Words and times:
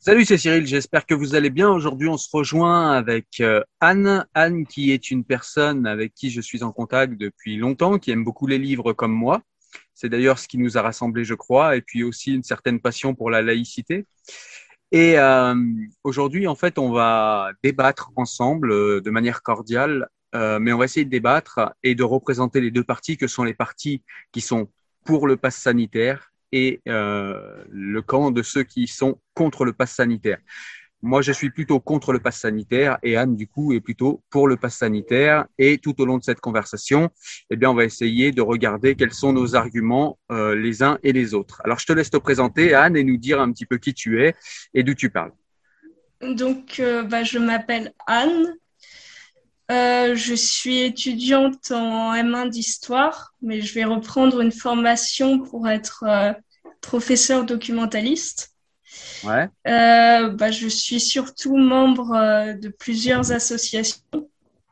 Salut, 0.00 0.24
c'est 0.24 0.38
Cyril, 0.38 0.64
j'espère 0.64 1.06
que 1.06 1.14
vous 1.14 1.34
allez 1.34 1.50
bien. 1.50 1.68
Aujourd'hui, 1.70 2.08
on 2.08 2.16
se 2.16 2.28
rejoint 2.32 2.92
avec 2.92 3.40
euh, 3.40 3.64
Anne. 3.80 4.24
Anne 4.32 4.64
qui 4.64 4.92
est 4.92 5.10
une 5.10 5.24
personne 5.24 5.88
avec 5.88 6.14
qui 6.14 6.30
je 6.30 6.40
suis 6.40 6.62
en 6.62 6.70
contact 6.70 7.14
depuis 7.18 7.56
longtemps, 7.56 7.98
qui 7.98 8.12
aime 8.12 8.22
beaucoup 8.22 8.46
les 8.46 8.58
livres 8.58 8.92
comme 8.92 9.12
moi. 9.12 9.42
C'est 9.94 10.08
d'ailleurs 10.08 10.38
ce 10.38 10.46
qui 10.46 10.56
nous 10.56 10.78
a 10.78 10.82
rassemblés, 10.82 11.24
je 11.24 11.34
crois, 11.34 11.74
et 11.74 11.82
puis 11.82 12.04
aussi 12.04 12.32
une 12.32 12.44
certaine 12.44 12.78
passion 12.78 13.16
pour 13.16 13.28
la 13.28 13.42
laïcité. 13.42 14.06
Et 14.92 15.18
euh, 15.18 15.56
aujourd'hui, 16.04 16.46
en 16.46 16.54
fait, 16.54 16.78
on 16.78 16.92
va 16.92 17.50
débattre 17.64 18.12
ensemble 18.14 18.70
euh, 18.70 19.00
de 19.00 19.10
manière 19.10 19.42
cordiale, 19.42 20.08
euh, 20.36 20.60
mais 20.60 20.72
on 20.72 20.78
va 20.78 20.84
essayer 20.84 21.04
de 21.04 21.10
débattre 21.10 21.72
et 21.82 21.96
de 21.96 22.04
représenter 22.04 22.60
les 22.60 22.70
deux 22.70 22.84
parties 22.84 23.16
que 23.16 23.26
sont 23.26 23.42
les 23.42 23.54
partis 23.54 24.04
qui 24.30 24.42
sont 24.42 24.70
pour 25.04 25.26
le 25.26 25.36
pass 25.36 25.56
sanitaire 25.56 26.32
et 26.52 26.80
euh, 26.88 27.64
le 27.70 28.02
camp 28.02 28.30
de 28.30 28.42
ceux 28.42 28.62
qui 28.62 28.86
sont 28.86 29.18
contre 29.34 29.64
le 29.64 29.72
pass 29.72 29.92
sanitaire. 29.92 30.38
Moi, 31.00 31.22
je 31.22 31.30
suis 31.30 31.50
plutôt 31.50 31.78
contre 31.78 32.12
le 32.12 32.18
pass 32.18 32.40
sanitaire 32.40 32.98
et 33.04 33.16
Anne, 33.16 33.36
du 33.36 33.46
coup, 33.46 33.72
est 33.72 33.80
plutôt 33.80 34.20
pour 34.30 34.48
le 34.48 34.56
pass 34.56 34.78
sanitaire. 34.78 35.46
Et 35.56 35.78
tout 35.78 36.00
au 36.00 36.04
long 36.04 36.18
de 36.18 36.24
cette 36.24 36.40
conversation, 36.40 37.10
eh 37.50 37.56
bien, 37.56 37.70
on 37.70 37.74
va 37.74 37.84
essayer 37.84 38.32
de 38.32 38.42
regarder 38.42 38.96
quels 38.96 39.12
sont 39.12 39.32
nos 39.32 39.54
arguments 39.54 40.18
euh, 40.32 40.56
les 40.56 40.82
uns 40.82 40.98
et 41.04 41.12
les 41.12 41.34
autres. 41.34 41.60
Alors, 41.64 41.78
je 41.78 41.86
te 41.86 41.92
laisse 41.92 42.10
te 42.10 42.16
présenter, 42.16 42.74
Anne, 42.74 42.96
et 42.96 43.04
nous 43.04 43.16
dire 43.16 43.40
un 43.40 43.52
petit 43.52 43.64
peu 43.64 43.78
qui 43.78 43.94
tu 43.94 44.24
es 44.24 44.34
et 44.74 44.82
d'où 44.82 44.94
tu 44.94 45.08
parles. 45.08 45.32
Donc, 46.20 46.80
euh, 46.80 47.04
bah, 47.04 47.22
je 47.22 47.38
m'appelle 47.38 47.92
Anne. 48.08 48.56
Je 49.70 50.34
suis 50.34 50.80
étudiante 50.80 51.70
en 51.70 52.12
M1 52.12 52.48
d'histoire, 52.48 53.34
mais 53.40 53.60
je 53.60 53.72
vais 53.74 53.84
reprendre 53.84 54.40
une 54.40 54.50
formation 54.50 55.38
pour 55.40 55.68
être 55.68 56.04
professeur 56.80 57.44
documentaliste. 57.44 58.54
Ouais. 59.24 59.48
Euh, 59.66 60.30
bah, 60.30 60.50
je 60.50 60.68
suis 60.68 61.00
surtout 61.00 61.56
membre 61.56 62.12
euh, 62.12 62.52
de 62.54 62.68
plusieurs 62.68 63.32
associations, 63.32 64.00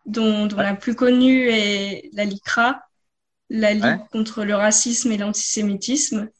dont, 0.07 0.47
dont 0.47 0.57
Ouais. 0.57 0.62
la 0.62 0.75
plus 0.75 0.95
connue 0.95 1.49
est 1.51 2.11
la 2.12 2.25
LICRA, 2.25 2.83
la 3.51 3.75
Ligue 3.75 3.84
Ouais. 3.84 3.99
contre 4.11 4.45
le 4.45 4.55
racisme 4.55 5.12
et 5.12 5.19
l'antisémitisme. 5.19 6.31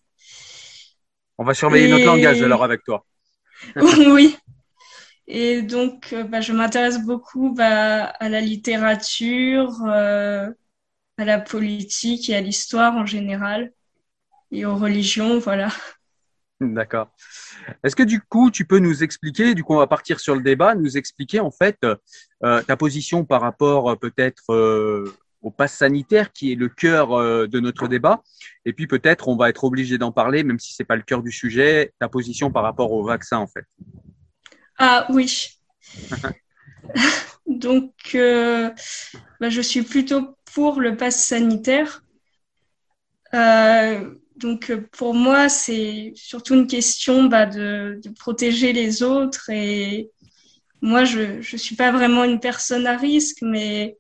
On 1.39 1.45
va 1.45 1.55
surveiller 1.55 1.89
notre 1.89 2.07
langage 2.07 2.43
alors 2.43 2.65
avec 2.65 2.83
toi. 2.85 3.05
oui. 3.81 4.37
Et 5.27 5.63
donc, 5.63 6.13
euh, 6.13 6.23
bah, 6.25 6.41
je 6.41 6.53
m'intéresse 6.53 7.01
beaucoup 7.05 7.53
bah, 7.53 8.05
à 8.05 8.29
la 8.29 8.41
littérature, 8.41 9.75
euh, 9.87 10.51
à 11.19 11.25
la 11.25 11.41
politique 11.41 12.31
et 12.31 12.37
à 12.37 12.41
l'histoire 12.41 12.97
en 12.97 13.07
général, 13.07 13.73
et 14.53 14.65
aux 14.65 14.77
religions, 14.77 15.39
voilà. 15.39 15.71
D'accord. 16.61 17.11
Est-ce 17.83 17.95
que 17.95 18.03
du 18.03 18.21
coup, 18.21 18.51
tu 18.51 18.65
peux 18.65 18.79
nous 18.79 19.03
expliquer, 19.03 19.55
du 19.55 19.63
coup, 19.63 19.75
on 19.75 19.79
va 19.79 19.87
partir 19.87 20.21
sur 20.21 20.35
le 20.35 20.43
débat, 20.43 20.75
nous 20.75 20.97
expliquer 20.97 21.41
en 21.41 21.51
fait 21.51 21.79
euh, 21.85 22.63
ta 22.63 22.77
position 22.77 23.25
par 23.25 23.43
rapport 23.43 23.91
euh, 23.91 23.97
peut-être 23.97 24.51
euh, 24.51 25.13
au 25.43 25.51
pass 25.51 25.75
sanitaire 25.75 26.33
qui 26.33 26.53
est 26.53 26.55
le 26.55 26.69
cœur 26.71 27.13
euh, 27.13 27.47
de 27.47 27.61
notre 27.61 27.89
débat, 27.89 28.23
et 28.65 28.73
puis 28.73 28.87
peut-être 28.87 29.29
on 29.29 29.37
va 29.37 29.51
être 29.51 29.65
obligé 29.65 29.99
d'en 29.99 30.13
parler, 30.13 30.45
même 30.45 30.59
si 30.59 30.73
c'est 30.73 30.85
pas 30.85 30.97
le 30.97 31.03
cœur 31.03 31.23
du 31.23 31.31
sujet, 31.31 31.93
ta 31.99 32.09
position 32.09 32.51
par 32.51 32.63
rapport 32.63 32.91
au 32.93 33.05
vaccin 33.05 33.37
en 33.37 33.47
fait. 33.47 33.65
Ah 34.79 35.07
oui. 35.11 35.49
Donc, 37.47 37.93
bah, 38.15 39.49
je 39.49 39.61
suis 39.61 39.83
plutôt 39.83 40.37
pour 40.55 40.81
le 40.81 40.97
pass 40.97 41.23
sanitaire. 41.23 42.03
Euh, 43.35 44.15
donc, 44.37 44.71
euh, 44.71 44.87
pour 44.93 45.15
moi, 45.15 45.49
c'est 45.49 46.13
surtout 46.15 46.55
une 46.55 46.67
question 46.67 47.25
bah, 47.25 47.47
de, 47.47 48.01
de 48.03 48.11
protéger 48.11 48.73
les 48.73 49.03
autres. 49.03 49.51
Et 49.51 50.11
moi, 50.83 51.05
je 51.05 51.41
je 51.43 51.57
suis 51.57 51.77
pas 51.77 51.91
vraiment 51.93 52.25
une 52.25 52.41
personne 52.41 52.87
à 52.87 52.97
risque, 52.97 53.39
mais 53.43 53.99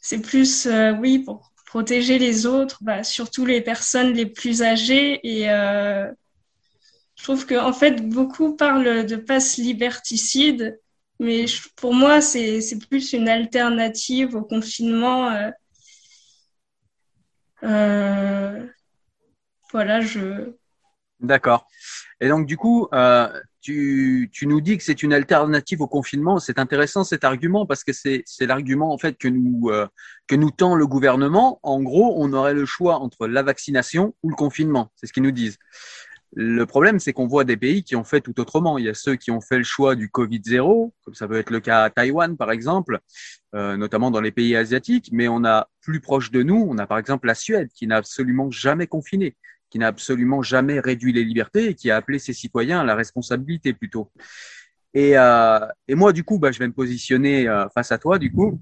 c'est 0.00 0.20
plus, 0.20 0.66
euh, 0.66 0.92
oui, 0.92 1.20
pour 1.20 1.52
protéger 1.66 2.18
les 2.18 2.46
autres, 2.46 2.78
bah, 2.82 3.04
surtout 3.04 3.46
les 3.46 3.60
personnes 3.60 4.12
les 4.14 4.26
plus 4.26 4.62
âgées. 4.62 5.20
Et 5.22 5.50
euh, 5.50 6.10
je 7.16 7.24
trouve 7.24 7.46
que, 7.46 7.54
en 7.54 7.72
fait, 7.72 8.08
beaucoup 8.08 8.56
parlent 8.56 9.06
de 9.06 9.16
passe 9.16 9.56
liberticide, 9.58 10.80
mais 11.20 11.46
pour 11.76 11.94
moi, 11.94 12.20
c'est, 12.20 12.60
plus 12.88 13.12
une 13.12 13.28
alternative 13.28 14.34
au 14.34 14.42
confinement. 14.42 15.30
euh. 17.62 18.66
Voilà, 19.72 20.00
je. 20.00 20.52
D'accord. 21.20 21.66
Et 22.20 22.28
donc 22.28 22.46
du 22.46 22.56
coup, 22.56 22.86
euh, 22.92 23.28
tu, 23.60 24.30
tu 24.32 24.46
nous 24.46 24.60
dis 24.60 24.78
que 24.78 24.84
c'est 24.84 25.02
une 25.02 25.12
alternative 25.12 25.80
au 25.80 25.88
confinement. 25.88 26.38
C'est 26.38 26.58
intéressant 26.60 27.02
cet 27.02 27.24
argument 27.24 27.66
parce 27.66 27.82
que 27.82 27.92
c'est 27.92 28.24
l'argument 28.40 28.92
en 28.92 28.98
fait 28.98 29.18
que 29.18 29.28
nous 29.28 29.68
euh, 29.70 29.86
que 30.28 30.36
nous 30.36 30.50
tend 30.50 30.76
le 30.76 30.86
gouvernement. 30.86 31.58
En 31.62 31.82
gros, 31.82 32.14
on 32.18 32.32
aurait 32.32 32.54
le 32.54 32.66
choix 32.66 33.00
entre 33.00 33.26
la 33.26 33.42
vaccination 33.42 34.14
ou 34.22 34.30
le 34.30 34.36
confinement. 34.36 34.92
C'est 34.94 35.06
ce 35.06 35.12
qu'ils 35.12 35.24
nous 35.24 35.32
disent. 35.32 35.58
Le 36.34 36.66
problème, 36.66 37.00
c'est 37.00 37.12
qu'on 37.14 37.26
voit 37.26 37.44
des 37.44 37.56
pays 37.56 37.82
qui 37.82 37.96
ont 37.96 38.04
fait 38.04 38.20
tout 38.20 38.38
autrement. 38.38 38.78
Il 38.78 38.84
y 38.84 38.88
a 38.88 38.94
ceux 38.94 39.16
qui 39.16 39.30
ont 39.30 39.40
fait 39.40 39.58
le 39.58 39.64
choix 39.64 39.96
du 39.96 40.10
Covid 40.10 40.42
zéro, 40.44 40.94
comme 41.04 41.14
ça 41.14 41.26
peut 41.26 41.38
être 41.38 41.50
le 41.50 41.60
cas 41.60 41.84
à 41.84 41.90
Taïwan 41.90 42.36
par 42.36 42.52
exemple, 42.52 43.00
euh, 43.54 43.76
notamment 43.76 44.10
dans 44.10 44.20
les 44.20 44.30
pays 44.30 44.54
asiatiques. 44.54 45.08
Mais 45.10 45.26
on 45.26 45.44
a 45.44 45.68
plus 45.80 46.00
proche 46.00 46.30
de 46.30 46.42
nous, 46.42 46.66
on 46.68 46.78
a 46.78 46.86
par 46.86 46.98
exemple 46.98 47.26
la 47.26 47.34
Suède 47.34 47.70
qui 47.74 47.86
n'a 47.86 47.96
absolument 47.96 48.50
jamais 48.50 48.86
confiné 48.86 49.36
qui 49.70 49.78
n'a 49.78 49.88
absolument 49.88 50.42
jamais 50.42 50.80
réduit 50.80 51.12
les 51.12 51.24
libertés 51.24 51.70
et 51.70 51.74
qui 51.74 51.90
a 51.90 51.96
appelé 51.96 52.18
ses 52.18 52.32
citoyens 52.32 52.80
à 52.80 52.84
la 52.84 52.94
responsabilité 52.94 53.72
plutôt. 53.72 54.10
Et, 54.94 55.18
euh, 55.18 55.60
et 55.86 55.94
moi, 55.94 56.12
du 56.12 56.24
coup, 56.24 56.38
bah, 56.38 56.50
je 56.50 56.58
vais 56.58 56.66
me 56.66 56.72
positionner 56.72 57.48
euh, 57.48 57.68
face 57.68 57.92
à 57.92 57.98
toi, 57.98 58.18
du 58.18 58.32
coup. 58.32 58.60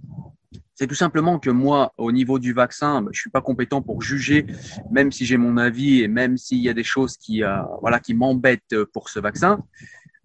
C'est 0.75 0.87
tout 0.87 0.95
simplement 0.95 1.39
que 1.39 1.49
moi, 1.49 1.93
au 1.97 2.13
niveau 2.13 2.39
du 2.39 2.53
vaccin, 2.53 3.01
bah, 3.01 3.11
je 3.13 3.21
suis 3.21 3.31
pas 3.31 3.41
compétent 3.41 3.81
pour 3.81 4.03
juger, 4.03 4.47
même 4.91 5.11
si 5.13 5.25
j'ai 5.25 5.37
mon 5.39 5.57
avis 5.57 6.03
et 6.03 6.09
même 6.09 6.37
s'il 6.37 6.59
y 6.59 6.69
a 6.69 6.75
des 6.75 6.85
choses 6.85 7.17
qui, 7.17 7.43
euh, 7.43 7.63
voilà, 7.81 8.01
qui 8.01 8.13
m'embêtent 8.13 8.85
pour 8.93 9.09
ce 9.09 9.19
vaccin. 9.21 9.65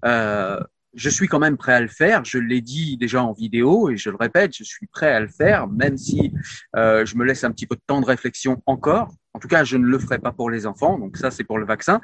Euh, 0.05 0.59
je 0.93 1.09
suis 1.09 1.27
quand 1.27 1.39
même 1.39 1.57
prêt 1.57 1.73
à 1.73 1.79
le 1.79 1.87
faire. 1.87 2.25
Je 2.25 2.37
l'ai 2.37 2.61
dit 2.61 2.97
déjà 2.97 3.23
en 3.23 3.33
vidéo 3.33 3.89
et 3.89 3.97
je 3.97 4.09
le 4.09 4.17
répète, 4.17 4.55
je 4.55 4.63
suis 4.63 4.87
prêt 4.87 5.11
à 5.11 5.19
le 5.19 5.27
faire, 5.27 5.67
même 5.67 5.97
si 5.97 6.33
euh, 6.75 7.05
je 7.05 7.15
me 7.15 7.23
laisse 7.23 7.43
un 7.43 7.51
petit 7.51 7.67
peu 7.67 7.75
de 7.75 7.81
temps 7.85 8.01
de 8.01 8.05
réflexion 8.05 8.61
encore. 8.65 9.13
En 9.33 9.39
tout 9.39 9.47
cas, 9.47 9.63
je 9.63 9.77
ne 9.77 9.85
le 9.85 9.97
ferai 9.97 10.19
pas 10.19 10.31
pour 10.31 10.49
les 10.49 10.65
enfants. 10.65 10.99
Donc 10.99 11.17
ça, 11.17 11.31
c'est 11.31 11.43
pour 11.43 11.57
le 11.57 11.65
vaccin. 11.65 12.01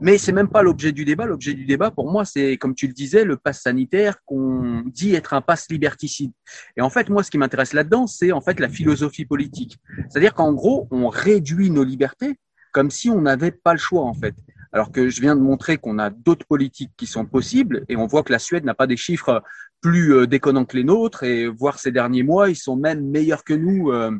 Mais 0.00 0.16
c'est 0.16 0.32
même 0.32 0.48
pas 0.48 0.62
l'objet 0.62 0.92
du 0.92 1.04
débat. 1.04 1.26
L'objet 1.26 1.54
du 1.54 1.64
débat, 1.64 1.90
pour 1.90 2.10
moi, 2.10 2.24
c'est, 2.24 2.56
comme 2.56 2.74
tu 2.74 2.86
le 2.86 2.92
disais, 2.92 3.24
le 3.24 3.36
pass 3.36 3.62
sanitaire 3.62 4.22
qu'on 4.24 4.82
dit 4.86 5.14
être 5.14 5.34
un 5.34 5.40
pass 5.40 5.68
liberticide. 5.70 6.32
Et 6.76 6.82
en 6.82 6.90
fait, 6.90 7.08
moi, 7.08 7.22
ce 7.22 7.30
qui 7.30 7.38
m'intéresse 7.38 7.72
là-dedans, 7.72 8.06
c'est 8.06 8.32
en 8.32 8.40
fait 8.40 8.60
la 8.60 8.68
philosophie 8.68 9.24
politique. 9.24 9.78
C'est-à-dire 10.08 10.34
qu'en 10.34 10.52
gros, 10.52 10.86
on 10.90 11.08
réduit 11.08 11.70
nos 11.70 11.84
libertés 11.84 12.38
comme 12.72 12.90
si 12.90 13.08
on 13.08 13.22
n'avait 13.22 13.52
pas 13.52 13.72
le 13.72 13.78
choix, 13.78 14.02
en 14.02 14.14
fait. 14.14 14.34
Alors 14.70 14.92
que 14.92 15.08
je 15.08 15.22
viens 15.22 15.34
de 15.34 15.40
montrer 15.40 15.78
qu'on 15.78 15.98
a 15.98 16.10
d'autres 16.10 16.44
politiques 16.46 16.92
qui 16.96 17.06
sont 17.06 17.24
possibles 17.24 17.86
et 17.88 17.96
on 17.96 18.06
voit 18.06 18.22
que 18.22 18.32
la 18.32 18.38
Suède 18.38 18.64
n'a 18.64 18.74
pas 18.74 18.86
des 18.86 18.98
chiffres 18.98 19.42
plus 19.86 20.14
euh, 20.14 20.26
déconnants 20.26 20.64
que 20.64 20.76
les 20.76 20.82
nôtres 20.82 21.22
et 21.22 21.46
voir 21.46 21.78
ces 21.78 21.92
derniers 21.92 22.24
mois, 22.24 22.50
ils 22.50 22.56
sont 22.56 22.74
même 22.74 23.08
meilleurs 23.08 23.44
que 23.44 23.54
nous 23.54 23.92
euh, 23.92 24.10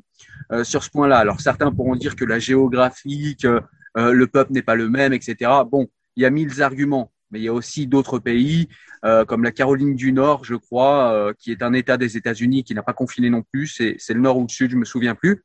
euh, 0.53 0.63
sur 0.63 0.85
ce 0.85 0.91
point-là. 0.91 1.19
Alors 1.19 1.41
certains 1.41 1.73
pourront 1.73 1.97
dire 1.97 2.15
que 2.15 2.25
la 2.25 2.39
géographie, 2.39 3.37
que 3.37 3.61
le 3.97 4.27
peuple 4.27 4.53
n'est 4.53 4.63
pas 4.63 4.75
le 4.75 4.91
même, 4.91 5.15
etc. 5.15 5.51
Bon, 5.69 5.89
il 6.17 6.23
y 6.23 6.27
a 6.27 6.31
mille 6.31 6.63
arguments, 6.63 7.11
mais 7.31 7.41
il 7.41 7.45
y 7.45 7.49
a 7.49 7.53
aussi 7.53 7.87
d'autres 7.87 8.19
pays 8.19 8.69
comme 9.27 9.43
la 9.43 9.53
Caroline 9.53 9.95
du 9.95 10.13
Nord, 10.13 10.45
je 10.45 10.55
crois, 10.55 11.33
qui 11.39 11.51
est 11.51 11.63
un 11.63 11.73
État 11.73 11.97
des 11.97 12.19
États-Unis 12.19 12.63
qui 12.63 12.75
n'a 12.75 12.83
pas 12.83 12.93
confiné 12.93 13.31
non 13.31 13.43
plus. 13.51 13.69
C'est 13.69 14.13
le 14.13 14.21
Nord 14.21 14.37
ou 14.37 14.43
le 14.43 14.49
Sud, 14.51 14.73
je 14.73 14.77
me 14.77 14.85
souviens 14.85 15.15
plus. 15.15 15.45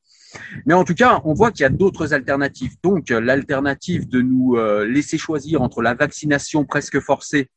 Mais 0.65 0.74
en 0.74 0.83
tout 0.83 0.95
cas, 0.95 1.21
on 1.24 1.33
voit 1.33 1.51
qu'il 1.51 1.62
y 1.62 1.65
a 1.65 1.69
d'autres 1.69 2.13
alternatives. 2.13 2.75
Donc, 2.83 3.09
l'alternative 3.09 4.09
de 4.09 4.21
nous 4.21 4.57
laisser 4.83 5.17
choisir 5.17 5.62
entre 5.62 5.81
la 5.81 5.94
vaccination 5.94 6.65
presque 6.65 7.00
forcée 7.00 7.47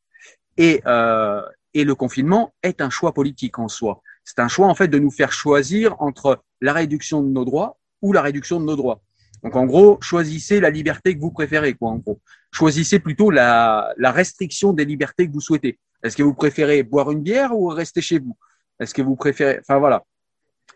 et, 0.58 0.81
et 1.74 1.84
le 1.84 1.94
confinement 1.94 2.54
est 2.62 2.80
un 2.80 2.90
choix 2.90 3.12
politique 3.12 3.58
en 3.58 3.68
soi. 3.68 4.00
C'est 4.24 4.38
un 4.38 4.48
choix 4.48 4.68
en 4.68 4.74
fait 4.74 4.88
de 4.88 4.98
nous 4.98 5.10
faire 5.10 5.32
choisir 5.32 6.00
entre 6.00 6.42
la 6.60 6.72
réduction 6.72 7.22
de 7.22 7.28
nos 7.28 7.44
droits 7.44 7.78
ou 8.00 8.12
la 8.12 8.22
réduction 8.22 8.60
de 8.60 8.64
nos 8.64 8.76
droits. 8.76 9.02
Donc 9.42 9.56
en 9.56 9.66
gros, 9.66 9.98
choisissez 10.00 10.60
la 10.60 10.70
liberté 10.70 11.14
que 11.14 11.20
vous 11.20 11.30
préférez, 11.30 11.74
quoi. 11.74 11.90
En 11.90 11.96
gros, 11.96 12.20
choisissez 12.50 12.98
plutôt 12.98 13.30
la, 13.30 13.92
la 13.98 14.10
restriction 14.10 14.72
des 14.72 14.86
libertés 14.86 15.26
que 15.26 15.32
vous 15.32 15.40
souhaitez. 15.40 15.78
Est-ce 16.02 16.16
que 16.16 16.22
vous 16.22 16.34
préférez 16.34 16.82
boire 16.82 17.10
une 17.10 17.22
bière 17.22 17.56
ou 17.56 17.66
rester 17.68 18.00
chez 18.00 18.18
vous? 18.18 18.36
Est-ce 18.80 18.94
que 18.94 19.02
vous 19.02 19.16
préférez 19.16 19.58
Enfin 19.60 19.78
voilà. 19.78 20.02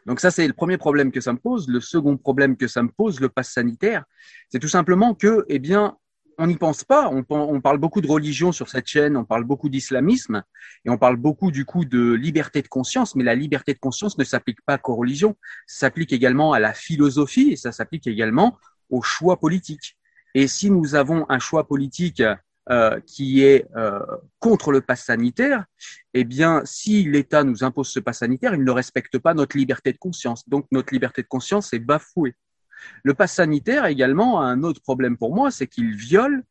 Donc 0.06 0.20
ça, 0.20 0.30
c'est 0.30 0.46
le 0.46 0.52
premier 0.52 0.78
problème 0.78 1.12
que 1.12 1.20
ça 1.20 1.32
me 1.32 1.38
pose. 1.38 1.68
Le 1.68 1.80
second 1.80 2.16
problème 2.16 2.56
que 2.56 2.66
ça 2.66 2.82
me 2.82 2.88
pose, 2.88 3.20
le 3.20 3.28
pass 3.28 3.50
sanitaire, 3.50 4.04
c'est 4.50 4.58
tout 4.58 4.68
simplement 4.68 5.14
que, 5.14 5.44
eh 5.48 5.58
bien, 5.58 5.96
on 6.38 6.46
n'y 6.46 6.56
pense 6.56 6.84
pas. 6.84 7.10
On, 7.10 7.60
parle 7.60 7.78
beaucoup 7.78 8.00
de 8.00 8.06
religion 8.06 8.52
sur 8.52 8.68
cette 8.68 8.86
chaîne, 8.86 9.16
on 9.16 9.24
parle 9.24 9.44
beaucoup 9.44 9.68
d'islamisme 9.68 10.44
et 10.84 10.90
on 10.90 10.96
parle 10.96 11.16
beaucoup 11.16 11.50
du 11.50 11.64
coup 11.64 11.84
de 11.84 12.12
liberté 12.12 12.62
de 12.62 12.68
conscience. 12.68 13.16
Mais 13.16 13.24
la 13.24 13.34
liberté 13.34 13.74
de 13.74 13.78
conscience 13.78 14.16
ne 14.18 14.24
s'applique 14.24 14.62
pas 14.64 14.78
qu'aux 14.78 14.94
religions, 14.94 15.36
ça 15.66 15.86
s'applique 15.86 16.12
également 16.12 16.52
à 16.52 16.60
la 16.60 16.72
philosophie 16.72 17.50
et 17.50 17.56
ça 17.56 17.72
s'applique 17.72 18.06
également 18.06 18.56
aux 18.88 19.02
choix 19.02 19.40
politiques. 19.40 19.96
Et 20.34 20.46
si 20.46 20.70
nous 20.70 20.94
avons 20.94 21.26
un 21.28 21.40
choix 21.40 21.66
politique 21.66 22.22
euh, 22.70 23.00
qui 23.00 23.42
est 23.42 23.66
euh, 23.76 23.98
contre 24.38 24.70
le 24.70 24.80
pass 24.80 25.04
sanitaire, 25.04 25.64
eh 26.14 26.22
bien, 26.22 26.62
si 26.64 27.02
l'État 27.02 27.42
nous 27.42 27.64
impose 27.64 27.88
ce 27.88 27.98
pass 27.98 28.18
sanitaire, 28.18 28.54
il 28.54 28.62
ne 28.62 28.70
respecte 28.70 29.18
pas 29.18 29.34
notre 29.34 29.56
liberté 29.56 29.92
de 29.92 29.98
conscience. 29.98 30.48
Donc, 30.48 30.66
notre 30.70 30.92
liberté 30.92 31.22
de 31.22 31.28
conscience 31.28 31.72
est 31.72 31.78
bafouée. 31.80 32.36
Le 33.02 33.14
pass 33.14 33.34
sanitaire 33.34 33.86
également 33.86 34.40
a 34.40 34.44
un 34.44 34.62
autre 34.62 34.80
problème 34.80 35.16
pour 35.16 35.34
moi, 35.34 35.50
c'est 35.50 35.66
qu'il 35.66 35.94
viole 35.94 36.44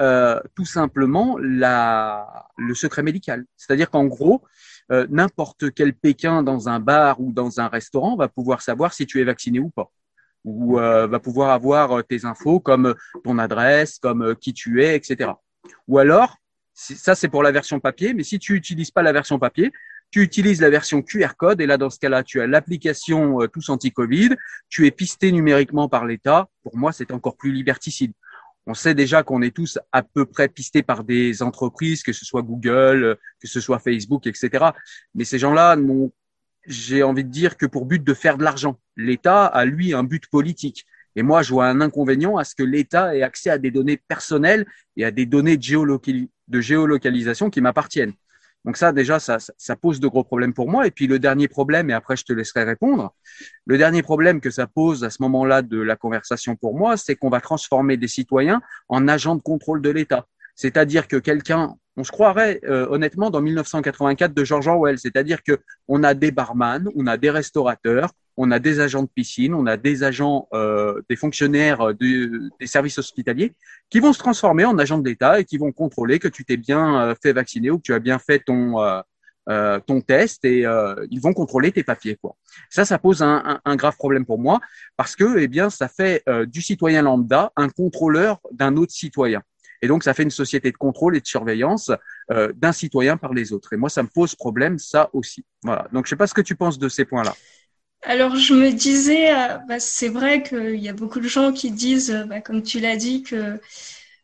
euh, 0.00 0.40
tout 0.54 0.64
simplement 0.64 1.36
la, 1.38 2.48
le 2.56 2.74
secret 2.74 3.02
médical. 3.02 3.44
C'est-à-dire 3.56 3.90
qu'en 3.90 4.06
gros, 4.06 4.42
euh, 4.90 5.06
n'importe 5.10 5.72
quel 5.74 5.94
Pékin 5.94 6.42
dans 6.42 6.68
un 6.68 6.80
bar 6.80 7.20
ou 7.20 7.32
dans 7.32 7.60
un 7.60 7.68
restaurant 7.68 8.16
va 8.16 8.28
pouvoir 8.28 8.62
savoir 8.62 8.92
si 8.94 9.06
tu 9.06 9.20
es 9.20 9.24
vacciné 9.24 9.60
ou 9.60 9.70
pas 9.70 9.90
ou 10.44 10.80
euh, 10.80 11.06
va 11.06 11.20
pouvoir 11.20 11.50
avoir 11.50 12.04
tes 12.04 12.24
infos 12.24 12.58
comme 12.58 12.96
ton 13.22 13.38
adresse, 13.38 13.98
comme 13.98 14.34
qui 14.34 14.52
tu 14.52 14.82
es, 14.82 14.96
etc. 14.96 15.30
Ou 15.86 15.98
alors, 15.98 16.36
ça 16.74 17.14
c'est 17.14 17.28
pour 17.28 17.42
la 17.42 17.52
version 17.52 17.78
papier, 17.78 18.14
mais 18.14 18.24
si 18.24 18.38
tu 18.38 18.54
n'utilises 18.54 18.90
pas 18.90 19.02
la 19.02 19.12
version 19.12 19.38
papier, 19.38 19.72
tu 20.12 20.22
utilises 20.22 20.60
la 20.60 20.70
version 20.70 21.02
QR 21.02 21.34
code 21.36 21.60
et 21.60 21.66
là 21.66 21.78
dans 21.78 21.90
ce 21.90 21.98
cas-là, 21.98 22.22
tu 22.22 22.40
as 22.40 22.46
l'application 22.46 23.40
euh, 23.40 23.48
Tous 23.48 23.70
Anti-Covid, 23.70 24.36
tu 24.68 24.86
es 24.86 24.90
pisté 24.90 25.32
numériquement 25.32 25.88
par 25.88 26.04
l'État. 26.04 26.48
Pour 26.62 26.76
moi, 26.76 26.92
c'est 26.92 27.10
encore 27.10 27.36
plus 27.36 27.50
liberticide. 27.50 28.12
On 28.66 28.74
sait 28.74 28.94
déjà 28.94 29.22
qu'on 29.22 29.42
est 29.42 29.56
tous 29.56 29.78
à 29.90 30.02
peu 30.02 30.26
près 30.26 30.48
pistés 30.48 30.82
par 30.82 31.02
des 31.02 31.42
entreprises, 31.42 32.02
que 32.02 32.12
ce 32.12 32.24
soit 32.24 32.42
Google, 32.42 33.16
que 33.40 33.48
ce 33.48 33.58
soit 33.58 33.80
Facebook, 33.80 34.26
etc. 34.26 34.66
Mais 35.14 35.24
ces 35.24 35.38
gens-là 35.38 35.76
j'ai 36.66 37.02
envie 37.02 37.24
de 37.24 37.30
dire, 37.30 37.56
que 37.56 37.66
pour 37.66 37.86
but 37.86 38.04
de 38.04 38.14
faire 38.14 38.38
de 38.38 38.44
l'argent. 38.44 38.78
L'État 38.96 39.46
a, 39.46 39.64
lui, 39.64 39.94
un 39.94 40.04
but 40.04 40.28
politique. 40.28 40.86
Et 41.16 41.22
moi, 41.22 41.42
je 41.42 41.50
vois 41.52 41.66
un 41.66 41.80
inconvénient 41.80 42.36
à 42.36 42.44
ce 42.44 42.54
que 42.54 42.62
l'État 42.62 43.16
ait 43.16 43.22
accès 43.22 43.50
à 43.50 43.58
des 43.58 43.72
données 43.72 43.96
personnelles 43.96 44.64
et 44.96 45.04
à 45.04 45.10
des 45.10 45.26
données 45.26 45.56
de 45.56 46.60
géolocalisation 46.60 47.50
qui 47.50 47.60
m'appartiennent. 47.60 48.12
Donc 48.64 48.76
ça, 48.76 48.92
déjà, 48.92 49.18
ça, 49.18 49.38
ça, 49.38 49.76
pose 49.76 49.98
de 49.98 50.06
gros 50.06 50.22
problèmes 50.22 50.54
pour 50.54 50.70
moi. 50.70 50.86
Et 50.86 50.90
puis 50.90 51.06
le 51.06 51.18
dernier 51.18 51.48
problème, 51.48 51.90
et 51.90 51.92
après 51.92 52.16
je 52.16 52.24
te 52.24 52.32
laisserai 52.32 52.64
répondre, 52.64 53.12
le 53.66 53.76
dernier 53.76 54.02
problème 54.02 54.40
que 54.40 54.50
ça 54.50 54.66
pose 54.66 55.02
à 55.04 55.10
ce 55.10 55.20
moment-là 55.22 55.62
de 55.62 55.80
la 55.80 55.96
conversation 55.96 56.54
pour 56.54 56.76
moi, 56.76 56.96
c'est 56.96 57.16
qu'on 57.16 57.30
va 57.30 57.40
transformer 57.40 57.96
des 57.96 58.08
citoyens 58.08 58.62
en 58.88 59.08
agents 59.08 59.34
de 59.34 59.42
contrôle 59.42 59.82
de 59.82 59.90
l'État. 59.90 60.26
C'est-à-dire 60.54 61.08
que 61.08 61.16
quelqu'un, 61.16 61.74
on 61.96 62.04
se 62.04 62.10
croirait 62.10 62.60
euh, 62.64 62.86
honnêtement 62.88 63.30
dans 63.30 63.40
1984 63.40 64.34
de 64.34 64.44
George 64.44 64.66
Orwell, 64.68 64.98
c'est-à-dire 64.98 65.42
que 65.42 65.58
on 65.88 66.02
a 66.02 66.14
des 66.14 66.30
barman, 66.30 66.88
on 66.94 67.06
a 67.06 67.16
des 67.16 67.30
restaurateurs, 67.30 68.10
on 68.36 68.50
a 68.50 68.58
des 68.58 68.80
agents 68.80 69.02
de 69.02 69.08
piscine, 69.08 69.54
on 69.54 69.66
a 69.66 69.76
des 69.76 70.04
agents, 70.04 70.48
euh, 70.54 71.02
des 71.08 71.16
fonctionnaires 71.16 71.80
euh, 71.80 71.94
des 71.94 72.66
services 72.66 72.98
hospitaliers 72.98 73.54
qui 73.90 74.00
vont 74.00 74.12
se 74.12 74.18
transformer 74.18 74.64
en 74.64 74.78
agents 74.78 74.98
de 74.98 75.08
l'État 75.08 75.40
et 75.40 75.44
qui 75.44 75.58
vont 75.58 75.72
contrôler 75.72 76.18
que 76.18 76.28
tu 76.28 76.44
t'es 76.44 76.56
bien 76.56 77.00
euh, 77.00 77.14
fait 77.20 77.32
vacciner 77.32 77.70
ou 77.70 77.78
que 77.78 77.82
tu 77.82 77.94
as 77.94 77.98
bien 77.98 78.18
fait 78.18 78.40
ton 78.40 78.76
ton 79.88 80.00
test 80.00 80.44
et 80.44 80.60
ils 81.10 81.20
vont 81.20 81.32
contrôler 81.32 81.72
tes 81.72 81.82
papiers 81.82 82.14
quoi. 82.14 82.36
Ça, 82.70 82.84
ça 82.84 82.96
pose 83.00 83.22
un, 83.22 83.60
un, 83.64 83.74
grave 83.74 83.96
problème 83.96 84.24
pour 84.24 84.38
moi 84.38 84.60
parce 84.96 85.16
que 85.16 85.36
eh 85.38 85.48
bien 85.48 85.68
ça 85.68 85.88
fait 85.88 86.22
du 86.46 86.62
citoyen 86.62 87.02
lambda 87.02 87.50
un 87.56 87.68
contrôleur 87.68 88.38
d'un 88.52 88.76
autre 88.76 88.92
citoyen. 88.92 89.42
Et 89.82 89.88
donc, 89.88 90.04
ça 90.04 90.14
fait 90.14 90.22
une 90.22 90.30
société 90.30 90.70
de 90.70 90.76
contrôle 90.76 91.16
et 91.16 91.20
de 91.20 91.26
surveillance 91.26 91.90
d'un 92.30 92.72
citoyen 92.72 93.16
par 93.16 93.34
les 93.34 93.52
autres. 93.52 93.72
Et 93.72 93.76
moi, 93.76 93.90
ça 93.90 94.02
me 94.02 94.08
pose 94.08 94.34
problème, 94.34 94.78
ça 94.78 95.10
aussi. 95.12 95.44
Voilà. 95.62 95.88
Donc, 95.92 96.06
je 96.06 96.10
sais 96.10 96.16
pas 96.16 96.26
ce 96.26 96.34
que 96.34 96.40
tu 96.40 96.54
penses 96.54 96.78
de 96.78 96.88
ces 96.88 97.04
points-là. 97.04 97.34
Alors 98.02 98.36
je 98.36 98.52
me 98.54 98.72
disais, 98.72 99.32
euh, 99.32 99.58
bah, 99.68 99.78
c'est 99.78 100.08
vrai 100.08 100.42
qu'il 100.42 100.76
y 100.76 100.88
a 100.88 100.92
beaucoup 100.92 101.20
de 101.20 101.28
gens 101.28 101.52
qui 101.52 101.70
disent, 101.70 102.10
euh, 102.10 102.24
bah, 102.24 102.40
comme 102.40 102.62
tu 102.62 102.80
l'as 102.80 102.96
dit, 102.96 103.22
que 103.22 103.60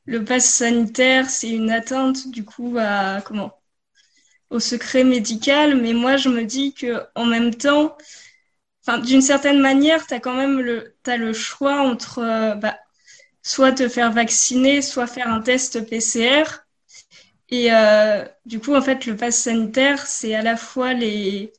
le 0.06 0.24
pass 0.24 0.46
sanitaire 0.46 1.30
c'est 1.30 1.50
une 1.50 1.70
atteinte 1.70 2.28
du 2.30 2.44
coup 2.44 2.76
à 2.78 3.20
comment 3.22 3.52
au 4.50 4.60
secret 4.60 5.04
médical, 5.04 5.80
mais 5.80 5.92
moi 5.94 6.16
je 6.16 6.28
me 6.30 6.44
dis 6.44 6.74
que 6.74 7.02
en 7.14 7.26
même 7.26 7.54
temps, 7.54 7.96
d'une 9.04 9.22
certaine 9.22 9.60
manière, 9.60 10.06
tu 10.06 10.14
as 10.14 10.20
quand 10.20 10.34
même 10.34 10.60
le 10.60 10.96
as 11.06 11.16
le 11.16 11.32
choix 11.32 11.80
entre 11.82 12.18
euh, 12.20 12.54
bah, 12.56 12.78
soit 13.48 13.72
te 13.72 13.88
faire 13.88 14.12
vacciner, 14.12 14.82
soit 14.82 15.06
faire 15.06 15.28
un 15.28 15.40
test 15.40 15.88
PCR. 15.88 16.44
Et 17.50 17.70
du 18.44 18.60
coup, 18.60 18.74
en 18.74 18.82
fait, 18.82 19.06
le 19.06 19.16
pass 19.16 19.38
sanitaire, 19.38 20.06
c'est 20.06 20.34
à 20.34 20.42
la 20.42 20.56
fois 20.56 20.92
les, 20.92 21.52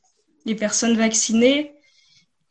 les 0.46 0.54
personnes 0.54 0.96
vaccinées, 0.96 1.74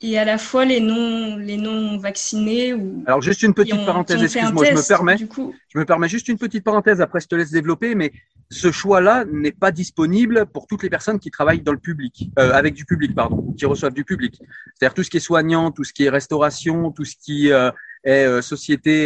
et 0.01 0.17
à 0.17 0.25
la 0.25 0.37
fois 0.37 0.65
les 0.65 0.79
non 0.79 1.37
les 1.37 1.57
non 1.57 1.97
vaccinés 1.97 2.73
ou 2.73 3.03
alors 3.05 3.21
juste 3.21 3.43
une 3.43 3.53
petite 3.53 3.85
parenthèse 3.85 4.23
excuse-moi 4.23 4.65
je 4.65 4.73
me 4.73 4.87
permets. 4.87 5.17
je 5.17 5.77
me 5.77 5.83
permets 5.83 6.07
juste 6.07 6.29
une 6.29 6.37
petite 6.37 6.63
parenthèse 6.63 7.01
après 7.01 7.19
je 7.19 7.27
te 7.27 7.35
laisse 7.35 7.51
développer 7.51 7.95
mais 7.95 8.13
ce 8.49 8.71
choix 8.71 9.01
là 9.01 9.25
n'est 9.25 9.51
pas 9.51 9.71
disponible 9.71 10.45
pour 10.53 10.67
toutes 10.67 10.83
les 10.83 10.89
personnes 10.89 11.19
qui 11.19 11.31
travaillent 11.31 11.61
dans 11.61 11.73
le 11.73 11.79
public 11.79 12.29
euh, 12.39 12.53
avec 12.53 12.75
du 12.75 12.85
public 12.85 13.13
pardon 13.13 13.53
qui 13.57 13.65
reçoivent 13.65 13.93
du 13.93 14.05
public. 14.05 14.41
C'est-à-dire 14.73 14.93
tout 14.93 15.03
ce 15.03 15.09
qui 15.09 15.17
est 15.17 15.21
soignant 15.21 15.71
tout 15.71 15.83
ce 15.83 15.91
qui 15.91 16.05
est 16.05 16.09
restauration 16.09 16.91
tout 16.91 17.05
ce 17.05 17.15
qui 17.17 17.51
euh, 17.51 17.69
est 18.03 18.25
euh, 18.25 18.41
société 18.41 19.05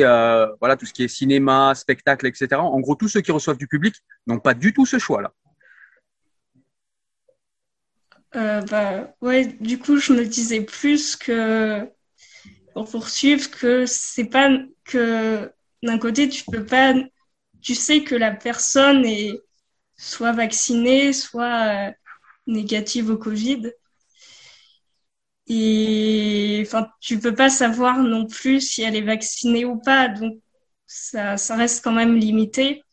voilà 0.60 0.76
tout 0.78 0.86
ce 0.86 0.94
qui 0.94 1.04
est 1.04 1.08
cinéma 1.08 1.74
spectacle 1.76 2.28
etc 2.28 2.56
en 2.56 2.80
gros 2.80 2.96
tous 2.96 3.08
ceux 3.08 3.22
qui 3.22 3.32
reçoivent 3.32 3.58
du 3.58 3.68
public 3.68 3.96
n'ont 4.28 4.40
pas 4.40 4.54
du 4.54 4.74
tout 4.74 4.86
ce 4.86 5.00
choix 5.00 5.22
là 5.22 5.32
euh, 8.36 8.62
bah, 8.62 9.14
ouais, 9.22 9.46
du 9.60 9.78
coup, 9.78 9.98
je 9.98 10.14
me 10.14 10.26
disais 10.26 10.62
plus 10.62 11.16
que 11.16 11.88
pour 12.74 12.90
poursuivre 12.90 13.50
que 13.52 13.86
c'est 13.86 14.26
pas 14.26 14.50
que 14.86 15.52
d'un 15.84 16.00
côté 16.00 16.28
tu 16.30 16.44
peux 16.46 16.66
pas, 16.66 16.96
tu 17.62 17.76
sais 17.76 18.04
que 18.04 18.16
la 18.16 18.32
personne 18.32 19.06
est 19.06 19.40
soit 19.98 20.32
vaccinée, 20.32 21.14
soit 21.14 21.90
euh, 21.90 21.92
négative 22.48 23.12
au 23.12 23.18
Covid. 23.18 23.72
Et 25.48 26.64
enfin, 26.66 26.88
tu 27.02 27.20
peux 27.20 27.36
pas 27.36 27.50
savoir 27.50 28.00
non 28.00 28.26
plus 28.26 28.62
si 28.62 28.82
elle 28.82 28.96
est 28.96 29.02
vaccinée 29.02 29.66
ou 29.66 29.78
pas, 29.78 30.08
donc 30.08 30.38
ça, 30.88 31.38
ça 31.38 31.56
reste 31.56 31.84
quand 31.84 31.92
même 31.92 32.16
limité. 32.16 32.84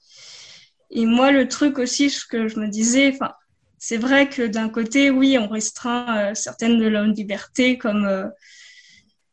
Et 0.90 1.06
moi, 1.06 1.30
le 1.30 1.48
truc 1.48 1.78
aussi, 1.78 2.10
ce 2.10 2.26
que 2.26 2.48
je 2.48 2.58
me 2.58 2.68
disais, 2.68 3.12
enfin, 3.14 3.32
c'est 3.78 3.96
vrai 3.96 4.28
que 4.28 4.42
d'un 4.46 4.68
côté, 4.68 5.10
oui, 5.10 5.38
on 5.38 5.48
restreint 5.48 6.30
euh, 6.30 6.34
certaines 6.34 6.78
de 6.78 6.86
leurs 6.86 7.06
libertés, 7.06 7.78
comme 7.78 8.04
euh, 8.04 8.26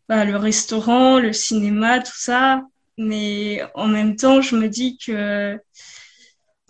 bah, 0.08 0.24
le 0.24 0.38
restaurant, 0.38 1.20
le 1.20 1.34
cinéma, 1.34 2.00
tout 2.00 2.12
ça. 2.15 2.62
Mais 2.98 3.62
en 3.75 3.88
même 3.88 4.15
temps, 4.15 4.42
je 4.42 4.56
me 4.56 4.70
dis 4.70 4.98
que 4.98 5.60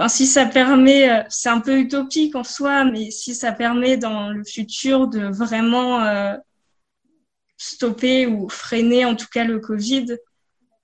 si 0.07 0.27
ça 0.27 0.45
permet, 0.45 1.09
euh, 1.09 1.23
c'est 1.29 1.49
un 1.49 1.59
peu 1.59 1.79
utopique 1.79 2.35
en 2.35 2.43
soi, 2.43 2.85
mais 2.85 3.11
si 3.11 3.33
ça 3.35 3.51
permet 3.51 3.97
dans 3.97 4.29
le 4.29 4.43
futur 4.43 5.07
de 5.07 5.25
vraiment 5.27 6.37
stopper 7.57 8.27
ou 8.27 8.49
freiner 8.49 9.05
en 9.05 9.15
tout 9.15 9.27
cas 9.31 9.43
le 9.43 9.59
Covid, 9.59 10.17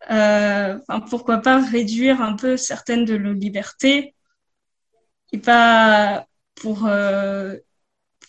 enfin, 0.09 0.99
pourquoi 1.09 1.37
pas 1.39 1.61
réduire 1.61 2.21
un 2.21 2.35
peu 2.35 2.57
certaines 2.57 3.05
de 3.05 3.17
nos 3.17 3.33
libertés 3.33 4.15
et 5.33 5.39
pas 5.39 6.27
pour 6.55 6.85
euh, 6.85 7.57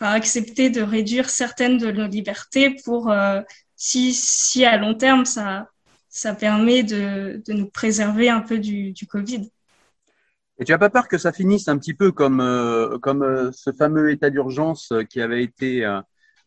accepter 0.01 0.71
de 0.71 0.83
réduire 0.83 1.31
certaines 1.31 1.79
de 1.79 1.93
nos 1.93 2.09
libertés 2.09 2.77
pour 2.85 3.11
euh, 3.11 3.43
si, 3.77 4.65
à 4.65 4.77
long 4.79 4.95
terme 4.95 5.25
ça, 5.25 5.69
ça 6.09 6.35
permet 6.35 6.83
de, 6.83 7.43
nous 7.49 7.69
préserver 7.69 8.29
un 8.31 8.41
peu 8.41 8.59
du 8.59 8.95
Covid. 9.09 9.51
Et 10.59 10.65
tu 10.65 10.73
n'as 10.73 10.79
pas 10.79 10.91
peur 10.91 11.09
que 11.09 11.19
ça 11.19 11.33
finisse 11.33 11.69
un 11.69 11.79
petit 11.79 11.95
peu 11.95 12.13
comme, 12.13 12.41
euh, 12.41 12.99
comme 12.99 13.51
ce 13.53 13.73
fameux 13.73 14.11
état 14.11 14.31
d'urgence 14.31 14.93
qui 15.11 15.21
avait 15.21 15.43
été 15.43 15.87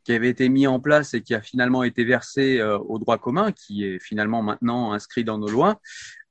qui 0.03 0.13
avait 0.13 0.29
été 0.29 0.47
mis 0.47 0.67
en 0.67 0.79
place 0.79 1.13
et 1.13 1.21
qui 1.21 1.35
a 1.35 1.41
finalement 1.41 1.83
été 1.83 2.05
versé 2.05 2.61
au 2.63 2.97
droit 2.97 3.17
commun, 3.17 3.51
qui 3.51 3.83
est 3.83 3.99
finalement 3.99 4.41
maintenant 4.41 4.93
inscrit 4.93 5.25
dans 5.25 5.37
nos 5.37 5.49
lois. 5.49 5.81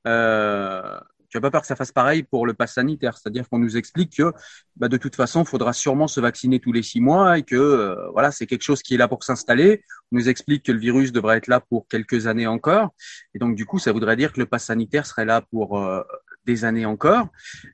Euh, 0.07 0.99
tu 1.29 1.37
n'as 1.37 1.41
pas 1.41 1.51
peur 1.51 1.61
que 1.61 1.67
ça 1.67 1.75
fasse 1.75 1.91
pareil 1.91 2.23
pour 2.23 2.45
le 2.45 2.53
pass 2.53 2.75
sanitaire, 2.75 3.17
c'est-à-dire 3.17 3.49
qu'on 3.49 3.59
nous 3.59 3.75
explique 3.75 4.15
que 4.17 4.31
bah, 4.77 4.87
de 4.87 4.95
toute 4.95 5.15
façon, 5.15 5.43
il 5.43 5.47
faudra 5.47 5.73
sûrement 5.73 6.07
se 6.07 6.21
vacciner 6.21 6.59
tous 6.59 6.71
les 6.71 6.83
six 6.83 7.01
mois 7.01 7.37
et 7.37 7.43
que 7.43 7.55
euh, 7.55 8.09
voilà, 8.11 8.31
c'est 8.31 8.45
quelque 8.45 8.61
chose 8.61 8.81
qui 8.81 8.95
est 8.95 8.97
là 8.97 9.09
pour 9.09 9.23
s'installer. 9.23 9.83
On 10.11 10.17
nous 10.17 10.29
explique 10.29 10.63
que 10.63 10.71
le 10.71 10.79
virus 10.79 11.11
devrait 11.11 11.37
être 11.37 11.47
là 11.47 11.59
pour 11.59 11.87
quelques 11.89 12.27
années 12.27 12.47
encore, 12.47 12.91
et 13.33 13.39
donc 13.39 13.55
du 13.55 13.65
coup, 13.65 13.77
ça 13.77 13.91
voudrait 13.91 14.15
dire 14.15 14.31
que 14.31 14.39
le 14.39 14.45
pass 14.45 14.65
sanitaire 14.65 15.05
serait 15.05 15.25
là 15.25 15.41
pour 15.41 15.77
euh, 15.77 16.01
des 16.47 16.65
années 16.65 16.85
encore. 16.85 17.27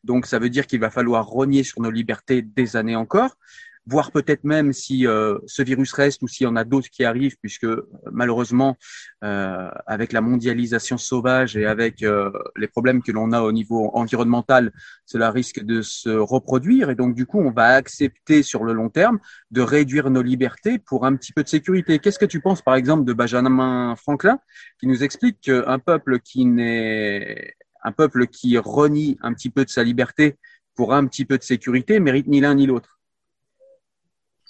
Donc 0.03 0.25
ça 0.25 0.39
veut 0.39 0.49
dire 0.49 0.67
qu'il 0.67 0.81
va 0.81 0.89
falloir 0.89 1.25
rogner 1.25 1.63
sur 1.63 1.81
nos 1.81 1.91
libertés 1.91 2.41
des 2.41 2.75
années 2.75 2.97
encore 2.97 3.37
voir 3.85 4.11
peut-être 4.11 4.43
même 4.43 4.71
si 4.71 5.05
euh, 5.05 5.37
ce 5.45 5.61
virus 5.61 5.91
reste 5.93 6.21
ou 6.23 6.27
s'il 6.27 6.45
y 6.45 6.47
en 6.47 6.55
a 6.55 6.63
d'autres 6.63 6.89
qui 6.89 7.03
arrivent, 7.03 7.37
puisque 7.41 7.65
euh, 7.65 7.89
malheureusement, 8.11 8.77
euh, 9.23 9.69
avec 9.85 10.13
la 10.13 10.21
mondialisation 10.21 10.97
sauvage 10.97 11.57
et 11.57 11.65
avec 11.65 12.01
euh, 12.03 12.31
les 12.55 12.67
problèmes 12.67 13.01
que 13.01 13.11
l'on 13.11 13.31
a 13.31 13.41
au 13.41 13.51
niveau 13.51 13.91
environnemental, 13.93 14.71
cela 15.05 15.31
risque 15.31 15.61
de 15.63 15.81
se 15.81 16.09
reproduire. 16.09 16.89
Et 16.89 16.95
donc, 16.95 17.15
du 17.15 17.25
coup, 17.25 17.39
on 17.39 17.51
va 17.51 17.69
accepter 17.69 18.43
sur 18.43 18.63
le 18.63 18.73
long 18.73 18.89
terme 18.89 19.19
de 19.51 19.61
réduire 19.61 20.09
nos 20.09 20.21
libertés 20.21 20.79
pour 20.79 21.05
un 21.05 21.15
petit 21.15 21.33
peu 21.33 21.43
de 21.43 21.49
sécurité. 21.49 21.99
Qu'est-ce 21.99 22.19
que 22.19 22.25
tu 22.25 22.39
penses, 22.39 22.61
par 22.61 22.75
exemple, 22.75 23.03
de 23.03 23.13
Benjamin 23.13 23.95
Franklin, 23.97 24.39
qui 24.79 24.87
nous 24.87 25.03
explique 25.03 25.41
qu'un 25.41 25.79
peuple 25.79 26.19
qui 26.19 26.45
n'est 26.45 27.55
un 27.83 27.91
peuple 27.91 28.27
qui 28.27 28.57
renie 28.57 29.17
un 29.21 29.33
petit 29.33 29.49
peu 29.49 29.65
de 29.65 29.69
sa 29.69 29.83
liberté 29.83 30.37
pour 30.75 30.93
un 30.93 31.05
petit 31.05 31.25
peu 31.25 31.37
de 31.37 31.43
sécurité 31.43 31.99
mérite 31.99 32.27
ni 32.27 32.41
l'un 32.41 32.55
ni 32.55 32.65
l'autre. 32.65 32.99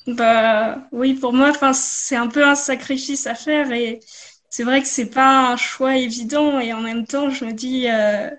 Bah 0.08 0.80
oui, 0.92 1.14
pour 1.14 1.34
moi, 1.34 1.50
enfin, 1.50 1.74
c'est 1.74 2.16
un 2.16 2.28
peu 2.28 2.46
un 2.46 2.56
sacrifice 2.56 3.26
à 3.26 3.36
faire 3.36 3.72
et 3.72 4.00
c'est 4.50 4.64
vrai 4.64 4.82
que 4.82 4.88
c'est 4.88 5.10
pas 5.10 5.52
un 5.52 5.58
choix 5.58 5.96
évident 5.96 6.60
et 6.60 6.74
en 6.74 6.82
même 6.82 7.06
temps, 7.08 7.30
je 7.30 7.46
me 7.46 7.54
dis, 7.54 7.90
euh, 7.90 8.30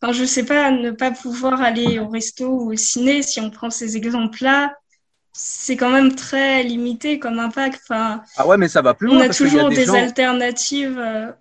enfin, 0.00 0.12
je 0.12 0.24
sais 0.24 0.44
pas, 0.44 0.70
ne 0.70 0.92
pas 0.92 1.10
pouvoir 1.10 1.60
aller 1.60 1.98
au 1.98 2.08
resto 2.08 2.48
ou 2.48 2.72
au 2.72 2.76
ciné, 2.76 3.22
si 3.22 3.40
on 3.40 3.50
prend 3.50 3.70
ces 3.70 3.96
exemples-là, 3.96 4.74
c'est 5.32 5.76
quand 5.76 5.90
même 5.90 6.14
très 6.14 6.62
limité 6.62 7.18
comme 7.18 7.40
impact. 7.40 7.80
Enfin, 7.82 8.22
ah 8.36 8.46
ouais, 8.46 8.56
mais 8.56 8.68
ça 8.68 8.80
va 8.80 8.94
plus 8.94 9.08
loin. 9.08 9.18
On 9.18 9.20
a 9.20 9.28
toujours 9.28 9.68
des, 9.68 9.90
alternatives. 9.90 10.98
Euh. 10.98 11.32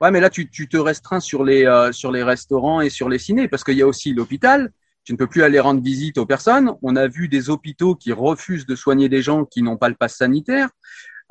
Ouais, 0.00 0.10
mais 0.10 0.20
là, 0.20 0.30
tu, 0.30 0.50
tu 0.50 0.68
te 0.68 0.76
restreins 0.76 1.20
sur 1.20 1.44
les, 1.44 1.64
euh, 1.64 1.92
sur 1.92 2.10
les 2.10 2.22
restaurants 2.22 2.80
et 2.80 2.90
sur 2.90 3.08
les 3.08 3.18
cinés 3.18 3.48
parce 3.48 3.64
qu'il 3.64 3.76
y 3.76 3.82
a 3.82 3.86
aussi 3.86 4.12
l'hôpital 4.12 4.72
tu 5.04 5.12
ne 5.12 5.18
peux 5.18 5.26
plus 5.26 5.42
aller 5.42 5.60
rendre 5.60 5.82
visite 5.82 6.18
aux 6.18 6.26
personnes. 6.26 6.72
On 6.82 6.96
a 6.96 7.06
vu 7.06 7.28
des 7.28 7.50
hôpitaux 7.50 7.94
qui 7.94 8.12
refusent 8.12 8.66
de 8.66 8.74
soigner 8.74 9.08
des 9.08 9.22
gens 9.22 9.44
qui 9.44 9.62
n'ont 9.62 9.76
pas 9.76 9.90
le 9.90 9.94
pass 9.94 10.16
sanitaire. 10.16 10.70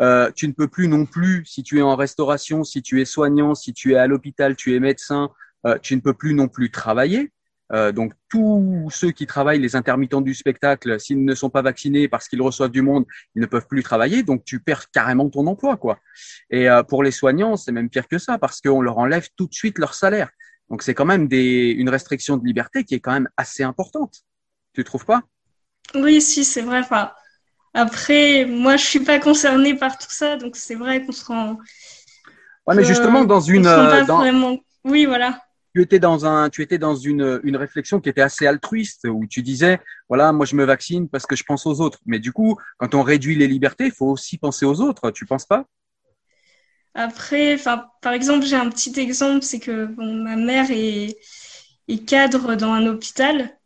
Euh, 0.01 0.31
tu 0.35 0.47
ne 0.47 0.53
peux 0.53 0.67
plus 0.67 0.87
non 0.87 1.05
plus, 1.05 1.43
si 1.45 1.63
tu 1.63 1.79
es 1.79 1.81
en 1.81 1.95
restauration, 1.95 2.63
si 2.63 2.81
tu 2.81 3.01
es 3.01 3.05
soignant, 3.05 3.55
si 3.55 3.73
tu 3.73 3.93
es 3.93 3.95
à 3.95 4.07
l'hôpital, 4.07 4.55
tu 4.55 4.75
es 4.75 4.79
médecin, 4.79 5.29
euh, 5.65 5.77
tu 5.81 5.95
ne 5.95 6.01
peux 6.01 6.13
plus 6.13 6.33
non 6.33 6.47
plus 6.47 6.71
travailler. 6.71 7.31
Euh, 7.73 7.91
donc 7.91 8.13
tous 8.29 8.87
ceux 8.91 9.11
qui 9.11 9.25
travaillent, 9.25 9.59
les 9.59 9.75
intermittents 9.75 10.21
du 10.21 10.33
spectacle, 10.33 10.99
s'ils 10.99 11.23
ne 11.23 11.35
sont 11.35 11.49
pas 11.49 11.61
vaccinés 11.61 12.07
parce 12.07 12.27
qu'ils 12.27 12.41
reçoivent 12.41 12.71
du 12.71 12.81
monde, 12.81 13.05
ils 13.35 13.41
ne 13.41 13.47
peuvent 13.47 13.67
plus 13.67 13.83
travailler. 13.83 14.23
Donc 14.23 14.45
tu 14.45 14.59
perds 14.59 14.91
carrément 14.91 15.29
ton 15.29 15.47
emploi, 15.47 15.77
quoi. 15.77 15.99
Et 16.49 16.67
pour 16.87 17.03
les 17.03 17.11
soignants, 17.11 17.57
c'est 17.57 17.71
même 17.71 17.89
pire 17.89 18.07
que 18.07 18.19
ça 18.19 18.37
parce 18.37 18.61
qu'on 18.61 18.81
leur 18.81 18.97
enlève 18.99 19.27
tout 19.35 19.47
de 19.47 19.53
suite 19.53 19.79
leur 19.79 19.95
salaire. 19.95 20.29
Donc 20.69 20.83
c'est 20.83 20.93
quand 20.93 21.05
même 21.05 21.27
des, 21.27 21.69
une 21.69 21.89
restriction 21.89 22.37
de 22.37 22.45
liberté 22.45 22.83
qui 22.83 22.95
est 22.95 22.99
quand 22.99 23.13
même 23.13 23.29
assez 23.37 23.63
importante. 23.63 24.21
Tu 24.73 24.83
trouves 24.83 25.05
pas? 25.05 25.21
Oui, 25.95 26.21
si, 26.21 26.43
c'est 26.43 26.61
vrai. 26.61 26.79
Enfin, 26.79 27.11
après, 27.73 28.45
moi, 28.45 28.77
je 28.77 28.85
suis 28.85 28.99
pas 28.99 29.19
concernée 29.19 29.75
par 29.75 29.97
tout 29.97 30.09
ça, 30.09 30.37
donc 30.37 30.55
c'est 30.55 30.75
vrai 30.75 31.05
qu'on 31.05 31.11
se 31.11 31.25
rend. 31.25 31.57
Ouais, 32.65 32.75
mais 32.75 32.83
justement, 32.83 33.25
dans 33.25 33.41
une. 33.41 33.67
Vraiment... 33.67 34.57
Oui, 34.83 35.05
voilà. 35.05 35.39
Tu 35.73 35.81
étais 35.81 35.99
dans 35.99 36.25
un, 36.25 36.49
tu 36.49 36.61
étais 36.61 36.77
dans 36.77 36.95
une, 36.95 37.39
une 37.43 37.57
réflexion 37.57 37.99
qui 37.99 38.09
était 38.09 38.21
assez 38.21 38.45
altruiste, 38.45 39.07
où 39.09 39.25
tu 39.25 39.41
disais, 39.41 39.79
voilà, 40.07 40.31
moi 40.31 40.45
je 40.45 40.55
me 40.55 40.65
vaccine 40.65 41.09
parce 41.09 41.25
que 41.25 41.35
je 41.35 41.43
pense 41.43 41.65
aux 41.65 41.81
autres. 41.81 41.99
Mais 42.05 42.19
du 42.19 42.31
coup, 42.31 42.57
quand 42.77 42.93
on 42.93 43.01
réduit 43.01 43.35
les 43.35 43.47
libertés, 43.47 43.85
il 43.85 43.91
faut 43.91 44.07
aussi 44.07 44.37
penser 44.37 44.65
aux 44.65 44.81
autres. 44.81 45.09
Tu 45.11 45.25
penses 45.25 45.45
pas? 45.45 45.65
Après, 46.93 47.57
par 48.01 48.13
exemple, 48.13 48.45
j'ai 48.45 48.55
un 48.55 48.69
petit 48.69 48.99
exemple, 48.99 49.41
c'est 49.41 49.59
que 49.59 49.87
bon, 49.87 50.13
ma 50.23 50.35
mère 50.35 50.69
est, 50.69 51.17
est, 51.87 52.05
cadre 52.05 52.53
dans 52.53 52.71
un 52.71 52.85
hôpital 52.85 53.57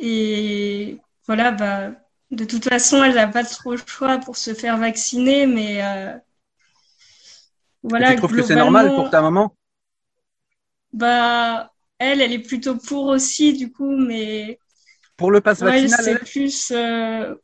et 0.00 0.98
voilà, 1.26 1.52
bah, 1.52 1.90
de 2.30 2.44
toute 2.44 2.64
façon, 2.64 3.04
elle 3.04 3.14
n'a 3.14 3.28
pas 3.28 3.44
trop 3.44 3.72
le 3.72 3.80
choix 3.86 4.18
pour 4.18 4.36
se 4.36 4.54
faire 4.54 4.78
vacciner, 4.78 5.46
mais 5.46 5.84
euh, 5.84 6.14
voilà. 7.82 8.10
tu 8.10 8.16
trouves 8.16 8.34
que 8.34 8.42
c'est 8.42 8.56
normal 8.56 8.94
pour 8.94 9.10
ta 9.10 9.20
maman? 9.20 9.54
Bah, 10.94 11.72
elle, 11.98 12.20
elle 12.20 12.32
est 12.32 12.38
plutôt 12.38 12.76
pour 12.76 13.06
aussi, 13.06 13.52
du 13.52 13.72
coup, 13.72 13.96
mais 13.96 14.60
pour 15.16 15.32
le 15.32 15.40
pass 15.40 15.60
vaccinal, 15.60 16.00
c'est 16.04 16.18
plus, 16.20 16.70
euh, 16.70 17.34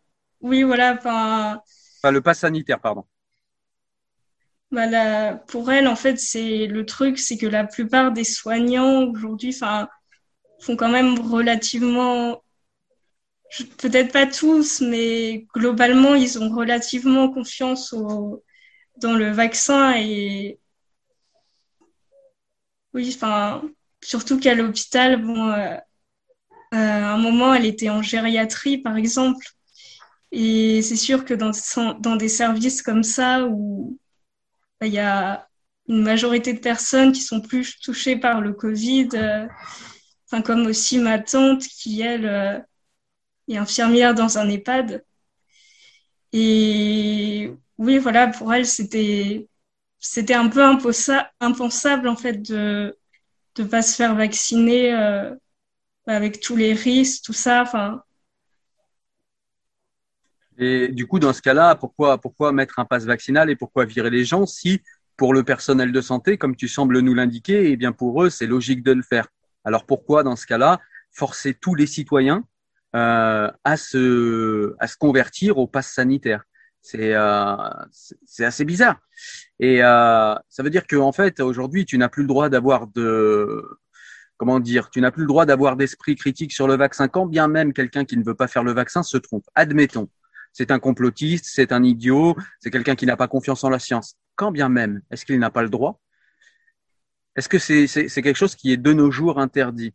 oui, 0.40 0.62
voilà, 0.62 0.94
enfin. 0.96 1.60
Enfin, 1.98 2.12
le 2.12 2.20
pass 2.20 2.38
sanitaire, 2.38 2.80
pardon. 2.80 3.04
Bah, 4.70 5.34
pour 5.48 5.72
elle, 5.72 5.88
en 5.88 5.96
fait, 5.96 6.16
c'est 6.16 6.68
le 6.68 6.86
truc, 6.86 7.18
c'est 7.18 7.36
que 7.36 7.46
la 7.46 7.64
plupart 7.64 8.12
des 8.12 8.22
soignants 8.22 9.02
aujourd'hui, 9.10 9.52
font 9.52 10.76
quand 10.76 10.88
même 10.88 11.18
relativement, 11.18 12.44
peut-être 13.78 14.12
pas 14.12 14.26
tous, 14.26 14.80
mais 14.80 15.46
globalement, 15.54 16.14
ils 16.14 16.38
ont 16.38 16.54
relativement 16.54 17.30
confiance 17.30 17.92
au, 17.92 18.44
dans 18.98 19.14
le 19.14 19.32
vaccin 19.32 19.94
et 19.96 20.60
oui, 22.94 23.12
enfin, 23.14 23.62
surtout 24.02 24.38
qu'à 24.38 24.54
l'hôpital, 24.54 25.22
bon, 25.22 25.48
euh, 25.50 25.76
à 26.72 27.14
un 27.14 27.18
moment, 27.18 27.54
elle 27.54 27.66
était 27.66 27.90
en 27.90 28.02
gériatrie, 28.02 28.78
par 28.78 28.96
exemple, 28.96 29.46
et 30.32 30.82
c'est 30.82 30.96
sûr 30.96 31.24
que 31.24 31.34
dans, 31.34 32.16
des 32.16 32.28
services 32.28 32.82
comme 32.82 33.02
ça 33.02 33.46
où 33.46 33.98
bah, 34.80 34.86
il 34.86 34.94
y 34.94 34.98
a 34.98 35.48
une 35.88 36.02
majorité 36.02 36.52
de 36.52 36.60
personnes 36.60 37.12
qui 37.12 37.22
sont 37.22 37.40
plus 37.40 37.78
touchées 37.80 38.16
par 38.16 38.40
le 38.40 38.52
Covid, 38.52 39.08
euh, 39.14 39.46
enfin, 40.26 40.42
comme 40.42 40.66
aussi 40.66 40.98
ma 40.98 41.18
tante 41.18 41.62
qui, 41.62 42.00
elle, 42.02 42.26
euh, 42.26 42.58
est 43.48 43.56
infirmière 43.56 44.14
dans 44.14 44.38
un 44.38 44.48
EHPAD. 44.48 45.04
Et 46.32 47.52
oui, 47.78 47.98
voilà, 47.98 48.28
pour 48.28 48.52
elle, 48.54 48.66
c'était 48.66 49.48
c'était 50.00 50.34
un 50.34 50.48
peu 50.48 50.64
impensable 50.64 52.08
en 52.08 52.16
fait 52.16 52.42
de 52.42 52.96
ne 53.58 53.64
pas 53.64 53.82
se 53.82 53.94
faire 53.94 54.14
vacciner 54.14 54.94
euh, 54.94 55.34
avec 56.06 56.40
tous 56.40 56.56
les 56.56 56.72
risques, 56.72 57.24
tout 57.24 57.32
ça. 57.32 58.04
Et 60.58 60.88
du 60.88 61.06
coup, 61.06 61.18
dans 61.18 61.32
ce 61.32 61.42
cas-là, 61.42 61.74
pourquoi, 61.74 62.18
pourquoi 62.18 62.52
mettre 62.52 62.78
un 62.78 62.84
passe 62.84 63.04
vaccinal 63.04 63.50
et 63.50 63.56
pourquoi 63.56 63.84
virer 63.84 64.10
les 64.10 64.24
gens 64.24 64.46
si, 64.46 64.82
pour 65.16 65.34
le 65.34 65.42
personnel 65.42 65.92
de 65.92 66.00
santé, 66.00 66.38
comme 66.38 66.56
tu 66.56 66.68
sembles 66.68 66.98
nous 67.00 67.14
l'indiquer, 67.14 67.70
eh 67.70 67.76
bien 67.76 67.92
pour 67.92 68.22
eux, 68.22 68.30
c'est 68.30 68.46
logique 68.46 68.82
de 68.82 68.92
le 68.92 69.02
faire. 69.02 69.28
Alors 69.64 69.84
pourquoi, 69.84 70.22
dans 70.22 70.36
ce 70.36 70.46
cas-là, 70.46 70.78
forcer 71.12 71.54
tous 71.54 71.74
les 71.74 71.86
citoyens 71.86 72.44
euh, 72.96 73.50
à 73.64 73.76
se 73.76 74.74
à 74.80 74.86
se 74.86 74.96
convertir 74.96 75.58
au 75.58 75.66
pass 75.66 75.92
sanitaire? 75.92 76.44
C'est 76.82 77.14
euh, 77.14 77.56
assez 78.38 78.64
bizarre. 78.64 78.98
Et 79.58 79.82
euh, 79.82 80.34
ça 80.48 80.62
veut 80.62 80.70
dire 80.70 80.86
que 80.86 80.96
en 80.96 81.12
fait, 81.12 81.40
aujourd'hui, 81.40 81.84
tu 81.84 81.98
n'as 81.98 82.08
plus 82.08 82.22
le 82.22 82.28
droit 82.28 82.48
d'avoir 82.48 82.86
de 82.86 83.64
comment 84.38 84.60
dire, 84.60 84.88
tu 84.88 85.00
n'as 85.02 85.10
plus 85.10 85.22
le 85.22 85.28
droit 85.28 85.44
d'avoir 85.44 85.76
d'esprit 85.76 86.16
critique 86.16 86.52
sur 86.52 86.66
le 86.66 86.76
vaccin, 86.76 87.08
quand 87.08 87.26
bien 87.26 87.46
même 87.46 87.74
quelqu'un 87.74 88.06
qui 88.06 88.16
ne 88.16 88.24
veut 88.24 88.34
pas 88.34 88.48
faire 88.48 88.64
le 88.64 88.72
vaccin 88.72 89.02
se 89.02 89.18
trompe. 89.18 89.44
Admettons 89.54 90.08
c'est 90.52 90.70
un 90.70 90.78
complotiste, 90.78 91.46
c'est 91.46 91.72
un 91.72 91.82
idiot, 91.82 92.36
c'est 92.58 92.70
quelqu'un 92.70 92.94
qui 92.94 93.06
n'a 93.06 93.16
pas 93.16 93.28
confiance 93.28 93.64
en 93.64 93.70
la 93.70 93.78
science. 93.78 94.16
Quand 94.36 94.50
bien 94.50 94.68
même, 94.68 95.02
est-ce 95.10 95.24
qu'il 95.24 95.38
n'a 95.38 95.50
pas 95.50 95.62
le 95.62 95.68
droit? 95.68 96.00
Est-ce 97.36 97.48
que 97.48 97.58
c'est 97.58 98.08
quelque 98.22 98.34
chose 98.34 98.56
qui 98.56 98.72
est 98.72 98.76
de 98.76 98.92
nos 98.92 99.10
jours 99.10 99.38
interdit? 99.38 99.94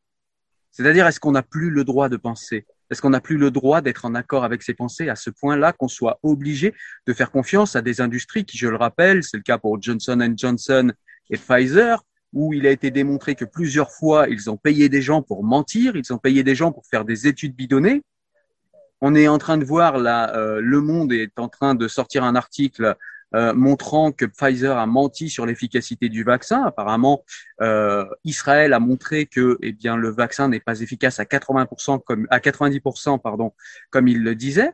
C'est-à-dire, 0.72 1.08
est-ce 1.08 1.20
qu'on 1.20 1.32
n'a 1.32 1.44
plus 1.44 1.70
le 1.70 1.84
droit 1.84 2.10
de 2.10 2.18
penser? 2.18 2.66
Est-ce 2.90 3.02
qu'on 3.02 3.10
n'a 3.10 3.22
plus 3.22 3.38
le 3.38 3.52
droit 3.52 3.82
d'être 3.82 4.06
en 4.06 4.16
accord 4.16 4.44
avec 4.44 4.62
ses 4.64 4.74
pensées 4.74 5.10
à 5.10 5.16
ce 5.16 5.30
point-là 5.30 5.74
qu'on 5.74 5.88
soit 5.88 6.20
obligé 6.24 6.74
de 7.08 7.14
faire 7.14 7.32
confiance 7.32 7.76
à 7.76 7.82
des 7.82 8.02
industries 8.02 8.46
qui, 8.46 8.58
je 8.58 8.68
le 8.68 8.76
rappelle, 8.76 9.24
c'est 9.24 9.38
le 9.38 9.44
cas 9.44 9.58
pour 9.58 9.82
Johnson 9.82 10.34
Johnson 10.36 10.92
et 11.30 11.38
Pfizer, 11.38 12.04
où 12.34 12.54
il 12.54 12.68
a 12.68 12.72
été 12.72 12.92
démontré 12.92 13.36
que 13.36 13.46
plusieurs 13.46 13.92
fois, 13.92 14.28
ils 14.30 14.50
ont 14.50 14.58
payé 14.58 14.90
des 14.90 15.02
gens 15.02 15.22
pour 15.22 15.44
mentir, 15.44 15.96
ils 15.96 16.14
ont 16.14 16.18
payé 16.18 16.44
des 16.44 16.54
gens 16.54 16.72
pour 16.72 16.86
faire 16.86 17.06
des 17.06 17.28
études 17.28 17.56
bidonnées, 17.56 18.04
on 19.02 19.14
est 19.16 19.28
en 19.28 19.38
train 19.38 19.58
de 19.58 19.66
voir 19.66 19.98
là, 19.98 20.36
euh, 20.36 20.62
Le 20.62 20.82
Monde 20.82 21.12
est 21.14 21.38
en 21.38 21.50
train 21.50 21.76
de 21.76 21.88
sortir 21.88 22.24
un 22.24 22.36
article 22.36 22.96
euh, 23.34 23.54
montrant 23.54 24.12
que 24.12 24.26
Pfizer 24.26 24.78
a 24.78 24.86
menti 24.86 25.30
sur 25.30 25.46
l'efficacité 25.46 26.10
du 26.10 26.24
vaccin. 26.24 26.64
Apparemment, 26.64 27.24
euh, 27.62 28.06
Israël 28.24 28.74
a 28.74 28.80
montré 28.80 29.26
que 29.26 29.58
eh 29.62 29.74
bien 29.74 29.98
le 29.98 30.10
vaccin 30.10 30.48
n'est 30.48 30.60
pas 30.60 30.80
efficace 30.82 31.20
à 31.20 31.26
80% 31.26 32.02
comme 32.04 32.28
à 32.30 32.40
90% 32.40 33.20
pardon, 33.20 33.54
comme 33.90 34.08
il 34.08 34.24
le 34.24 34.36
disait. 34.36 34.72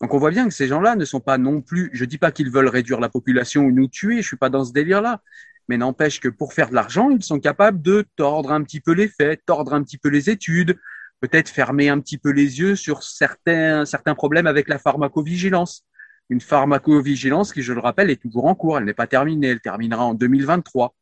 Donc 0.00 0.12
on 0.12 0.18
voit 0.18 0.30
bien 0.30 0.46
que 0.48 0.54
ces 0.54 0.66
gens-là 0.66 0.96
ne 0.96 1.04
sont 1.04 1.20
pas 1.20 1.38
non 1.38 1.62
plus. 1.62 1.90
Je 1.92 2.04
dis 2.04 2.18
pas 2.18 2.32
qu'ils 2.32 2.50
veulent 2.50 2.68
réduire 2.68 3.00
la 3.00 3.08
population 3.08 3.62
ou 3.62 3.70
nous 3.70 3.88
tuer. 3.88 4.22
Je 4.22 4.26
suis 4.26 4.36
pas 4.36 4.50
dans 4.50 4.64
ce 4.64 4.72
délire-là. 4.72 5.22
Mais 5.68 5.78
n'empêche 5.78 6.20
que 6.20 6.28
pour 6.28 6.52
faire 6.52 6.68
de 6.68 6.74
l'argent, 6.74 7.10
ils 7.10 7.22
sont 7.22 7.40
capables 7.40 7.80
de 7.80 8.04
tordre 8.16 8.52
un 8.52 8.62
petit 8.62 8.80
peu 8.80 8.92
les 8.92 9.08
faits, 9.08 9.40
tordre 9.46 9.72
un 9.72 9.82
petit 9.82 9.96
peu 9.96 10.10
les 10.10 10.28
études, 10.28 10.78
peut-être 11.20 11.48
fermer 11.48 11.88
un 11.88 12.00
petit 12.00 12.18
peu 12.18 12.30
les 12.30 12.60
yeux 12.60 12.76
sur 12.76 13.02
certains, 13.02 13.86
certains 13.86 14.14
problèmes 14.14 14.46
avec 14.46 14.68
la 14.68 14.78
pharmacovigilance. 14.78 15.86
Une 16.30 16.40
pharmacovigilance 16.40 17.52
qui, 17.52 17.62
je 17.62 17.72
le 17.72 17.80
rappelle, 17.80 18.10
est 18.10 18.20
toujours 18.20 18.46
en 18.46 18.54
cours. 18.54 18.78
Elle 18.78 18.84
n'est 18.84 18.94
pas 18.94 19.06
terminée. 19.06 19.48
Elle 19.48 19.60
terminera 19.60 20.04
en 20.04 20.14
2023. 20.14 20.94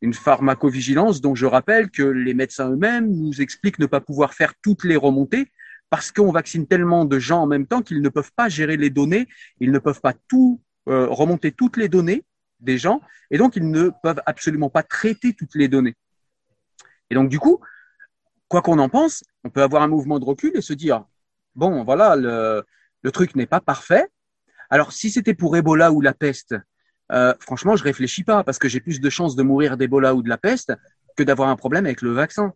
Une 0.00 0.14
pharmacovigilance 0.14 1.20
dont 1.20 1.34
je 1.34 1.46
rappelle 1.46 1.90
que 1.90 2.02
les 2.02 2.34
médecins 2.34 2.70
eux-mêmes 2.70 3.10
nous 3.10 3.40
expliquent 3.40 3.78
ne 3.78 3.86
pas 3.86 4.00
pouvoir 4.00 4.34
faire 4.34 4.54
toutes 4.62 4.84
les 4.84 4.96
remontées 4.96 5.50
parce 5.90 6.10
qu'on 6.10 6.32
vaccine 6.32 6.66
tellement 6.66 7.04
de 7.04 7.18
gens 7.18 7.42
en 7.42 7.46
même 7.46 7.66
temps 7.66 7.82
qu'ils 7.82 8.00
ne 8.00 8.08
peuvent 8.08 8.32
pas 8.34 8.48
gérer 8.48 8.76
les 8.76 8.90
données. 8.90 9.28
Ils 9.60 9.70
ne 9.70 9.78
peuvent 9.78 10.00
pas 10.00 10.14
tout 10.26 10.60
euh, 10.88 11.06
remonter 11.08 11.52
toutes 11.52 11.76
les 11.76 11.88
données 11.88 12.24
des 12.60 12.78
gens 12.78 13.00
et 13.30 13.38
donc 13.38 13.56
ils 13.56 13.70
ne 13.70 13.90
peuvent 14.02 14.22
absolument 14.26 14.70
pas 14.70 14.82
traiter 14.82 15.34
toutes 15.34 15.54
les 15.54 15.68
données. 15.68 15.94
Et 17.10 17.14
donc 17.14 17.28
du 17.28 17.38
coup, 17.38 17.60
quoi 18.48 18.62
qu'on 18.62 18.78
en 18.78 18.88
pense, 18.88 19.22
on 19.44 19.50
peut 19.50 19.62
avoir 19.62 19.82
un 19.82 19.88
mouvement 19.88 20.18
de 20.18 20.24
recul 20.24 20.52
et 20.54 20.60
se 20.60 20.72
dire, 20.72 21.04
bon, 21.54 21.84
voilà, 21.84 22.16
le, 22.16 23.10
truc 23.12 23.34
n'est 23.34 23.46
pas 23.46 23.60
parfait. 23.60 24.06
Alors, 24.72 24.90
si 24.90 25.10
c'était 25.10 25.34
pour 25.34 25.54
Ebola 25.54 25.92
ou 25.92 26.00
la 26.00 26.14
peste, 26.14 26.54
euh, 27.12 27.34
franchement, 27.40 27.76
je 27.76 27.84
réfléchis 27.84 28.24
pas 28.24 28.42
parce 28.42 28.58
que 28.58 28.68
j'ai 28.68 28.80
plus 28.80 29.02
de 29.02 29.10
chances 29.10 29.36
de 29.36 29.42
mourir 29.42 29.76
d'Ebola 29.76 30.14
ou 30.14 30.22
de 30.22 30.30
la 30.30 30.38
peste 30.38 30.72
que 31.14 31.22
d'avoir 31.22 31.50
un 31.50 31.56
problème 31.56 31.84
avec 31.84 32.00
le 32.00 32.10
vaccin. 32.12 32.54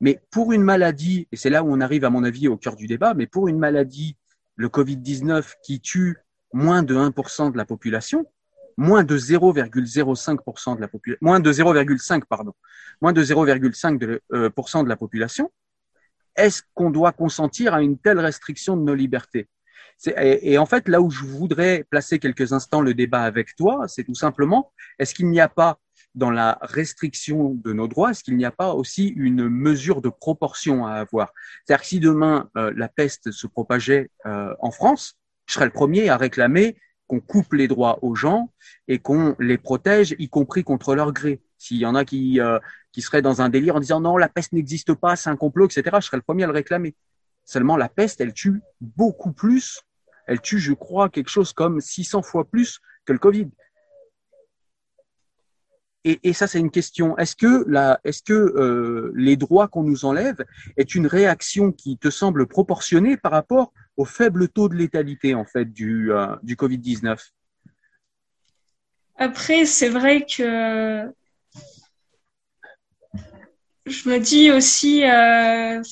Mais 0.00 0.20
pour 0.30 0.52
une 0.52 0.62
maladie, 0.62 1.26
et 1.32 1.36
c'est 1.36 1.50
là 1.50 1.64
où 1.64 1.72
on 1.72 1.80
arrive 1.80 2.04
à 2.04 2.10
mon 2.10 2.22
avis 2.22 2.46
au 2.46 2.56
cœur 2.56 2.76
du 2.76 2.86
débat, 2.86 3.14
mais 3.14 3.26
pour 3.26 3.48
une 3.48 3.58
maladie, 3.58 4.16
le 4.54 4.68
Covid-19 4.68 5.54
qui 5.64 5.80
tue 5.80 6.18
moins 6.52 6.84
de 6.84 6.94
1% 6.94 7.50
de 7.50 7.56
la 7.56 7.64
population, 7.64 8.24
moins 8.76 9.02
de 9.02 9.18
0,05% 9.18 10.76
de 10.76 10.80
la 10.80 10.86
population, 10.86 11.18
moins 11.20 11.40
de 11.40 11.52
0,5 11.52 12.22
pardon, 12.28 12.54
moins 13.00 13.12
de 13.12 13.24
0,5% 13.24 13.98
de, 13.98 14.22
euh, 14.32 14.50
de 14.84 14.88
la 14.88 14.96
population, 14.96 15.50
est-ce 16.36 16.62
qu'on 16.74 16.90
doit 16.90 17.10
consentir 17.10 17.74
à 17.74 17.82
une 17.82 17.98
telle 17.98 18.20
restriction 18.20 18.76
de 18.76 18.82
nos 18.82 18.94
libertés? 18.94 19.48
Et, 20.04 20.58
en 20.58 20.66
fait, 20.66 20.88
là 20.88 21.00
où 21.00 21.10
je 21.10 21.24
voudrais 21.24 21.84
placer 21.90 22.18
quelques 22.18 22.52
instants 22.52 22.80
le 22.80 22.94
débat 22.94 23.22
avec 23.22 23.56
toi, 23.56 23.86
c'est 23.88 24.04
tout 24.04 24.14
simplement, 24.14 24.72
est-ce 24.98 25.14
qu'il 25.14 25.28
n'y 25.28 25.40
a 25.40 25.48
pas 25.48 25.78
dans 26.14 26.30
la 26.30 26.58
restriction 26.62 27.54
de 27.54 27.72
nos 27.72 27.88
droits, 27.88 28.10
est-ce 28.10 28.24
qu'il 28.24 28.36
n'y 28.36 28.46
a 28.46 28.50
pas 28.50 28.72
aussi 28.72 29.08
une 29.08 29.48
mesure 29.48 30.00
de 30.00 30.08
proportion 30.08 30.86
à 30.86 30.94
avoir? 30.94 31.32
C'est-à-dire 31.64 31.82
que 31.82 31.88
si 31.88 32.00
demain 32.00 32.48
euh, 32.56 32.72
la 32.74 32.88
peste 32.88 33.30
se 33.30 33.46
propageait 33.46 34.10
euh, 34.24 34.54
en 34.60 34.70
France, 34.70 35.14
je 35.46 35.54
serais 35.54 35.66
le 35.66 35.72
premier 35.72 36.08
à 36.08 36.16
réclamer 36.16 36.76
qu'on 37.06 37.20
coupe 37.20 37.52
les 37.52 37.68
droits 37.68 37.98
aux 38.02 38.14
gens 38.14 38.50
et 38.88 38.98
qu'on 38.98 39.36
les 39.38 39.58
protège, 39.58 40.16
y 40.18 40.28
compris 40.28 40.64
contre 40.64 40.94
leur 40.94 41.12
gré. 41.12 41.40
S'il 41.58 41.76
y 41.76 41.86
en 41.86 41.94
a 41.94 42.04
qui, 42.04 42.40
euh, 42.40 42.58
qui 42.92 43.02
seraient 43.02 43.22
dans 43.22 43.42
un 43.42 43.48
délire 43.48 43.76
en 43.76 43.80
disant 43.80 44.00
non, 44.00 44.16
la 44.16 44.28
peste 44.28 44.52
n'existe 44.52 44.94
pas, 44.94 45.16
c'est 45.16 45.30
un 45.30 45.36
complot, 45.36 45.66
etc., 45.66 45.96
je 46.00 46.06
serais 46.06 46.16
le 46.16 46.22
premier 46.22 46.44
à 46.44 46.46
le 46.46 46.52
réclamer. 46.52 46.94
Seulement, 47.46 47.76
la 47.76 47.88
peste, 47.88 48.20
elle 48.20 48.34
tue 48.34 48.60
beaucoup 48.80 49.32
plus. 49.32 49.80
Elle 50.26 50.40
tue, 50.40 50.58
je 50.58 50.72
crois, 50.72 51.08
quelque 51.08 51.30
chose 51.30 51.52
comme 51.52 51.80
600 51.80 52.22
fois 52.22 52.44
plus 52.44 52.80
que 53.06 53.12
le 53.12 53.18
Covid. 53.18 53.48
Et, 56.08 56.32
ça, 56.34 56.46
c'est 56.46 56.60
une 56.60 56.70
question. 56.70 57.18
Est-ce 57.18 57.34
que, 57.34 58.26
euh, 58.26 59.12
les 59.16 59.36
droits 59.36 59.66
qu'on 59.66 59.82
nous 59.82 60.04
enlève 60.04 60.44
est 60.76 60.94
une 60.94 61.08
réaction 61.08 61.72
qui 61.72 61.98
te 61.98 62.10
semble 62.10 62.46
proportionnée 62.46 63.16
par 63.16 63.32
rapport 63.32 63.72
au 63.96 64.04
faible 64.04 64.48
taux 64.48 64.68
de 64.68 64.76
létalité 64.76 65.34
en 65.34 65.44
fait 65.44 65.64
du, 65.64 66.12
euh, 66.12 66.36
du 66.44 66.54
Covid-19 66.54 67.18
Après, 69.16 69.66
c'est 69.66 69.88
vrai 69.88 70.24
que 70.26 71.10
je 73.86 74.08
me 74.08 74.18
dis 74.18 74.52
aussi, 74.52 75.04
euh, 75.04 75.82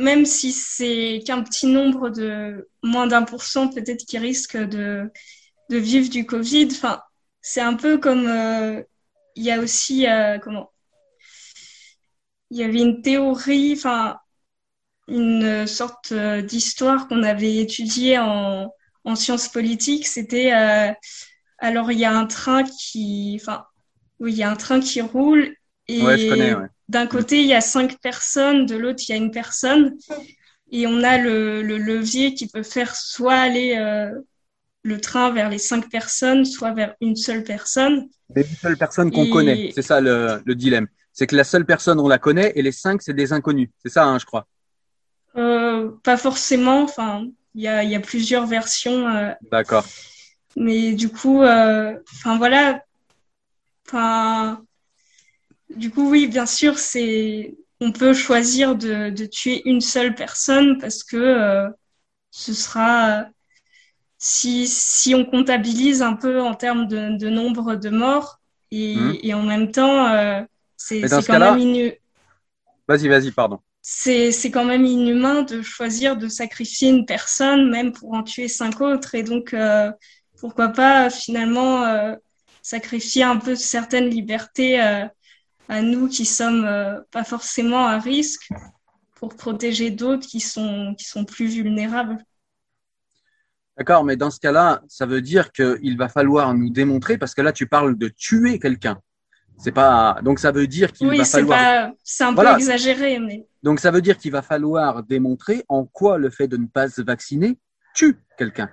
même 0.00 0.24
si 0.26 0.52
c'est 0.52 1.22
qu'un 1.26 1.42
petit 1.42 1.66
nombre 1.66 2.10
de 2.10 2.68
moins 2.82 3.06
d'un 3.06 3.22
pour 3.22 3.42
cent 3.42 3.68
peut-être 3.68 4.04
qui 4.06 4.18
risque 4.18 4.56
de, 4.56 5.10
de 5.70 5.76
vivre 5.76 6.10
du 6.10 6.26
Covid, 6.26 6.68
enfin, 6.72 7.00
c'est 7.40 7.60
un 7.60 7.74
peu 7.74 7.98
comme 7.98 8.26
euh, 8.26 8.82
il 9.36 9.44
y 9.44 9.50
a 9.52 9.60
aussi 9.60 10.06
comment 10.42 10.70
il 12.50 12.58
y 12.58 12.64
avait 12.64 12.80
une 12.80 13.02
théorie, 13.02 13.74
enfin 13.76 14.18
une 15.08 15.66
sorte 15.66 16.12
euh, 16.12 16.40
d'histoire 16.40 17.08
qu'on 17.08 17.22
avait 17.22 17.56
étudiée 17.56 18.18
en, 18.18 18.72
en 19.04 19.16
sciences 19.16 19.48
politiques. 19.48 20.06
C'était 20.06 20.52
euh, 20.52 20.92
alors 21.58 21.90
il 21.90 21.98
y 21.98 22.04
a 22.04 22.12
un 22.12 22.26
train 22.26 22.62
qui, 22.64 23.38
enfin, 23.40 23.64
oui, 24.20 24.32
il 24.32 24.38
y 24.38 24.42
a 24.42 24.50
un 24.50 24.56
train 24.56 24.80
qui 24.80 25.00
roule 25.00 25.54
et 25.88 26.02
d'un 26.90 27.06
côté 27.06 27.40
il 27.40 27.46
y 27.46 27.54
a 27.54 27.60
cinq 27.60 27.98
personnes, 28.00 28.66
de 28.66 28.76
l'autre 28.76 29.00
il 29.08 29.12
y 29.12 29.14
a 29.14 29.16
une 29.16 29.30
personne 29.30 29.96
et 30.72 30.86
on 30.88 31.02
a 31.04 31.18
le, 31.18 31.62
le, 31.62 31.78
levier 31.78 32.34
qui 32.34 32.48
peut 32.48 32.64
faire 32.64 32.96
soit 32.96 33.34
aller 33.34 33.76
euh, 33.76 34.10
le 34.82 35.00
train 35.00 35.30
vers 35.30 35.48
les 35.48 35.58
cinq 35.58 35.88
personnes, 35.88 36.44
soit 36.44 36.72
vers 36.72 36.94
une 37.00 37.14
seule 37.14 37.44
personne. 37.44 38.08
une 38.34 38.44
seule 38.44 38.76
personne 38.76 39.12
qu'on 39.12 39.30
connaît, 39.30 39.70
c'est 39.72 39.82
ça 39.82 40.00
le, 40.00 40.42
le 40.44 40.54
dilemme. 40.56 40.88
C'est 41.12 41.28
que 41.28 41.36
la 41.36 41.44
seule 41.44 41.64
personne 41.64 42.00
on 42.00 42.08
la 42.08 42.18
connaît 42.18 42.52
et 42.56 42.62
les 42.62 42.72
cinq 42.72 43.02
c'est 43.02 43.14
des 43.14 43.32
inconnus. 43.32 43.70
C'est 43.84 43.92
ça, 43.92 44.04
hein, 44.06 44.18
je 44.18 44.26
crois. 44.26 44.48
Euh, 45.36 45.92
pas 46.02 46.16
forcément. 46.16 46.82
Enfin, 46.82 47.24
il 47.54 47.62
y 47.62 47.68
a, 47.68 47.84
y 47.84 47.94
a, 47.94 48.00
plusieurs 48.00 48.46
versions. 48.46 49.08
Euh, 49.08 49.32
D'accord. 49.52 49.86
Mais 50.56 50.94
du 50.94 51.08
coup, 51.08 51.42
enfin 51.42 52.36
voilà. 52.36 52.82
Enfin, 53.86 54.64
du 55.76 55.90
coup, 55.90 56.10
oui, 56.10 56.26
bien 56.26 56.46
sûr, 56.46 56.78
c'est 56.78 57.56
on 57.80 57.92
peut 57.92 58.12
choisir 58.12 58.76
de, 58.76 59.10
de, 59.10 59.24
tuer 59.24 59.62
une 59.64 59.80
seule 59.80 60.14
personne 60.14 60.78
parce 60.78 61.02
que 61.02 61.66
ce 62.30 62.52
sera 62.52 63.24
si, 64.18 64.68
si 64.68 65.14
on 65.14 65.24
comptabilise 65.24 66.02
un 66.02 66.14
peu 66.14 66.42
en 66.42 66.54
termes 66.54 66.86
de, 66.86 67.16
de 67.16 67.28
nombre 67.30 67.76
de 67.76 67.88
morts 67.88 68.38
et, 68.70 68.96
mmh. 68.96 69.18
et 69.22 69.32
en 69.34 69.42
même 69.42 69.72
temps, 69.72 70.08
euh, 70.08 70.42
c'est 70.76 71.00
quand 71.26 71.38
même 71.38 71.58
inhumain. 71.58 71.92
Vas-y, 72.86 73.08
vas-y, 73.08 73.30
pardon 73.30 73.60
c'est 73.82 74.50
quand 74.50 74.64
même 74.64 74.84
inhumain 74.84 75.42
de 75.42 75.62
choisir 75.62 76.16
de 76.16 76.28
sacrifier 76.28 76.90
une 76.90 77.06
personne, 77.06 77.70
même 77.70 77.92
pour 77.92 78.12
en 78.12 78.22
tuer 78.22 78.48
cinq 78.48 78.80
autres. 78.80 79.14
Et 79.14 79.22
donc, 79.22 79.54
euh, 79.54 79.90
pourquoi 80.38 80.68
pas 80.68 81.10
finalement 81.10 81.84
euh, 81.84 82.14
sacrifier 82.62 83.22
un 83.22 83.36
peu 83.36 83.54
certaines 83.54 84.08
libertés 84.08 84.82
euh, 84.82 85.06
à 85.70 85.82
nous 85.82 86.08
qui 86.08 86.26
sommes 86.26 86.64
euh, 86.64 87.00
pas 87.12 87.22
forcément 87.22 87.86
à 87.86 88.00
risque 88.00 88.48
pour 89.14 89.36
protéger 89.36 89.90
d'autres 89.90 90.26
qui 90.26 90.40
sont, 90.40 90.96
qui 90.98 91.04
sont 91.04 91.24
plus 91.24 91.46
vulnérables. 91.46 92.18
D'accord, 93.78 94.02
mais 94.02 94.16
dans 94.16 94.32
ce 94.32 94.40
cas-là, 94.40 94.82
ça 94.88 95.06
veut 95.06 95.22
dire 95.22 95.52
qu'il 95.52 95.96
va 95.96 96.08
falloir 96.08 96.52
nous 96.54 96.70
démontrer, 96.70 97.18
parce 97.18 97.34
que 97.34 97.40
là, 97.40 97.52
tu 97.52 97.68
parles 97.68 97.96
de 97.96 98.08
tuer 98.08 98.58
quelqu'un. 98.58 99.00
C'est 99.58 99.72
pas 99.72 100.18
donc 100.22 100.40
ça 100.40 100.50
veut 100.50 100.66
dire 100.66 100.90
qu'il 100.90 101.06
va 101.06 101.24
falloir. 101.24 101.90
c'est 102.02 102.24
un 102.24 102.34
peu 102.34 102.48
exagéré, 102.48 103.20
mais. 103.20 103.46
Donc 103.62 103.78
ça 103.78 103.90
veut 103.90 104.00
dire 104.00 104.18
qu'il 104.18 104.32
va 104.32 104.42
falloir 104.42 105.04
démontrer 105.04 105.64
en 105.68 105.84
quoi 105.84 106.18
le 106.18 106.30
fait 106.30 106.48
de 106.48 106.56
ne 106.56 106.66
pas 106.66 106.88
se 106.88 107.02
vacciner 107.02 107.58
tue 107.94 108.18
quelqu'un. 108.36 108.70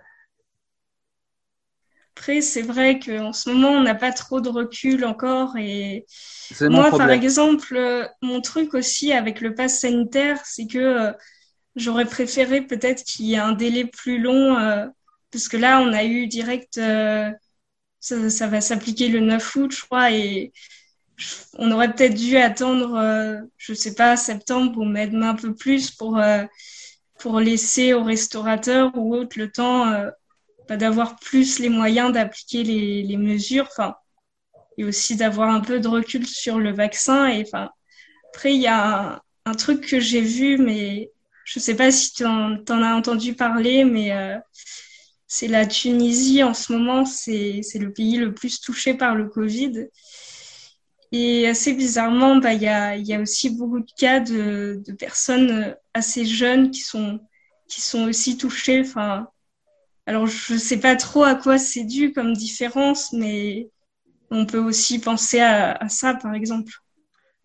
Après, 2.17 2.41
c'est 2.41 2.63
vrai 2.63 2.99
qu'en 2.99 3.31
ce 3.31 3.49
moment, 3.49 3.69
on 3.69 3.83
n'a 3.83 3.95
pas 3.95 4.11
trop 4.11 4.41
de 4.41 4.49
recul 4.49 5.05
encore. 5.05 5.55
Et 5.57 6.05
moi, 6.61 6.89
par 6.89 7.11
exemple, 7.11 8.09
mon 8.21 8.41
truc 8.41 8.73
aussi 8.73 9.13
avec 9.13 9.39
le 9.39 9.53
pass 9.53 9.79
sanitaire, 9.79 10.41
c'est 10.43 10.67
que 10.67 10.77
euh, 10.77 11.13
j'aurais 11.75 12.05
préféré 12.05 12.61
peut-être 12.61 13.03
qu'il 13.03 13.27
y 13.27 13.35
ait 13.35 13.37
un 13.37 13.53
délai 13.53 13.85
plus 13.85 14.19
long, 14.19 14.57
euh, 14.57 14.87
parce 15.31 15.47
que 15.47 15.57
là, 15.57 15.79
on 15.81 15.93
a 15.93 16.03
eu 16.05 16.27
direct, 16.27 16.79
euh, 16.79 17.29
ça, 17.99 18.29
ça, 18.29 18.47
va 18.47 18.61
s'appliquer 18.61 19.09
le 19.09 19.19
9 19.19 19.55
août, 19.55 19.71
je 19.71 19.85
crois, 19.85 20.11
et 20.11 20.51
on 21.57 21.71
aurait 21.71 21.93
peut-être 21.93 22.13
dû 22.15 22.37
attendre, 22.37 22.95
euh, 22.95 23.39
je 23.57 23.73
sais 23.73 23.95
pas, 23.95 24.17
septembre 24.17 24.79
ou 24.79 24.85
même 24.85 25.21
un 25.23 25.35
peu 25.35 25.53
plus 25.53 25.91
pour 25.91 26.17
euh, 26.17 26.43
pour 27.19 27.39
laisser 27.39 27.93
aux 27.93 28.03
restaurateurs 28.03 28.91
ou 28.95 29.15
autres 29.15 29.39
le 29.39 29.51
temps 29.51 29.87
euh, 29.87 30.09
d'avoir 30.75 31.17
plus 31.17 31.59
les 31.59 31.69
moyens 31.69 32.11
d'appliquer 32.11 32.63
les, 32.63 33.17
mesures, 33.17 33.67
enfin 33.71 33.95
et 34.77 34.83
aussi 34.83 35.15
d'avoir 35.15 35.49
un 35.49 35.61
peu 35.61 35.79
de 35.79 35.87
recul 35.87 36.27
sur 36.27 36.59
le 36.59 36.73
vaccin. 36.73 37.27
Et 37.27 37.41
enfin 37.41 37.69
après 38.33 38.53
il 38.53 38.61
y 38.61 38.67
a 38.67 39.21
un, 39.45 39.53
truc 39.53 39.87
que 39.87 39.99
j'ai 39.99 40.21
vu, 40.21 40.57
mais 40.57 41.11
je 41.45 41.59
sais 41.59 41.75
pas 41.75 41.91
si 41.91 42.13
tu 42.13 42.25
en, 42.25 42.57
en, 42.69 42.83
as 42.83 42.93
entendu 42.95 43.33
parler, 43.33 43.85
mais 43.85 44.11
euh, 44.11 44.37
c'est 45.27 45.47
la 45.47 45.65
Tunisie 45.65 46.43
en 46.43 46.53
ce 46.53 46.73
moment, 46.73 47.05
c'est 47.05 47.61
le 47.75 47.91
pays 47.91 48.17
le 48.17 48.33
plus 48.33 48.61
touché 48.61 48.93
par 48.93 49.15
le 49.15 49.27
Covid. 49.27 49.87
Et 51.11 51.47
assez 51.47 51.73
bizarrement, 51.73 52.37
bah, 52.37 52.53
il 52.53 52.61
y, 52.61 52.67
a, 52.67 52.97
y 52.97 53.13
a 53.13 53.19
aussi 53.19 53.49
beaucoup 53.49 53.79
de 53.79 53.91
cas 53.97 54.19
de, 54.19 54.81
de 54.85 54.93
personnes 54.93 55.75
assez 55.93 56.25
jeunes 56.25 56.71
qui 56.71 56.81
sont, 56.81 57.19
qui 57.69 57.81
sont 57.81 58.07
aussi 58.07 58.37
touchées. 58.37 58.81
Enfin, 58.81 59.27
alors, 60.07 60.25
je 60.25 60.53
ne 60.53 60.57
sais 60.57 60.79
pas 60.79 60.95
trop 60.95 61.23
à 61.23 61.35
quoi 61.35 61.57
c'est 61.57 61.83
dû 61.83 62.13
comme 62.13 62.31
différence, 62.31 63.11
mais 63.11 63.69
on 64.31 64.45
peut 64.45 64.57
aussi 64.57 64.99
penser 64.99 65.41
à, 65.41 65.77
ça, 65.89 66.13
par 66.15 66.33
exemple. 66.33 66.71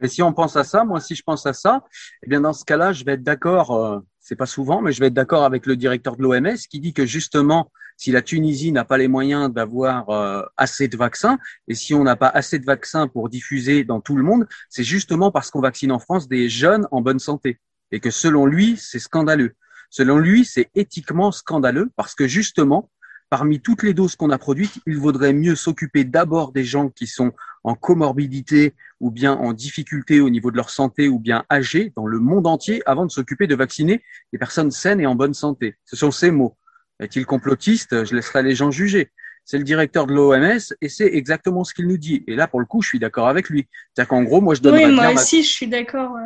Et 0.01 0.07
si 0.07 0.23
on 0.23 0.33
pense 0.33 0.55
à 0.57 0.63
ça, 0.63 0.85
moi, 0.85 1.01
si 1.01 1.17
je 1.17 1.25
pense 1.25 1.45
à 1.45 1.55
ça, 1.55 1.85
eh 2.25 2.29
bien, 2.29 2.41
dans 2.41 2.53
ce 2.53 2.65
cas-là, 2.65 2.93
je 2.93 3.05
vais 3.05 3.15
être 3.15 3.25
d'accord, 3.25 3.73
euh, 3.73 3.99
c'est 4.21 4.37
pas 4.37 4.47
souvent, 4.47 4.81
mais 4.81 4.93
je 4.93 5.01
vais 5.01 5.09
être 5.09 5.15
d'accord 5.15 5.43
avec 5.43 5.67
le 5.67 5.75
directeur 5.75 6.17
de 6.17 6.23
l'OMS 6.23 6.57
qui 6.71 6.79
dit 6.79 6.93
que 6.93 7.05
justement, 7.05 7.73
si 7.97 8.13
la 8.13 8.23
Tunisie 8.23 8.71
n'a 8.71 8.85
pas 8.85 8.97
les 8.97 9.09
moyens 9.09 9.53
d'avoir 9.53 10.09
euh, 10.11 10.43
assez 10.57 10.87
de 10.87 10.97
vaccins, 10.97 11.39
et 11.67 11.75
si 11.75 11.95
on 11.95 12.05
n'a 12.05 12.15
pas 12.15 12.29
assez 12.29 12.61
de 12.61 12.65
vaccins 12.65 13.09
pour 13.09 13.29
diffuser 13.29 13.83
dans 13.83 14.01
tout 14.01 14.17
le 14.17 14.23
monde, 14.23 14.47
c'est 14.71 14.85
justement 14.85 15.33
parce 15.33 15.51
qu'on 15.51 15.61
vaccine 15.61 15.91
en 15.91 15.99
France 15.99 16.29
des 16.29 16.49
jeunes 16.49 16.87
en 16.93 17.01
bonne 17.01 17.19
santé. 17.19 17.59
Et 17.91 17.99
que 17.99 18.11
selon 18.11 18.47
lui, 18.47 18.77
c'est 18.77 19.01
scandaleux. 19.01 19.55
Selon 19.93 20.17
lui, 20.17 20.47
c'est 20.47 20.71
éthiquement 20.75 21.33
scandaleux 21.33 21.91
parce 21.97 22.15
que 22.15 22.27
justement, 22.27 22.91
parmi 23.29 23.61
toutes 23.61 23.83
les 23.83 23.93
doses 23.93 24.17
qu'on 24.17 24.31
a 24.31 24.39
produites, 24.39 24.81
il 24.87 24.97
vaudrait 24.97 25.35
mieux 25.35 25.55
s'occuper 25.55 26.05
d'abord 26.05 26.51
des 26.53 26.65
gens 26.65 26.89
qui 26.89 27.07
sont 27.07 27.33
en 27.63 27.75
comorbidité 27.75 28.75
ou 29.01 29.11
bien 29.11 29.35
en 29.35 29.53
difficulté 29.53 30.23
au 30.23 30.31
niveau 30.31 30.51
de 30.51 30.57
leur 30.57 30.71
santé 30.71 31.09
ou 31.09 31.19
bien 31.19 31.45
âgés 31.53 31.93
dans 31.95 32.07
le 32.07 32.21
monde 32.21 32.47
entier 32.47 32.83
avant 32.87 33.05
de 33.05 33.11
s'occuper 33.11 33.47
de 33.47 33.55
vacciner 33.55 34.03
les 34.33 34.39
personnes 34.39 34.71
saines 34.71 34.99
et 34.99 35.07
en 35.07 35.15
bonne 35.15 35.35
santé. 35.35 35.77
Ce 35.85 35.95
sont 35.95 36.11
ces 36.11 36.31
mots. 36.31 36.57
Est-il 36.99 37.27
complotiste? 37.27 38.07
Je 38.07 38.15
laisserai 38.15 38.43
les 38.43 38.55
gens 38.55 38.71
juger. 38.71 39.13
c'est 39.45 39.59
le 39.59 39.65
directeur 39.65 40.07
de 40.07 40.15
l'OMS 40.15 40.75
et 40.81 40.89
c'est 40.89 41.13
exactement 41.13 41.65
ce 41.65 41.75
qu'il 41.75 41.87
nous 41.87 41.99
dit. 41.99 42.25
Et 42.27 42.35
là, 42.35 42.49
pour 42.49 42.61
le 42.61 42.67
coup, 42.67 42.81
je 42.81 42.89
suis 42.89 42.99
d'accord 42.99 43.29
avec 43.29 43.51
lui. 43.51 43.69
C'est-à-dire 43.93 44.09
qu'en 44.09 44.23
gros, 44.23 44.41
moi, 44.41 44.55
je 44.55 44.63
donnerais 44.63 44.87
oui, 44.87 44.95
moi 44.95 45.09
bien 45.09 45.17
aussi, 45.17 45.43
je 45.43 45.51
suis 45.51 45.67
d'accord. 45.67 46.17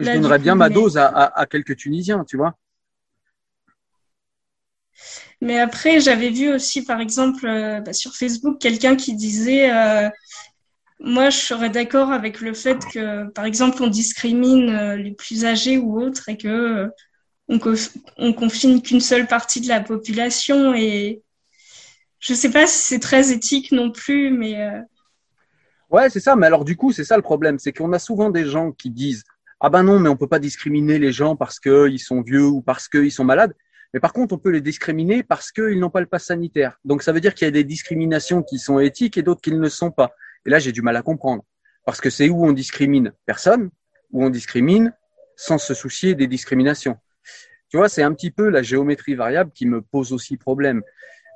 Je 0.00 0.04
donnerais 0.04 0.40
bien 0.40 0.56
ma 0.56 0.68
dose 0.68 0.96
à, 0.96 1.06
à, 1.06 1.46
quelques 1.46 1.76
Tunisiens, 1.76 2.24
tu 2.24 2.36
vois. 2.36 2.56
Mais 5.42 5.58
après, 5.58 6.00
j'avais 6.00 6.30
vu 6.30 6.54
aussi, 6.54 6.84
par 6.84 7.00
exemple, 7.00 7.46
euh, 7.46 7.80
bah, 7.80 7.92
sur 7.92 8.14
Facebook, 8.14 8.60
quelqu'un 8.60 8.94
qui 8.94 9.14
disait 9.14 9.72
euh, 9.72 10.08
Moi, 11.00 11.30
je 11.30 11.38
serais 11.38 11.68
d'accord 11.68 12.12
avec 12.12 12.40
le 12.40 12.54
fait 12.54 12.78
que, 12.92 13.28
par 13.30 13.44
exemple, 13.44 13.82
on 13.82 13.88
discrimine 13.88 14.70
euh, 14.70 14.96
les 14.96 15.10
plus 15.10 15.44
âgés 15.44 15.78
ou 15.78 16.00
autres 16.00 16.28
et 16.28 16.36
que 16.36 16.88
on, 17.48 17.58
on 18.18 18.32
confine 18.32 18.80
qu'une 18.82 19.00
seule 19.00 19.26
partie 19.26 19.60
de 19.60 19.66
la 19.66 19.80
population. 19.80 20.74
Et 20.74 21.22
je 22.20 22.34
sais 22.34 22.50
pas 22.50 22.68
si 22.68 22.78
c'est 22.78 23.00
très 23.00 23.32
éthique 23.32 23.72
non 23.72 23.90
plus, 23.90 24.30
mais. 24.30 24.64
Ouais, 25.90 26.08
c'est 26.08 26.20
ça. 26.20 26.36
Mais 26.36 26.46
alors, 26.46 26.64
du 26.64 26.76
coup, 26.76 26.92
c'est 26.92 27.04
ça 27.04 27.16
le 27.16 27.22
problème 27.22 27.58
c'est 27.58 27.72
qu'on 27.72 27.92
a 27.92 27.98
souvent 27.98 28.30
des 28.30 28.46
gens 28.46 28.70
qui 28.70 28.90
disent 28.90 29.24
Ah 29.58 29.70
ben 29.70 29.82
non, 29.82 29.98
mais 29.98 30.08
on 30.08 30.16
peut 30.16 30.28
pas 30.28 30.38
discriminer 30.38 31.00
les 31.00 31.10
gens 31.10 31.34
parce 31.34 31.58
qu'ils 31.58 31.98
sont 31.98 32.22
vieux 32.22 32.46
ou 32.46 32.62
parce 32.62 32.88
qu'ils 32.88 33.10
sont 33.10 33.24
malades. 33.24 33.54
Mais 33.94 34.00
par 34.00 34.12
contre, 34.12 34.34
on 34.34 34.38
peut 34.38 34.50
les 34.50 34.60
discriminer 34.60 35.22
parce 35.22 35.52
qu'ils 35.52 35.78
n'ont 35.78 35.90
pas 35.90 36.00
le 36.00 36.06
pass 36.06 36.24
sanitaire. 36.24 36.78
Donc, 36.84 37.02
ça 37.02 37.12
veut 37.12 37.20
dire 37.20 37.34
qu'il 37.34 37.46
y 37.46 37.48
a 37.48 37.52
des 37.52 37.64
discriminations 37.64 38.42
qui 38.42 38.58
sont 38.58 38.78
éthiques 38.78 39.18
et 39.18 39.22
d'autres 39.22 39.42
qui 39.42 39.52
ne 39.52 39.60
le 39.60 39.68
sont 39.68 39.90
pas. 39.90 40.12
Et 40.46 40.50
là, 40.50 40.58
j'ai 40.58 40.72
du 40.72 40.82
mal 40.82 40.96
à 40.96 41.02
comprendre. 41.02 41.44
Parce 41.84 42.00
que 42.00 42.10
c'est 42.10 42.28
où 42.28 42.44
on 42.44 42.52
discrimine 42.52 43.12
personne, 43.26 43.70
où 44.10 44.24
on 44.24 44.30
discrimine 44.30 44.94
sans 45.36 45.58
se 45.58 45.74
soucier 45.74 46.14
des 46.14 46.26
discriminations. 46.26 46.96
Tu 47.68 47.76
vois, 47.76 47.88
c'est 47.88 48.02
un 48.02 48.12
petit 48.12 48.30
peu 48.30 48.48
la 48.48 48.62
géométrie 48.62 49.14
variable 49.14 49.50
qui 49.52 49.66
me 49.66 49.80
pose 49.82 50.12
aussi 50.12 50.36
problème. 50.36 50.82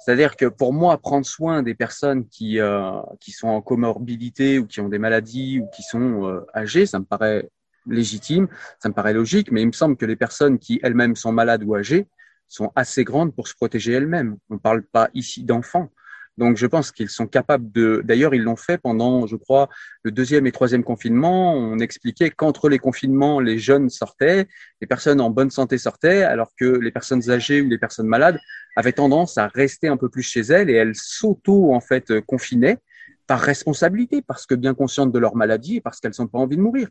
C'est-à-dire 0.04 0.36
que 0.36 0.46
pour 0.46 0.72
moi, 0.72 0.98
prendre 0.98 1.26
soin 1.26 1.62
des 1.62 1.74
personnes 1.74 2.28
qui, 2.28 2.60
euh, 2.60 3.00
qui 3.20 3.32
sont 3.32 3.48
en 3.48 3.62
comorbidité 3.62 4.58
ou 4.58 4.66
qui 4.66 4.80
ont 4.80 4.88
des 4.88 4.98
maladies 4.98 5.60
ou 5.60 5.68
qui 5.74 5.82
sont 5.82 6.26
euh, 6.28 6.46
âgées, 6.54 6.86
ça 6.86 6.98
me 6.98 7.04
paraît 7.04 7.48
légitime, 7.86 8.48
ça 8.78 8.88
me 8.88 8.94
paraît 8.94 9.14
logique, 9.14 9.50
mais 9.50 9.62
il 9.62 9.66
me 9.66 9.72
semble 9.72 9.96
que 9.96 10.04
les 10.04 10.16
personnes 10.16 10.58
qui 10.58 10.78
elles-mêmes 10.82 11.16
sont 11.16 11.32
malades 11.32 11.64
ou 11.64 11.74
âgées, 11.74 12.06
sont 12.48 12.72
assez 12.76 13.04
grandes 13.04 13.34
pour 13.34 13.48
se 13.48 13.54
protéger 13.54 13.92
elles-mêmes. 13.92 14.36
On 14.50 14.54
ne 14.54 14.58
parle 14.58 14.82
pas 14.82 15.08
ici 15.14 15.42
d'enfants. 15.42 15.90
Donc 16.38 16.58
je 16.58 16.66
pense 16.66 16.92
qu'ils 16.92 17.08
sont 17.08 17.26
capables 17.26 17.72
de. 17.72 18.02
D'ailleurs, 18.04 18.34
ils 18.34 18.42
l'ont 18.42 18.56
fait 18.56 18.78
pendant, 18.78 19.26
je 19.26 19.36
crois, 19.36 19.68
le 20.02 20.10
deuxième 20.10 20.46
et 20.46 20.52
troisième 20.52 20.84
confinement. 20.84 21.54
On 21.54 21.78
expliquait 21.78 22.30
qu'entre 22.30 22.68
les 22.68 22.78
confinements, 22.78 23.40
les 23.40 23.58
jeunes 23.58 23.88
sortaient, 23.88 24.46
les 24.80 24.86
personnes 24.86 25.20
en 25.20 25.30
bonne 25.30 25.50
santé 25.50 25.78
sortaient, 25.78 26.24
alors 26.24 26.52
que 26.58 26.66
les 26.66 26.90
personnes 26.90 27.30
âgées 27.30 27.62
ou 27.62 27.68
les 27.68 27.78
personnes 27.78 28.06
malades 28.06 28.38
avaient 28.76 28.92
tendance 28.92 29.38
à 29.38 29.48
rester 29.48 29.88
un 29.88 29.96
peu 29.96 30.10
plus 30.10 30.22
chez 30.22 30.40
elles 30.40 30.68
et 30.68 30.74
elles 30.74 30.94
s'auto 30.94 31.72
en 31.72 31.80
fait 31.80 32.20
confinaient 32.20 32.78
par 33.26 33.40
responsabilité, 33.40 34.22
parce 34.22 34.46
que 34.46 34.54
bien 34.54 34.74
conscientes 34.74 35.12
de 35.12 35.18
leur 35.18 35.34
maladie 35.34 35.76
et 35.76 35.80
parce 35.80 36.00
qu'elles 36.00 36.12
n'ont 36.18 36.28
pas 36.28 36.38
envie 36.38 36.56
de 36.56 36.62
mourir. 36.62 36.88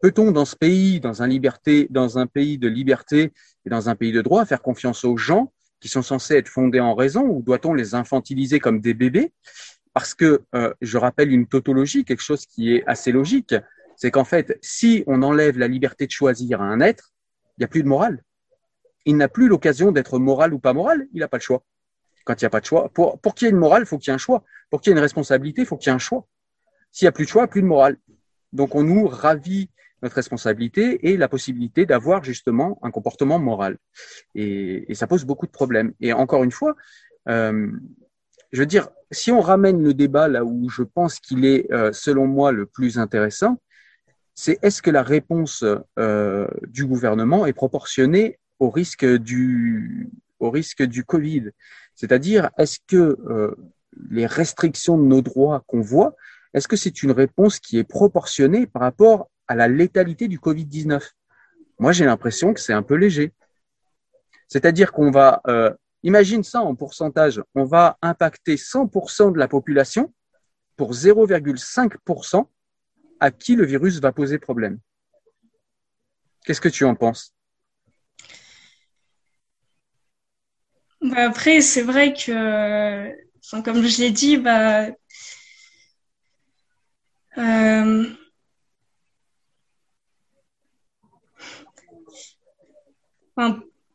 Peut-on 0.00 0.30
dans 0.30 0.44
ce 0.44 0.56
pays, 0.56 1.00
dans 1.00 1.22
un 1.22 1.26
liberté, 1.26 1.88
dans 1.90 2.18
un 2.18 2.26
pays 2.26 2.58
de 2.58 2.68
liberté 2.68 3.32
et 3.64 3.70
dans 3.70 3.88
un 3.88 3.96
pays 3.96 4.12
de 4.12 4.22
droit, 4.22 4.44
faire 4.44 4.62
confiance 4.62 5.04
aux 5.04 5.16
gens 5.16 5.52
qui 5.80 5.88
sont 5.88 6.02
censés 6.02 6.34
être 6.34 6.48
fondés 6.48 6.80
en 6.80 6.94
raison 6.94 7.22
ou 7.22 7.42
doit-on 7.42 7.74
les 7.74 7.94
infantiliser 7.94 8.60
comme 8.60 8.80
des 8.80 8.94
bébés? 8.94 9.32
Parce 9.94 10.14
que 10.14 10.42
euh, 10.54 10.72
je 10.80 10.98
rappelle 10.98 11.32
une 11.32 11.46
tautologie, 11.46 12.04
quelque 12.04 12.22
chose 12.22 12.46
qui 12.46 12.74
est 12.74 12.84
assez 12.86 13.10
logique, 13.10 13.54
c'est 13.96 14.12
qu'en 14.12 14.24
fait, 14.24 14.58
si 14.62 15.02
on 15.08 15.22
enlève 15.22 15.58
la 15.58 15.66
liberté 15.66 16.06
de 16.06 16.12
choisir 16.12 16.62
à 16.62 16.64
un 16.64 16.80
être, 16.80 17.12
il 17.56 17.62
n'y 17.62 17.64
a 17.64 17.68
plus 17.68 17.82
de 17.82 17.88
morale. 17.88 18.22
Il 19.04 19.16
n'a 19.16 19.28
plus 19.28 19.48
l'occasion 19.48 19.90
d'être 19.90 20.18
moral 20.20 20.54
ou 20.54 20.60
pas 20.60 20.72
moral, 20.72 21.08
il 21.12 21.20
n'a 21.20 21.28
pas 21.28 21.38
le 21.38 21.42
choix. 21.42 21.64
Quand 22.24 22.40
il 22.40 22.44
n'y 22.44 22.46
a 22.46 22.50
pas 22.50 22.60
de 22.60 22.66
choix, 22.66 22.90
pour, 22.90 23.20
pour 23.20 23.34
qu'il 23.34 23.46
y 23.46 23.48
ait 23.48 23.52
une 23.52 23.58
morale, 23.58 23.82
il 23.82 23.86
faut 23.86 23.98
qu'il 23.98 24.10
y 24.10 24.12
ait 24.12 24.14
un 24.14 24.18
choix. 24.18 24.44
Pour 24.70 24.80
qu'il 24.80 24.90
y 24.90 24.92
ait 24.92 24.96
une 24.98 25.02
responsabilité, 25.02 25.62
il 25.62 25.66
faut 25.66 25.76
qu'il 25.76 25.90
y 25.90 25.92
ait 25.92 25.96
un 25.96 25.98
choix. 25.98 26.26
S'il 26.92 27.06
n'y 27.06 27.08
a 27.08 27.12
plus 27.12 27.24
de 27.24 27.30
choix, 27.30 27.48
plus 27.48 27.62
de 27.62 27.66
morale. 27.66 27.96
Donc 28.52 28.74
on 28.74 28.82
nous 28.82 29.08
ravit 29.08 29.70
notre 30.02 30.14
responsabilité 30.14 31.08
et 31.08 31.16
la 31.16 31.28
possibilité 31.28 31.86
d'avoir 31.86 32.24
justement 32.24 32.78
un 32.82 32.90
comportement 32.90 33.38
moral. 33.38 33.78
Et, 34.34 34.94
ça 34.94 35.06
pose 35.06 35.24
beaucoup 35.24 35.46
de 35.46 35.52
problèmes. 35.52 35.92
Et 36.00 36.12
encore 36.12 36.44
une 36.44 36.50
fois, 36.50 36.76
euh, 37.28 37.70
je 38.52 38.60
veux 38.60 38.66
dire, 38.66 38.88
si 39.10 39.32
on 39.32 39.40
ramène 39.40 39.82
le 39.82 39.94
débat 39.94 40.28
là 40.28 40.44
où 40.44 40.68
je 40.68 40.82
pense 40.82 41.18
qu'il 41.18 41.44
est, 41.44 41.70
euh, 41.72 41.92
selon 41.92 42.26
moi, 42.26 42.52
le 42.52 42.66
plus 42.66 42.98
intéressant, 42.98 43.60
c'est 44.34 44.58
est-ce 44.62 44.82
que 44.82 44.90
la 44.90 45.02
réponse 45.02 45.64
euh, 45.98 46.46
du 46.68 46.86
gouvernement 46.86 47.46
est 47.46 47.52
proportionnée 47.52 48.38
au 48.60 48.70
risque 48.70 49.04
du, 49.04 50.10
au 50.38 50.50
risque 50.50 50.82
du 50.82 51.04
Covid? 51.04 51.50
C'est-à-dire, 51.94 52.50
est-ce 52.56 52.78
que 52.86 53.16
les 54.10 54.26
restrictions 54.26 54.96
de 54.96 55.02
nos 55.02 55.22
droits 55.22 55.64
qu'on 55.66 55.80
voit, 55.80 56.14
est-ce 56.54 56.68
que 56.68 56.76
c'est 56.76 57.02
une 57.02 57.12
réponse 57.12 57.58
qui 57.58 57.78
est 57.78 57.84
proportionnée 57.84 58.66
par 58.66 58.82
rapport 58.82 59.28
à 59.48 59.54
la 59.54 59.66
létalité 59.66 60.28
du 60.28 60.38
Covid-19. 60.38 61.02
Moi, 61.78 61.92
j'ai 61.92 62.04
l'impression 62.04 62.52
que 62.52 62.60
c'est 62.60 62.74
un 62.74 62.82
peu 62.82 62.94
léger. 62.94 63.32
C'est-à-dire 64.46 64.92
qu'on 64.92 65.10
va, 65.10 65.40
euh, 65.46 65.72
imagine 66.02 66.44
ça 66.44 66.60
en 66.60 66.74
pourcentage, 66.74 67.42
on 67.54 67.64
va 67.64 67.98
impacter 68.02 68.56
100% 68.56 69.32
de 69.32 69.38
la 69.38 69.48
population 69.48 70.12
pour 70.76 70.92
0,5% 70.92 72.48
à 73.20 73.30
qui 73.30 73.56
le 73.56 73.64
virus 73.64 74.00
va 74.00 74.12
poser 74.12 74.38
problème? 74.38 74.78
Qu'est-ce 76.44 76.60
que 76.60 76.68
tu 76.68 76.84
en 76.84 76.94
penses? 76.94 77.34
Bah, 81.00 81.26
Après, 81.28 81.60
c'est 81.60 81.82
vrai 81.82 82.12
que, 82.12 83.62
comme 83.62 83.82
je 83.82 84.00
l'ai 84.02 84.10
dit, 84.10 84.36
bah, 84.36 84.88
euh, 87.36 88.04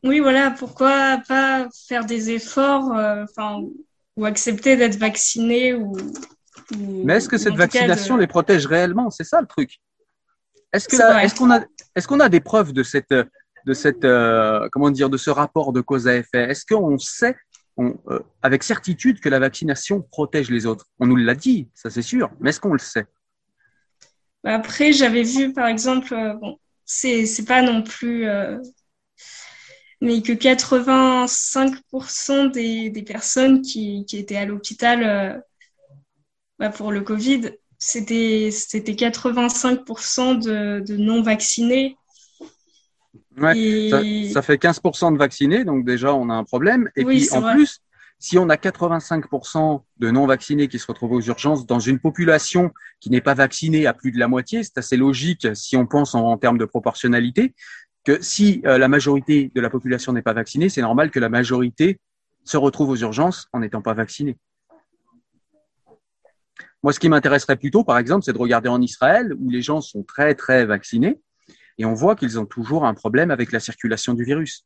oui, 0.03 0.19
voilà, 0.19 0.51
pourquoi 0.51 1.21
pas 1.27 1.67
faire 1.87 2.05
des 2.05 2.31
efforts, 2.31 2.93
euh, 2.93 3.23
enfin, 3.23 3.63
ou 4.15 4.25
accepter 4.25 4.75
d'être 4.75 4.97
vacciné 4.97 5.73
ou. 5.73 5.95
Mais 6.77 7.15
est-ce 7.15 7.29
que 7.29 7.37
cette 7.37 7.55
vaccination 7.55 8.17
les 8.17 8.27
protège 8.27 8.65
réellement? 8.67 9.09
C'est 9.09 9.23
ça 9.23 9.41
le 9.41 9.47
truc. 9.47 9.79
Est-ce 10.71 12.07
qu'on 12.07 12.19
a 12.19 12.29
des 12.29 12.39
preuves 12.39 12.73
de 12.73 12.83
cette 12.83 13.13
de 13.65 13.73
cette 13.73 14.03
euh, 14.03 14.67
comment 14.71 14.91
dire 14.91 15.09
de 15.09 15.17
ce 15.17 15.29
rapport 15.29 15.71
de 15.71 15.81
cause 15.81 16.07
à 16.07 16.15
effet? 16.15 16.49
Est-ce 16.49 16.65
qu'on 16.65 16.97
sait 16.97 17.35
on, 17.77 17.95
euh, 18.07 18.19
avec 18.41 18.63
certitude 18.63 19.19
que 19.19 19.29
la 19.29 19.39
vaccination 19.39 20.01
protège 20.01 20.49
les 20.49 20.65
autres? 20.65 20.87
On 20.99 21.05
nous 21.05 21.15
l'a 21.15 21.35
dit, 21.35 21.69
ça 21.73 21.89
c'est 21.89 22.01
sûr. 22.01 22.29
Mais 22.39 22.49
est-ce 22.49 22.59
qu'on 22.59 22.73
le 22.73 22.79
sait? 22.79 23.05
Après, 24.43 24.91
j'avais 24.91 25.23
vu 25.23 25.53
par 25.53 25.67
exemple, 25.67 26.13
bon, 26.41 26.60
c'est 26.86 27.25
c'est 27.25 27.45
pas 27.45 27.62
non 27.62 27.82
plus 27.82 28.27
mais 30.03 30.21
que 30.21 30.34
85% 30.34 32.51
des, 32.51 32.89
des, 32.89 33.03
personnes 33.03 33.62
qui, 33.62 34.03
qui, 34.06 34.17
étaient 34.17 34.36
à 34.36 34.45
l'hôpital 34.45 35.01
euh, 35.01 35.39
bah 36.60 36.69
pour 36.69 36.91
le 36.91 36.99
Covid, 36.99 37.51
c'était 37.77 38.49
85% 38.49 40.43
de, 40.43 40.82
de, 40.82 40.97
non 40.97 41.21
vaccinés. 41.21 41.95
Ouais, 43.38 43.89
ça, 44.34 44.41
fait 44.41 44.62
15% 44.62 45.13
de 45.13 45.17
vaccinés, 45.17 45.63
donc 45.63 45.86
déjà 45.86 46.13
on 46.13 46.29
a 46.29 46.34
un 46.34 46.43
problème. 46.43 46.91
Et 46.97 47.06
puis 47.06 47.32
en 47.32 47.53
plus, 47.53 47.79
si 48.23 48.38
on 48.38 48.47
a 48.47 48.55
85% 48.55 49.83
de 49.97 50.09
non 50.09 50.25
vaccinés 50.25 50.69
qui 50.69 50.79
se 50.79 50.88
retrouvent 50.88 51.12
aux 51.12 51.21
urgences 51.21 51.65
dans 51.65 51.79
une 51.79 51.99
population 51.99 52.71
qui 53.01 53.09
n'est 53.09 53.19
pas 53.19 53.33
vaccinée 53.33 53.86
à 53.86 53.93
plus 53.93 54.13
de 54.13 54.17
la 54.17 54.29
moitié, 54.29 54.63
c'est 54.63 54.77
assez 54.77 54.95
logique 54.95 55.45
si 55.55 55.75
on 55.75 55.86
pense 55.86 56.15
en 56.15 56.38
termes 56.38 56.57
de 56.57 56.63
proportionnalité 56.63 57.53
que 58.05 58.21
si 58.21 58.62
euh, 58.65 58.77
la 58.77 58.88
majorité 58.88 59.51
de 59.53 59.59
la 59.59 59.69
population 59.69 60.13
n'est 60.13 60.21
pas 60.21 60.31
vaccinée, 60.31 60.69
c'est 60.69 60.79
normal 60.79 61.12
que 61.12 61.19
la 61.19 61.27
majorité 61.27 61.99
se 62.45 62.55
retrouve 62.55 62.91
aux 62.91 62.95
urgences 62.95 63.49
en 63.51 63.59
n'étant 63.59 63.81
pas 63.81 63.93
vaccinée. 63.93 64.38
Moi, 66.81 66.93
ce 66.93 67.01
qui 67.01 67.09
m'intéresserait 67.09 67.57
plutôt, 67.57 67.83
par 67.83 67.97
exemple, 67.97 68.23
c'est 68.23 68.31
de 68.31 68.38
regarder 68.38 68.69
en 68.69 68.81
Israël, 68.81 69.33
où 69.38 69.49
les 69.49 69.62
gens 69.62 69.81
sont 69.81 70.03
très, 70.03 70.33
très 70.33 70.65
vaccinés, 70.65 71.19
et 71.77 71.83
on 71.83 71.93
voit 71.93 72.15
qu'ils 72.15 72.39
ont 72.39 72.45
toujours 72.45 72.86
un 72.86 72.93
problème 72.93 73.31
avec 73.31 73.51
la 73.51 73.59
circulation 73.59 74.13
du 74.13 74.23
virus. 74.23 74.65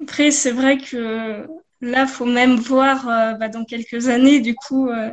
Après, 0.00 0.30
c'est 0.30 0.52
vrai 0.52 0.78
que 0.78 1.46
là, 1.80 2.06
faut 2.06 2.26
même 2.26 2.56
voir 2.56 3.08
euh, 3.08 3.34
bah, 3.34 3.48
dans 3.48 3.64
quelques 3.64 4.08
années, 4.08 4.40
du 4.40 4.54
coup, 4.54 4.88
euh, 4.88 5.10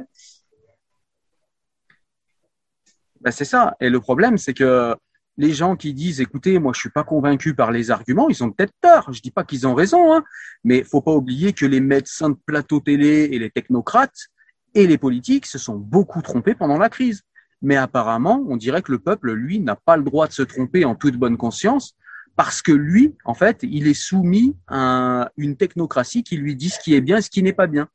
Ben, 3.25 3.31
c'est 3.31 3.45
ça. 3.45 3.75
Et 3.79 3.89
le 3.89 3.99
problème, 3.99 4.37
c'est 4.37 4.53
que 4.53 4.95
les 5.37 5.51
gens 5.51 5.75
qui 5.75 5.95
disent, 5.95 6.21
écoutez, 6.21 6.59
moi, 6.59 6.73
je 6.75 6.79
suis 6.79 6.91
pas 6.91 7.03
convaincu 7.03 7.55
par 7.55 7.71
les 7.71 7.89
arguments, 7.89 8.29
ils 8.29 8.43
ont 8.43 8.51
peut-être 8.51 8.73
tort. 8.81 9.11
Je 9.11 9.19
dis 9.19 9.31
pas 9.31 9.43
qu'ils 9.43 9.65
ont 9.65 9.73
raison, 9.73 10.13
hein, 10.13 10.23
mais 10.63 10.83
faut 10.83 11.01
pas 11.01 11.11
oublier 11.11 11.51
que 11.51 11.65
les 11.65 11.79
médecins 11.79 12.29
de 12.29 12.37
plateau 12.45 12.79
télé 12.79 13.29
et 13.31 13.39
les 13.39 13.49
technocrates 13.49 14.27
et 14.75 14.85
les 14.85 14.99
politiques 14.99 15.47
se 15.47 15.57
sont 15.57 15.75
beaucoup 15.75 16.21
trompés 16.21 16.53
pendant 16.53 16.77
la 16.77 16.87
crise. 16.87 17.23
Mais 17.63 17.75
apparemment, 17.75 18.45
on 18.47 18.57
dirait 18.57 18.83
que 18.83 18.91
le 18.91 18.99
peuple, 18.99 19.33
lui, 19.33 19.59
n'a 19.59 19.75
pas 19.75 19.97
le 19.97 20.03
droit 20.03 20.27
de 20.27 20.33
se 20.33 20.43
tromper 20.43 20.85
en 20.85 20.93
toute 20.93 21.15
bonne 21.15 21.37
conscience 21.37 21.95
parce 22.35 22.61
que 22.61 22.71
lui, 22.71 23.15
en 23.23 23.33
fait, 23.33 23.59
il 23.63 23.87
est 23.87 23.93
soumis 23.93 24.55
à 24.67 25.31
une 25.37 25.55
technocratie 25.55 26.23
qui 26.23 26.37
lui 26.37 26.55
dit 26.55 26.69
ce 26.69 26.79
qui 26.79 26.93
est 26.93 27.01
bien 27.01 27.17
et 27.17 27.21
ce 27.21 27.29
qui 27.29 27.43
n'est 27.43 27.53
pas 27.53 27.67
bien. 27.67 27.87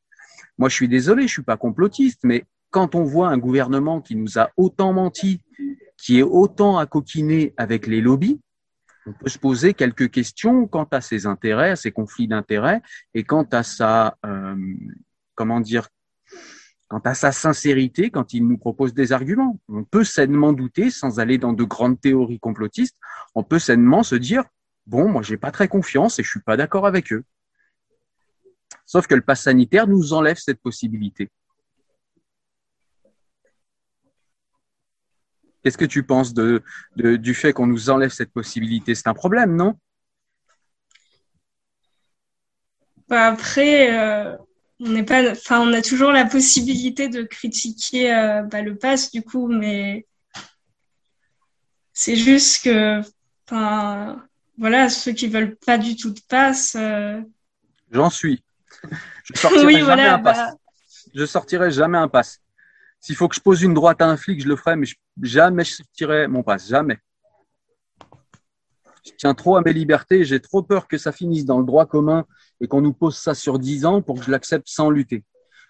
Moi, 0.58 0.68
je 0.68 0.74
suis 0.74 0.88
désolé, 0.88 1.22
je 1.22 1.32
suis 1.32 1.42
pas 1.42 1.56
complotiste, 1.56 2.20
mais 2.24 2.44
quand 2.70 2.94
on 2.94 3.04
voit 3.04 3.28
un 3.28 3.38
gouvernement 3.38 4.00
qui 4.00 4.16
nous 4.16 4.38
a 4.38 4.50
autant 4.56 4.92
menti, 4.92 5.40
qui 5.96 6.18
est 6.18 6.22
autant 6.22 6.78
à 6.78 6.86
coquiner 6.86 7.52
avec 7.56 7.86
les 7.86 8.00
lobbies, 8.00 8.40
on 9.06 9.12
peut 9.12 9.28
se 9.28 9.38
poser 9.38 9.74
quelques 9.74 10.10
questions 10.10 10.66
quant 10.66 10.88
à 10.90 11.00
ses 11.00 11.26
intérêts, 11.26 11.70
à 11.70 11.76
ses 11.76 11.90
conflits 11.90 12.28
d'intérêts 12.28 12.82
et 13.14 13.24
quant 13.24 13.46
à 13.52 13.62
sa, 13.62 14.16
euh, 14.24 14.56
comment 15.34 15.60
dire, 15.60 15.88
quant 16.90 16.98
à 17.04 17.14
sa 17.14 17.30
sincérité 17.30 18.10
quand 18.10 18.34
il 18.34 18.46
nous 18.46 18.58
propose 18.58 18.92
des 18.94 19.12
arguments. 19.12 19.60
On 19.68 19.84
peut 19.84 20.02
sainement 20.02 20.52
douter, 20.52 20.90
sans 20.90 21.20
aller 21.20 21.38
dans 21.38 21.52
de 21.52 21.62
grandes 21.62 22.00
théories 22.00 22.40
complotistes, 22.40 22.98
on 23.36 23.44
peut 23.44 23.60
sainement 23.60 24.02
se 24.02 24.16
dire, 24.16 24.42
bon, 24.86 25.08
moi, 25.08 25.22
j'ai 25.22 25.36
pas 25.36 25.52
très 25.52 25.68
confiance 25.68 26.18
et 26.18 26.24
je 26.24 26.28
suis 26.28 26.40
pas 26.40 26.56
d'accord 26.56 26.88
avec 26.88 27.12
eux. 27.12 27.22
Sauf 28.86 29.06
que 29.06 29.14
le 29.14 29.20
pass 29.20 29.42
sanitaire 29.42 29.86
nous 29.86 30.12
enlève 30.12 30.38
cette 30.38 30.60
possibilité. 30.60 31.30
Qu'est-ce 35.62 35.78
que 35.78 35.84
tu 35.84 36.02
penses 36.02 36.34
du 36.96 37.34
fait 37.34 37.52
qu'on 37.52 37.68
nous 37.68 37.88
enlève 37.90 38.10
cette 38.10 38.32
possibilité? 38.32 38.96
C'est 38.96 39.06
un 39.06 39.14
problème, 39.14 39.54
non? 39.54 39.78
Bah, 43.08 43.26
Après, 43.28 43.96
euh, 43.96 44.36
on 44.80 44.88
n'est 44.88 45.04
pas, 45.04 45.30
enfin, 45.32 45.60
on 45.60 45.72
a 45.72 45.82
toujours 45.82 46.10
la 46.10 46.24
possibilité 46.24 47.08
de 47.08 47.22
critiquer 47.22 48.14
euh, 48.14 48.42
bah, 48.42 48.62
le 48.62 48.76
pass, 48.76 49.10
du 49.10 49.22
coup, 49.22 49.48
mais 49.48 50.06
c'est 51.92 52.16
juste 52.16 52.64
que, 52.64 53.00
enfin, 53.46 54.24
voilà, 54.56 54.88
ceux 54.88 55.12
qui 55.12 55.28
veulent 55.28 55.56
pas 55.56 55.78
du 55.78 55.96
tout 55.96 56.10
de 56.10 56.20
passe. 56.28 56.76
Euh, 56.78 57.20
J'en 57.90 58.10
suis. 58.10 58.42
Je 59.24 59.38
sortirai 59.38 59.80
jamais 59.80 60.06
un 60.06 60.18
pass. 60.18 60.36
Bah 60.36 60.56
je 61.14 61.26
sortirai 61.26 61.70
jamais 61.70 61.98
un 61.98 62.08
pass. 62.08 62.40
S'il 63.00 63.16
faut 63.16 63.28
que 63.28 63.34
je 63.34 63.40
pose 63.40 63.62
une 63.62 63.74
droite 63.74 64.00
à 64.00 64.06
un 64.06 64.16
flic, 64.16 64.42
je 64.42 64.48
le 64.48 64.56
ferai, 64.56 64.76
mais 64.76 64.86
jamais 65.22 65.64
je 65.64 65.74
sortirai 65.74 66.26
mon 66.28 66.42
passe. 66.42 66.68
Jamais. 66.68 66.98
Je 69.04 69.12
tiens 69.16 69.34
trop 69.34 69.56
à 69.56 69.62
mes 69.62 69.72
libertés. 69.72 70.24
J'ai 70.24 70.40
trop 70.40 70.62
peur 70.62 70.88
que 70.88 70.98
ça 70.98 71.12
finisse 71.12 71.44
dans 71.44 71.58
le 71.58 71.64
droit 71.64 71.86
commun 71.86 72.26
et 72.60 72.68
qu'on 72.68 72.80
nous 72.80 72.92
pose 72.92 73.16
ça 73.16 73.34
sur 73.34 73.58
dix 73.58 73.86
ans 73.86 74.02
pour 74.02 74.18
que 74.18 74.24
je 74.24 74.30
l'accepte 74.30 74.68
sans 74.68 74.90
lutter. 74.90 75.24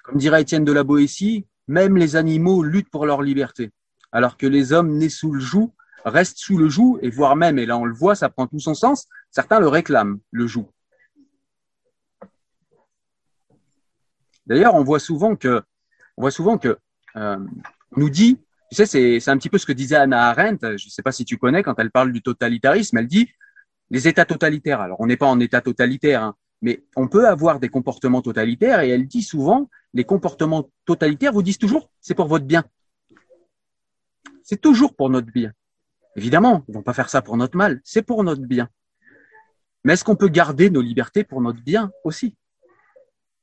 Comme 0.05 0.16
dirait 0.16 0.43
Étienne 0.43 0.64
de 0.64 0.73
la 0.73 0.83
Boétie, 0.83 1.47
même 1.69 1.97
les 1.97 2.16
animaux 2.16 2.62
luttent 2.62 2.90
pour 2.90 3.07
leur 3.07 3.23
liberté, 3.23 3.71
alors 4.12 4.37
que 4.37 4.47
les 4.47 4.73
hommes 4.73 4.97
nés 4.97 5.09
sous 5.09 5.33
le 5.33 5.40
joug 5.40 5.73
restent 6.05 6.38
sous 6.38 6.59
le 6.59 6.69
joug 6.69 6.99
et 7.03 7.11
voire 7.11 7.37
même, 7.37 7.59
et 7.59 7.66
là 7.66 7.79
on 7.79 7.85
le 7.85 7.95
voit, 7.95 8.14
ça 8.14 8.29
prend 8.29 8.47
tout 8.47 8.59
son 8.59 8.75
sens, 8.75 9.07
certains 9.31 9.61
le 9.61 9.69
réclament, 9.69 10.19
le 10.33 10.47
joug. 10.47 10.69
D'ailleurs, 14.47 14.75
on 14.75 14.83
voit 14.83 14.99
souvent 14.99 15.37
que, 15.37 15.62
on 16.16 16.23
voit 16.23 16.33
souvent 16.33 16.59
que 16.59 16.77
euh, 17.14 17.38
nous 17.97 18.11
dit, 18.11 18.40
tu 18.70 18.76
sais, 18.76 19.20
c'est 19.20 19.30
un 19.30 19.37
petit 19.37 19.48
peu 19.48 19.59
ce 19.59 19.66
que 19.66 19.72
disait 19.72 19.96
Anna 19.96 20.28
Arendt, 20.28 20.76
je 20.76 20.87
ne 20.87 20.90
sais 20.90 21.02
pas 21.02 21.12
si 21.12 21.24
tu 21.24 21.38
connais, 21.38 21.62
quand 21.62 21.78
elle 21.78 21.90
parle 21.90 22.12
du 22.12 22.22
totalitarisme, 22.22 22.98
elle 22.98 23.09
dit 23.09 23.28
les 23.90 24.06
États 24.06 24.24
totalitaires. 24.24 24.80
Alors, 24.80 25.00
on 25.00 25.06
n'est 25.06 25.16
pas 25.16 25.26
en 25.26 25.40
État 25.40 25.61
totalitaire, 25.61 26.22
hein, 26.22 26.37
mais 26.62 26.85
on 26.94 27.09
peut 27.09 27.26
avoir 27.26 27.59
des 27.59 27.68
comportements 27.68 28.22
totalitaires 28.22 28.80
et 28.80 28.90
elle 28.90 29.09
dit 29.09 29.22
souvent, 29.22 29.68
les 29.92 30.04
comportements 30.04 30.70
totalitaires 30.85 31.33
vous 31.33 31.42
disent 31.42 31.59
toujours, 31.59 31.90
c'est 32.00 32.14
pour 32.14 32.28
votre 32.28 32.44
bien. 32.44 32.64
C'est 34.44 34.61
toujours 34.61 34.94
pour 34.94 35.11
notre 35.11 35.33
bien. 35.33 35.52
Évidemment, 36.16 36.64
ils 36.68 36.74
vont 36.74 36.83
pas 36.83 36.92
faire 36.92 37.09
ça 37.09 37.22
pour 37.22 37.37
notre 37.37 37.56
mal, 37.56 37.80
c'est 37.83 38.02
pour 38.02 38.22
notre 38.22 38.42
bien. 38.42 38.68
Mais 39.85 39.94
est-ce 39.94 40.04
qu'on 40.04 40.16
peut 40.16 40.28
garder 40.28 40.70
nos 40.70 40.83
libertés 40.83 41.24
pour 41.24 41.40
notre 41.40 41.62
bien 41.62 41.90
aussi? 42.04 42.37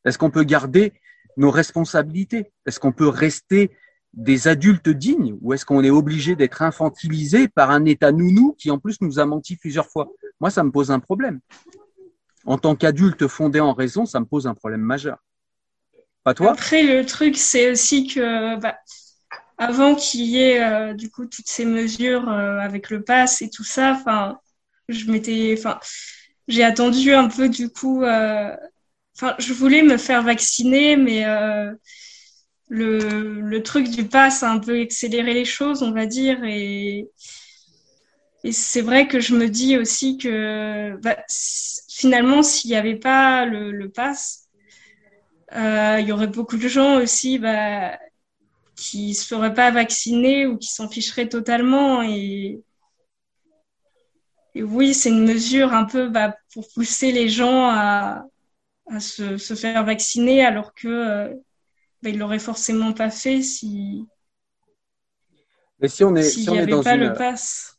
Est-ce 0.05 0.17
qu'on 0.17 0.31
peut 0.31 0.43
garder 0.43 0.93
nos 1.35 1.51
responsabilités? 1.51 2.53
Est-ce 2.65 2.79
qu'on 2.79 2.93
peut 2.93 3.07
rester 3.07 3.75
des 4.17 4.47
adultes 4.47 4.89
dignes 4.89 5.37
ou 5.41 5.53
est-ce 5.53 5.63
qu'on 5.63 5.83
est 5.83 5.91
obligé 5.91 6.35
d'être 6.35 6.63
infantilisé 6.63 7.47
par 7.47 7.69
un 7.69 7.85
État 7.85 8.11
nounou 8.11 8.55
qui 8.57 8.71
en 8.71 8.79
plus 8.79 8.99
nous 8.99 9.19
a 9.19 9.25
menti 9.25 9.55
plusieurs 9.55 9.87
fois? 9.87 10.09
Moi, 10.39 10.49
ça 10.49 10.63
me 10.63 10.71
pose 10.71 10.89
un 10.91 10.99
problème. 10.99 11.39
En 12.45 12.57
tant 12.57 12.75
qu'adulte 12.75 13.27
fondé 13.27 13.59
en 13.59 13.73
raison, 13.73 14.05
ça 14.05 14.19
me 14.19 14.25
pose 14.25 14.47
un 14.47 14.55
problème 14.55 14.81
majeur. 14.81 15.19
Pas 16.23 16.33
toi? 16.33 16.51
Après, 16.51 16.81
le 16.81 17.05
truc, 17.05 17.37
c'est 17.37 17.71
aussi 17.71 18.07
que 18.07 18.59
bah, 18.59 18.75
avant 19.59 19.93
qu'il 19.93 20.21
y 20.21 20.41
ait 20.41 20.63
euh, 20.63 20.93
du 20.93 21.11
coup 21.11 21.27
toutes 21.27 21.47
ces 21.47 21.65
mesures 21.65 22.27
euh, 22.27 22.59
avec 22.59 22.89
le 22.89 23.03
pass 23.03 23.43
et 23.43 23.49
tout 23.51 23.63
ça, 23.63 23.91
enfin, 23.91 24.39
je 24.89 25.11
m'étais, 25.11 25.53
enfin, 25.57 25.79
j'ai 26.47 26.63
attendu 26.63 27.13
un 27.13 27.27
peu 27.27 27.49
du 27.49 27.69
coup 27.69 28.03
euh, 28.03 28.55
enfin, 29.15 29.35
je 29.37 29.53
voulais 29.53 29.83
me 29.83 29.97
faire 29.97 30.23
vacciner, 30.23 30.97
mais 30.97 31.23
le, 32.69 33.41
le 33.41 33.63
truc 33.63 33.89
du 33.89 34.07
pass 34.07 34.43
a 34.43 34.51
un 34.51 34.59
peu 34.59 34.81
accéléré 34.81 35.33
les 35.33 35.45
choses, 35.45 35.83
on 35.83 35.91
va 35.91 36.05
dire, 36.05 36.43
et, 36.43 37.09
et 38.43 38.51
c'est 38.51 38.81
vrai 38.81 39.07
que 39.07 39.19
je 39.19 39.35
me 39.35 39.47
dis 39.49 39.77
aussi 39.77 40.17
que 40.17 40.95
bah, 41.01 41.17
finalement, 41.89 42.43
s'il 42.43 42.71
n'y 42.71 42.77
avait 42.77 42.95
pas 42.95 43.45
le, 43.45 43.71
le 43.71 43.89
pass, 43.89 44.47
euh, 45.53 45.97
il 45.99 46.07
y 46.07 46.11
aurait 46.11 46.27
beaucoup 46.27 46.57
de 46.57 46.67
gens 46.67 46.97
aussi 47.01 47.39
bah, 47.39 47.97
qui 48.75 49.15
se 49.15 49.27
feraient 49.27 49.53
pas 49.53 49.71
vacciner 49.71 50.47
ou 50.47 50.57
qui 50.57 50.69
s'en 50.69 50.89
ficheraient 50.89 51.29
totalement. 51.29 52.03
Et, 52.03 52.61
et 54.55 54.63
oui, 54.63 54.93
c'est 54.93 55.09
une 55.09 55.25
mesure 55.25 55.73
un 55.73 55.85
peu 55.85 56.09
bah, 56.09 56.35
pour 56.53 56.67
pousser 56.73 57.11
les 57.11 57.29
gens 57.29 57.69
à, 57.69 58.25
à 58.91 58.99
se, 58.99 59.37
se, 59.37 59.55
faire 59.55 59.85
vacciner 59.85 60.45
alors 60.45 60.73
que 60.75 60.87
euh, 60.87 61.35
ben, 62.01 62.13
il 62.13 62.19
l'aurait 62.19 62.39
forcément 62.39 62.93
pas 62.93 63.09
fait 63.09 63.41
si. 63.41 64.05
Mais 65.79 65.87
si 65.87 66.03
on 66.03 66.15
est, 66.15 66.23
si 66.23 66.49
on 66.49 66.55
est 66.55 66.67
dans 66.67 66.83
pas 66.83 66.95
une, 66.95 67.07
le 67.07 67.13
pass. 67.13 67.77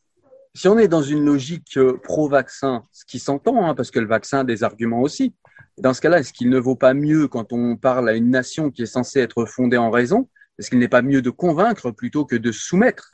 Si 0.53 0.67
on 0.67 0.77
est 0.77 0.87
dans 0.87 1.01
une 1.01 1.25
logique 1.25 1.77
euh, 1.77 1.97
pro-vaccin, 1.97 2.83
ce 2.91 3.05
qui 3.05 3.19
s'entend, 3.19 3.65
hein, 3.65 3.75
parce 3.75 3.91
que 3.91 3.99
le 3.99 4.07
vaccin 4.07 4.39
a 4.39 4.43
des 4.43 4.63
arguments 4.63 5.01
aussi. 5.01 5.33
Dans 5.77 5.93
ce 5.93 6.01
cas-là, 6.01 6.19
est-ce 6.19 6.33
qu'il 6.33 6.49
ne 6.49 6.59
vaut 6.59 6.75
pas 6.75 6.93
mieux 6.93 7.27
quand 7.27 7.53
on 7.53 7.77
parle 7.77 8.09
à 8.09 8.13
une 8.13 8.29
nation 8.29 8.69
qui 8.71 8.81
est 8.81 8.87
censée 8.87 9.19
être 9.19 9.45
fondée 9.45 9.77
en 9.77 9.89
raison 9.89 10.29
Est-ce 10.57 10.69
qu'il 10.69 10.79
n'est 10.79 10.89
pas 10.89 11.01
mieux 11.01 11.21
de 11.21 11.29
convaincre 11.29 11.91
plutôt 11.91 12.25
que 12.25 12.35
de 12.35 12.51
soumettre? 12.51 13.13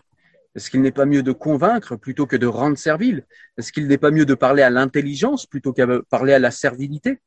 Est-ce 0.55 0.71
qu'il 0.71 0.81
n'est 0.81 0.91
pas 0.91 1.05
mieux 1.05 1.21
de 1.21 1.33
convaincre 1.33 1.95
plutôt 1.97 2.25
que 2.25 2.37
de 2.37 2.47
rendre 2.47 2.77
servile? 2.77 3.25
Est-ce 3.57 3.71
qu'il 3.71 3.87
n'est 3.87 3.97
pas 3.97 4.09
mieux 4.09 4.25
de 4.25 4.33
parler 4.33 4.63
à 4.63 4.69
l'intelligence 4.69 5.45
plutôt 5.45 5.73
qu'à 5.73 5.85
parler 6.09 6.33
à 6.33 6.39
la 6.39 6.49
servilité? 6.49 7.19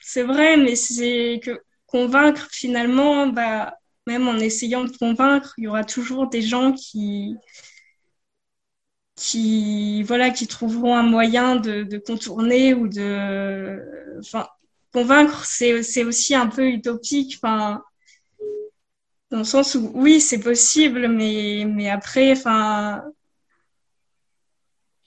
C'est 0.00 0.24
vrai, 0.24 0.56
mais 0.56 0.74
c'est 0.74 1.40
que 1.42 1.62
convaincre 1.94 2.48
finalement, 2.50 3.28
bah, 3.28 3.78
même 4.08 4.26
en 4.26 4.34
essayant 4.34 4.82
de 4.82 4.90
convaincre, 4.90 5.54
il 5.58 5.64
y 5.64 5.68
aura 5.68 5.84
toujours 5.84 6.28
des 6.28 6.42
gens 6.42 6.72
qui, 6.72 7.36
qui, 9.14 10.02
voilà, 10.02 10.30
qui 10.30 10.48
trouveront 10.48 10.96
un 10.96 11.04
moyen 11.04 11.54
de, 11.54 11.84
de 11.84 11.98
contourner 11.98 12.74
ou 12.74 12.88
de, 12.88 13.80
enfin, 14.18 14.48
convaincre, 14.92 15.44
c'est, 15.44 16.02
aussi 16.02 16.34
un 16.34 16.48
peu 16.48 16.66
utopique, 16.66 17.38
enfin, 17.40 17.80
dans 19.30 19.38
le 19.38 19.44
sens 19.44 19.76
où, 19.76 19.92
oui, 19.94 20.20
c'est 20.20 20.40
possible, 20.40 21.06
mais, 21.06 21.64
mais 21.64 21.90
après, 21.90 22.32
enfin, 22.32 23.04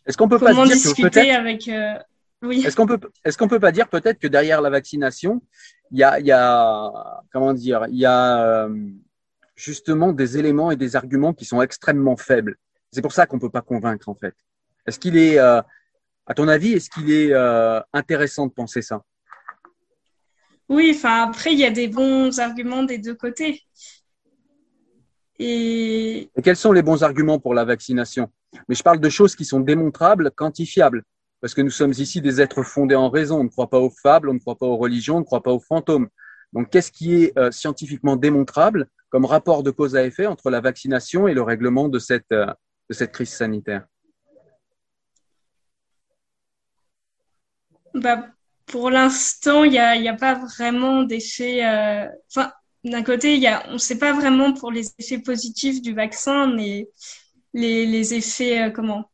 est-ce 0.05 0.15
qu'on 0.15 0.29
peut 0.29 0.39
pas 0.39 0.53
dire 0.53 0.63
discuter 0.63 1.31
avec, 1.31 1.67
euh, 1.67 1.95
est-ce 2.43 2.75
qu'on 2.75 2.85
peut, 2.85 2.99
est-ce 3.25 3.37
qu'on 3.37 3.47
peut 3.47 3.59
pas 3.59 3.71
dire 3.71 3.87
peut-être 3.89 4.19
que 4.19 4.27
derrière 4.27 4.61
la 4.61 4.69
vaccination, 4.69 5.41
il 5.91 5.97
y 5.97 6.03
a, 6.03 6.19
y 6.19 6.31
a, 6.31 7.23
comment 7.31 7.53
dire, 7.53 7.85
il 7.89 7.97
y 7.97 8.05
a 8.05 8.65
euh, 8.65 8.89
justement 9.55 10.13
des 10.13 10.37
éléments 10.37 10.69
et 10.69 10.75
des 10.75 10.95
arguments 10.95 11.33
qui 11.33 11.45
sont 11.45 11.61
extrêmement 11.61 12.15
faibles. 12.15 12.57
C'est 12.91 13.01
pour 13.01 13.11
ça 13.11 13.25
qu'on 13.25 13.39
peut 13.39 13.49
pas 13.49 13.61
convaincre 13.61 14.07
en 14.07 14.15
fait. 14.15 14.35
Est-ce 14.85 14.99
qu'il 14.99 15.17
est, 15.17 15.39
euh, 15.39 15.61
à 16.27 16.33
ton 16.33 16.47
avis, 16.47 16.73
est-ce 16.73 16.89
qu'il 16.89 17.11
est 17.11 17.33
euh, 17.33 17.79
intéressant 17.91 18.45
de 18.45 18.53
penser 18.53 18.81
ça? 18.81 19.01
Oui, 20.69 20.93
enfin 20.95 21.23
après 21.29 21.53
il 21.53 21.59
y 21.59 21.65
a 21.65 21.71
des 21.71 21.87
bons 21.87 22.39
arguments 22.39 22.83
des 22.83 22.99
deux 22.99 23.15
côtés. 23.15 23.63
Et... 25.39 26.29
et 26.35 26.41
quels 26.43 26.55
sont 26.55 26.71
les 26.71 26.81
bons 26.81 27.03
arguments 27.03 27.39
pour 27.39 27.53
la 27.53 27.65
vaccination? 27.65 28.31
Mais 28.67 28.75
je 28.75 28.83
parle 28.83 28.99
de 28.99 29.09
choses 29.09 29.35
qui 29.35 29.45
sont 29.45 29.59
démontrables, 29.59 30.31
quantifiables 30.31 31.03
parce 31.41 31.53
que 31.53 31.61
nous 31.61 31.69
sommes 31.69 31.91
ici 31.91 32.21
des 32.21 32.41
êtres 32.41 32.63
fondés 32.63 32.95
en 32.95 33.09
raison. 33.09 33.39
On 33.39 33.43
ne 33.43 33.49
croit 33.49 33.69
pas 33.69 33.79
aux 33.79 33.91
fables, 33.91 34.29
on 34.29 34.33
ne 34.33 34.39
croit 34.39 34.55
pas 34.57 34.65
aux 34.65 34.77
religions, 34.77 35.17
on 35.17 35.19
ne 35.19 35.25
croit 35.25 35.43
pas 35.43 35.51
aux 35.51 35.59
fantômes. 35.59 36.09
Donc, 36.53 36.69
qu'est-ce 36.69 36.91
qui 36.91 37.23
est 37.23 37.37
euh, 37.37 37.51
scientifiquement 37.51 38.15
démontrable 38.15 38.87
comme 39.09 39.25
rapport 39.25 39.63
de 39.63 39.71
cause 39.71 39.95
à 39.95 40.03
effet 40.03 40.25
entre 40.25 40.49
la 40.49 40.61
vaccination 40.61 41.27
et 41.27 41.33
le 41.33 41.41
règlement 41.41 41.89
de 41.89 41.99
cette, 41.99 42.31
euh, 42.31 42.47
de 42.89 42.93
cette 42.93 43.11
crise 43.11 43.29
sanitaire? 43.29 43.85
Bah, 47.93 48.27
Pour 48.65 48.89
l'instant, 48.89 49.63
il 49.63 49.71
n'y 49.71 49.79
a, 49.79 49.91
a, 49.91 50.15
pas 50.15 50.35
vraiment 50.35 51.03
d'effet. 51.03 51.65
Euh... 51.65 52.07
Enfin, 52.29 52.51
d'un 52.83 53.03
côté, 53.03 53.37
y 53.37 53.47
a, 53.47 53.67
on 53.69 53.73
ne 53.73 53.77
sait 53.77 53.97
pas 53.99 54.13
vraiment 54.13 54.53
pour 54.53 54.71
les 54.71 54.87
effets 54.99 55.19
positifs 55.19 55.81
du 55.81 55.93
vaccin, 55.93 56.47
mais 56.47 56.89
les, 57.53 58.13
effets, 58.13 58.71
comment? 58.73 59.09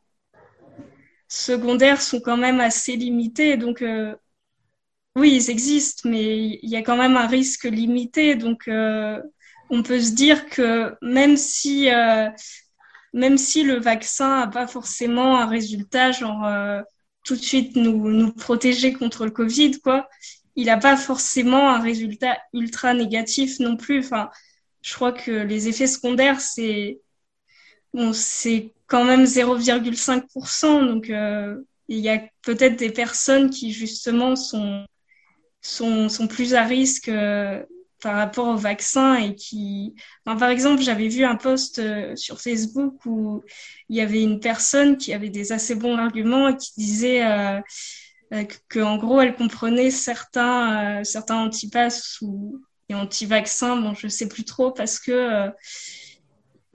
Secondaires 1.34 2.02
sont 2.02 2.20
quand 2.20 2.36
même 2.36 2.60
assez 2.60 2.96
limités. 2.96 3.56
Donc, 3.56 3.82
euh, 3.82 4.14
oui, 5.16 5.34
ils 5.36 5.50
existent, 5.50 6.08
mais 6.08 6.58
il 6.62 6.68
y 6.70 6.76
a 6.76 6.82
quand 6.82 6.96
même 6.96 7.16
un 7.16 7.26
risque 7.26 7.64
limité. 7.64 8.36
Donc, 8.36 8.68
euh, 8.68 9.20
on 9.70 9.82
peut 9.82 10.00
se 10.00 10.12
dire 10.12 10.46
que 10.46 10.94
même 11.02 11.36
si, 11.36 11.90
euh, 11.90 12.28
même 13.12 13.38
si 13.38 13.62
le 13.64 13.80
vaccin 13.80 14.40
n'a 14.40 14.46
pas 14.48 14.66
forcément 14.66 15.38
un 15.38 15.46
résultat, 15.46 16.12
genre 16.12 16.46
tout 17.24 17.36
de 17.36 17.40
suite 17.42 17.76
nous, 17.76 18.10
nous 18.10 18.32
protéger 18.32 18.92
contre 18.92 19.24
le 19.24 19.30
Covid, 19.30 19.80
quoi, 19.80 20.08
il 20.56 20.66
n'a 20.66 20.76
pas 20.78 20.96
forcément 20.96 21.70
un 21.70 21.80
résultat 21.80 22.38
ultra 22.52 22.94
négatif 22.94 23.60
non 23.60 23.76
plus. 23.76 24.00
Enfin, 24.00 24.30
je 24.82 24.94
crois 24.94 25.12
que 25.12 25.30
les 25.30 25.68
effets 25.68 25.86
secondaires, 25.86 26.40
c'est 26.40 27.00
bon, 27.94 28.12
c'est 28.12 28.72
quand 28.86 29.04
même 29.04 29.24
0,5%. 29.24 30.86
Donc, 30.86 31.08
euh, 31.08 31.56
il 31.88 31.98
y 31.98 32.10
a 32.10 32.20
peut-être 32.42 32.76
des 32.76 32.90
personnes 32.90 33.50
qui, 33.50 33.72
justement, 33.72 34.36
sont, 34.36 34.84
sont, 35.62 36.08
sont 36.08 36.26
plus 36.26 36.54
à 36.54 36.64
risque 36.64 37.08
euh, 37.08 37.62
par 38.02 38.16
rapport 38.16 38.48
au 38.48 38.56
vaccin 38.56 39.14
et 39.14 39.34
qui... 39.34 39.94
par 40.24 40.50
exemple, 40.50 40.82
j'avais 40.82 41.08
vu 41.08 41.24
un 41.24 41.36
post 41.36 41.78
euh, 41.78 42.14
sur 42.16 42.40
Facebook 42.40 42.94
où 43.06 43.42
il 43.88 43.96
y 43.96 44.00
avait 44.00 44.22
une 44.22 44.40
personne 44.40 44.98
qui 44.98 45.14
avait 45.14 45.30
des 45.30 45.52
assez 45.52 45.74
bons 45.74 45.96
arguments 45.96 46.48
et 46.48 46.56
qui 46.56 46.72
disait 46.76 47.24
euh, 47.24 47.60
que, 48.68 48.80
en 48.80 48.98
gros, 48.98 49.20
elle 49.20 49.34
comprenait 49.34 49.90
certains, 49.90 51.02
certains 51.04 51.36
antipasses 51.36 52.18
ou 52.20 52.60
anti-vaccins, 52.92 53.76
bon, 53.76 53.94
je 53.94 54.06
sais 54.08 54.28
plus 54.28 54.44
trop 54.44 54.70
parce 54.70 55.00
que 55.00 55.50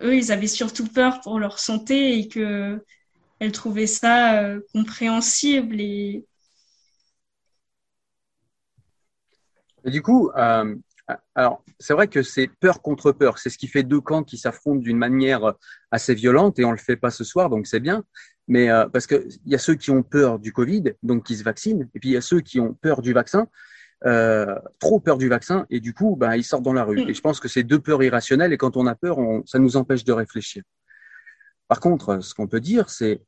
eux, 0.01 0.15
ils 0.15 0.31
avaient 0.31 0.47
surtout 0.47 0.87
peur 0.87 1.21
pour 1.21 1.39
leur 1.39 1.59
santé 1.59 2.17
et 2.19 2.27
que 2.27 2.83
elle 3.39 3.51
trouvait 3.51 3.87
ça 3.87 4.41
euh, 4.43 4.61
compréhensible 4.73 5.79
et 5.79 6.25
du 9.85 10.01
coup, 10.01 10.29
euh, 10.35 10.75
alors 11.35 11.63
c'est 11.79 11.93
vrai 11.93 12.07
que 12.07 12.21
c'est 12.21 12.47
peur 12.47 12.81
contre 12.81 13.11
peur. 13.11 13.37
C'est 13.37 13.49
ce 13.49 13.57
qui 13.57 13.67
fait 13.67 13.83
deux 13.83 14.01
camps 14.01 14.23
qui 14.23 14.37
s'affrontent 14.37 14.81
d'une 14.81 14.97
manière 14.97 15.53
assez 15.91 16.13
violente 16.13 16.59
et 16.59 16.65
on 16.65 16.71
le 16.71 16.77
fait 16.77 16.97
pas 16.97 17.11
ce 17.11 17.23
soir, 17.23 17.49
donc 17.49 17.67
c'est 17.67 17.79
bien. 17.79 18.03
Mais 18.47 18.69
euh, 18.69 18.87
parce 18.89 19.07
que 19.07 19.27
il 19.45 19.51
y 19.51 19.55
a 19.55 19.59
ceux 19.59 19.75
qui 19.75 19.91
ont 19.91 20.03
peur 20.03 20.39
du 20.39 20.51
Covid, 20.51 20.83
donc 21.03 21.23
qui 21.25 21.37
se 21.37 21.43
vaccinent, 21.43 21.87
et 21.93 21.99
puis 21.99 22.09
il 22.09 22.13
y 22.13 22.17
a 22.17 22.21
ceux 22.21 22.41
qui 22.41 22.59
ont 22.59 22.73
peur 22.73 23.01
du 23.01 23.13
vaccin, 23.13 23.47
euh, 24.05 24.55
trop 24.79 24.99
peur 24.99 25.17
du 25.17 25.27
vaccin 25.27 25.65
et 25.69 25.79
du 25.79 25.93
coup, 25.93 26.15
bah, 26.15 26.37
ils 26.37 26.43
sortent 26.43 26.63
dans 26.63 26.73
la 26.73 26.83
rue. 26.83 26.99
Et 27.09 27.13
je 27.13 27.21
pense 27.21 27.39
que 27.39 27.47
c'est 27.47 27.63
deux 27.63 27.79
peurs 27.79 28.01
irrationnelles 28.03 28.53
et 28.53 28.57
quand 28.57 28.77
on 28.77 28.87
a 28.87 28.95
peur, 28.95 29.17
on, 29.17 29.45
ça 29.45 29.59
nous 29.59 29.75
empêche 29.75 30.03
de 30.03 30.13
réfléchir. 30.13 30.63
Par 31.67 31.79
contre, 31.79 32.23
ce 32.23 32.33
qu'on 32.33 32.47
peut 32.47 32.61
dire, 32.61 32.89
c'est 32.89 33.21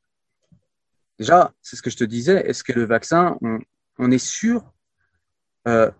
déjà, 1.20 1.54
c'est 1.62 1.76
ce 1.76 1.82
que 1.82 1.90
je 1.90 1.98
te 1.98 2.04
disais, 2.04 2.48
est-ce 2.48 2.64
que 2.64 2.74
le 2.74 2.86
vaccin, 2.86 3.38
on, 3.42 3.60
on 4.00 4.12
est 4.12 4.26
sûr 4.26 4.64
euh, 5.68 5.92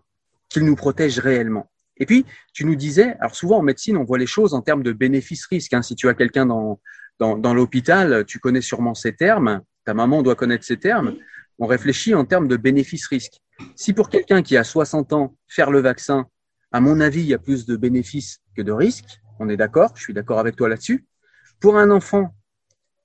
qu'il 0.50 0.66
nous 0.66 0.76
protège 0.76 1.20
réellement? 1.20 1.70
Et 1.98 2.06
puis, 2.06 2.26
tu 2.54 2.66
nous 2.66 2.76
disais, 2.76 3.16
alors 3.20 3.36
souvent 3.36 3.60
en 3.60 3.62
médecine, 3.62 3.96
on 3.98 4.04
voit 4.04 4.18
les 4.18 4.26
choses 4.26 4.56
en 4.56 4.62
termes 4.62 4.82
de 4.82 4.92
bénéfice-risque. 4.92 5.74
Hein. 5.74 5.84
Si 5.84 5.96
tu 5.96 6.10
as 6.10 6.16
quelqu'un 6.16 6.48
dans, 6.48 6.80
dans, 7.20 7.38
dans 7.38 7.54
l'hôpital, 7.54 8.26
tu 8.26 8.40
connais 8.40 8.62
sûrement 8.62 8.96
ces 8.96 9.16
termes, 9.16 9.62
ta 9.86 9.94
maman 9.94 10.24
doit 10.24 10.36
connaître 10.36 10.64
ces 10.64 10.78
termes. 10.78 11.16
On 11.60 11.68
réfléchit 11.68 12.16
en 12.16 12.26
termes 12.26 12.48
de 12.48 12.58
bénéfice-risque. 12.58 13.40
Si 13.76 13.94
pour 13.94 14.10
quelqu'un 14.10 14.44
qui 14.44 14.58
a 14.58 14.64
60 14.64 15.14
ans, 15.14 15.36
faire 15.48 15.72
le 15.72 15.80
vaccin, 15.80 16.28
à 16.72 16.80
mon 16.80 17.00
avis, 17.00 17.22
il 17.22 17.28
y 17.28 17.34
a 17.34 17.40
plus 17.40 17.66
de 17.66 17.76
bénéfices 17.76 18.40
que 18.56 18.62
de 18.62 18.72
risques, 18.72 19.22
on 19.40 19.50
est 19.50 19.58
d'accord, 19.58 19.92
je 19.96 20.04
suis 20.04 20.14
d'accord 20.14 20.40
avec 20.40 20.56
toi 20.56 20.70
là-dessus. 20.70 21.06
Pour 21.60 21.78
un 21.78 21.92
enfant 21.92 22.36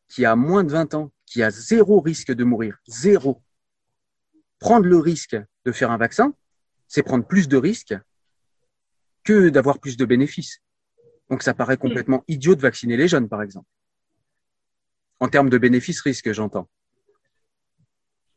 qui 0.08 0.24
a 0.24 0.36
moins 0.36 0.64
de 0.64 0.70
20 0.70 0.94
ans, 0.94 1.12
qui 1.24 1.42
a 1.42 1.50
zéro 1.50 2.00
risque 2.00 2.32
de 2.32 2.44
mourir, 2.44 2.78
zéro, 2.86 3.42
prendre 4.58 4.86
le 4.86 4.98
risque 4.98 5.36
de 5.64 5.72
faire 5.72 5.90
un 5.90 5.96
vaccin, 5.96 6.34
c'est 6.86 7.02
prendre 7.02 7.26
plus 7.26 7.48
de 7.48 7.56
risques 7.56 7.94
que 9.24 9.48
d'avoir 9.48 9.80
plus 9.80 9.96
de 9.96 10.04
bénéfices. 10.04 10.62
Donc 11.30 11.42
ça 11.42 11.54
paraît 11.54 11.76
complètement 11.76 12.22
idiot 12.28 12.54
de 12.54 12.60
vacciner 12.60 12.96
les 12.96 13.08
jeunes, 13.08 13.28
par 13.28 13.42
exemple. 13.42 13.68
En 15.18 15.28
termes 15.28 15.50
de 15.50 15.58
bénéfices-risques, 15.58 16.32
j'entends. 16.32 16.68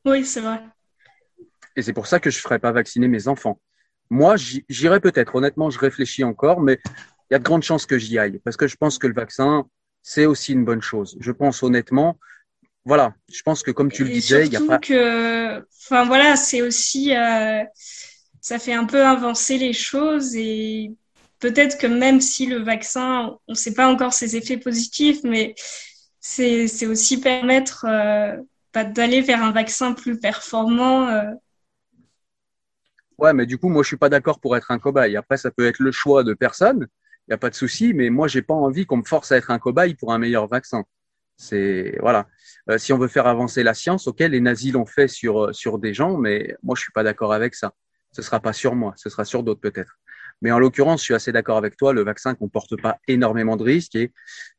Oui, 0.06 0.26
c'est 0.26 0.42
vrai. 0.42 0.64
Et 1.76 1.82
c'est 1.82 1.94
pour 1.94 2.08
ça 2.08 2.20
que 2.20 2.30
je 2.30 2.38
ne 2.38 2.42
ferai 2.42 2.60
pas 2.60 2.72
vacciner 2.72 3.08
mes 3.08 3.28
enfants. 3.28 3.60
Moi, 4.10 4.36
j'irai 4.70 5.00
peut-être. 5.00 5.36
Honnêtement, 5.36 5.70
je 5.70 5.80
réfléchis 5.80 6.24
encore, 6.24 6.62
mais 6.62 6.80
il 7.30 7.34
y 7.34 7.36
a 7.36 7.40
de 7.40 7.44
grandes 7.44 7.64
chances 7.64 7.86
que 7.86 7.98
j'y 7.98 8.18
aille 8.18 8.40
parce 8.44 8.58
que 8.58 8.68
je 8.68 8.76
pense 8.76 8.98
que 8.98 9.08
le 9.08 9.14
vaccin, 9.14 9.66
c'est 10.02 10.26
aussi 10.26 10.54
une 10.54 10.66
bonne 10.66 10.82
chose. 10.82 11.18
Je 11.20 11.32
pense 11.32 11.62
honnêtement, 11.62 12.18
voilà, 12.86 13.14
je 13.32 13.42
pense 13.44 13.62
que 13.62 13.72
comme 13.72 13.92
tu 13.92 14.04
le 14.04 14.10
disais, 14.10 14.48
il 14.48 14.54
y 14.54 14.56
a 14.56 14.62
pas. 14.62 14.80
que, 14.80 15.60
enfin 15.84 16.06
voilà, 16.06 16.36
c'est 16.36 16.62
aussi, 16.62 17.16
euh, 17.16 17.64
ça 18.42 18.58
fait 18.58 18.74
un 18.74 18.86
peu 18.86 19.06
avancer 19.06 19.58
les 19.58 19.74
choses 19.74 20.36
et 20.36 20.92
peut-être 21.40 21.78
que 21.78 21.88
même 21.88 22.22
si 22.22 22.48
le 22.48 22.58
vaccin, 22.58 23.38
on 23.48 23.52
ne 23.52 23.58
sait 23.58 23.74
pas 23.74 23.88
encore 23.88 24.14
ses 24.14 24.36
effets 24.36 24.58
positifs, 24.58 25.20
mais 25.24 25.54
c'est 26.20 26.88
aussi 26.88 27.20
permettre 27.20 27.86
euh, 27.88 28.38
bah, 28.74 28.84
d'aller 28.84 29.22
vers 29.22 29.44
un 29.44 29.52
vaccin 29.52 29.94
plus 29.94 30.20
performant. 30.20 31.08
Euh, 31.10 31.32
Ouais, 33.20 33.34
mais 33.34 33.46
du 33.46 33.58
coup, 33.58 33.68
moi, 33.68 33.84
je 33.84 33.88
suis 33.88 33.98
pas 33.98 34.10
d'accord 34.10 34.40
pour 34.40 34.56
être 34.56 34.72
un 34.72 34.80
cobaye. 34.80 35.18
Après, 35.18 35.38
ça 35.38 35.52
peut 35.52 35.68
être 35.68 35.80
le 35.80 35.92
choix 35.92 36.24
de 36.24 36.34
personne. 36.34 36.88
Il 37.28 37.32
n'y 37.32 37.34
a 37.34 37.38
pas 37.38 37.50
de 37.50 37.56
souci, 37.56 37.94
mais 37.94 38.10
moi, 38.10 38.28
j'ai 38.28 38.42
pas 38.42 38.54
envie 38.54 38.86
qu'on 38.86 38.98
me 38.98 39.04
force 39.04 39.32
à 39.32 39.38
être 39.38 39.52
un 39.52 39.60
cobaye 39.60 39.94
pour 39.94 40.14
un 40.14 40.18
meilleur 40.18 40.48
vaccin. 40.48 40.86
C'est 41.36 41.98
voilà. 42.00 42.28
Euh, 42.70 42.78
si 42.78 42.94
on 42.94 42.98
veut 42.98 43.08
faire 43.10 43.28
avancer 43.28 43.62
la 43.64 43.74
science, 43.74 44.08
ok, 44.08 44.20
les 44.20 44.40
nazis 44.40 44.74
l'ont 44.74 44.86
fait 44.86 45.08
sur 45.08 45.46
euh, 45.46 45.54
sur 45.54 45.80
des 45.80 45.94
gens, 45.94 46.18
mais 46.18 46.56
moi, 46.64 46.76
je 46.76 46.82
suis 46.82 46.92
pas 46.94 47.04
d'accord 47.04 47.34
avec 47.34 47.56
ça. 47.56 47.74
Ce 48.12 48.22
sera 48.22 48.40
pas 48.40 48.54
sur 48.54 48.76
moi, 48.76 48.94
ce 48.98 49.10
sera 49.10 49.26
sur 49.26 49.44
d'autres 49.44 49.62
peut-être. 49.62 50.00
Mais 50.42 50.52
en 50.52 50.60
l'occurrence, 50.60 51.02
je 51.02 51.06
suis 51.06 51.14
assez 51.14 51.32
d'accord 51.32 51.58
avec 51.58 51.78
toi. 51.78 51.94
Le 51.94 52.04
vaccin 52.04 52.34
comporte 52.36 52.82
pas 52.82 52.98
énormément 53.08 53.58
de 53.58 53.64
risques 53.64 53.96
et 53.96 54.12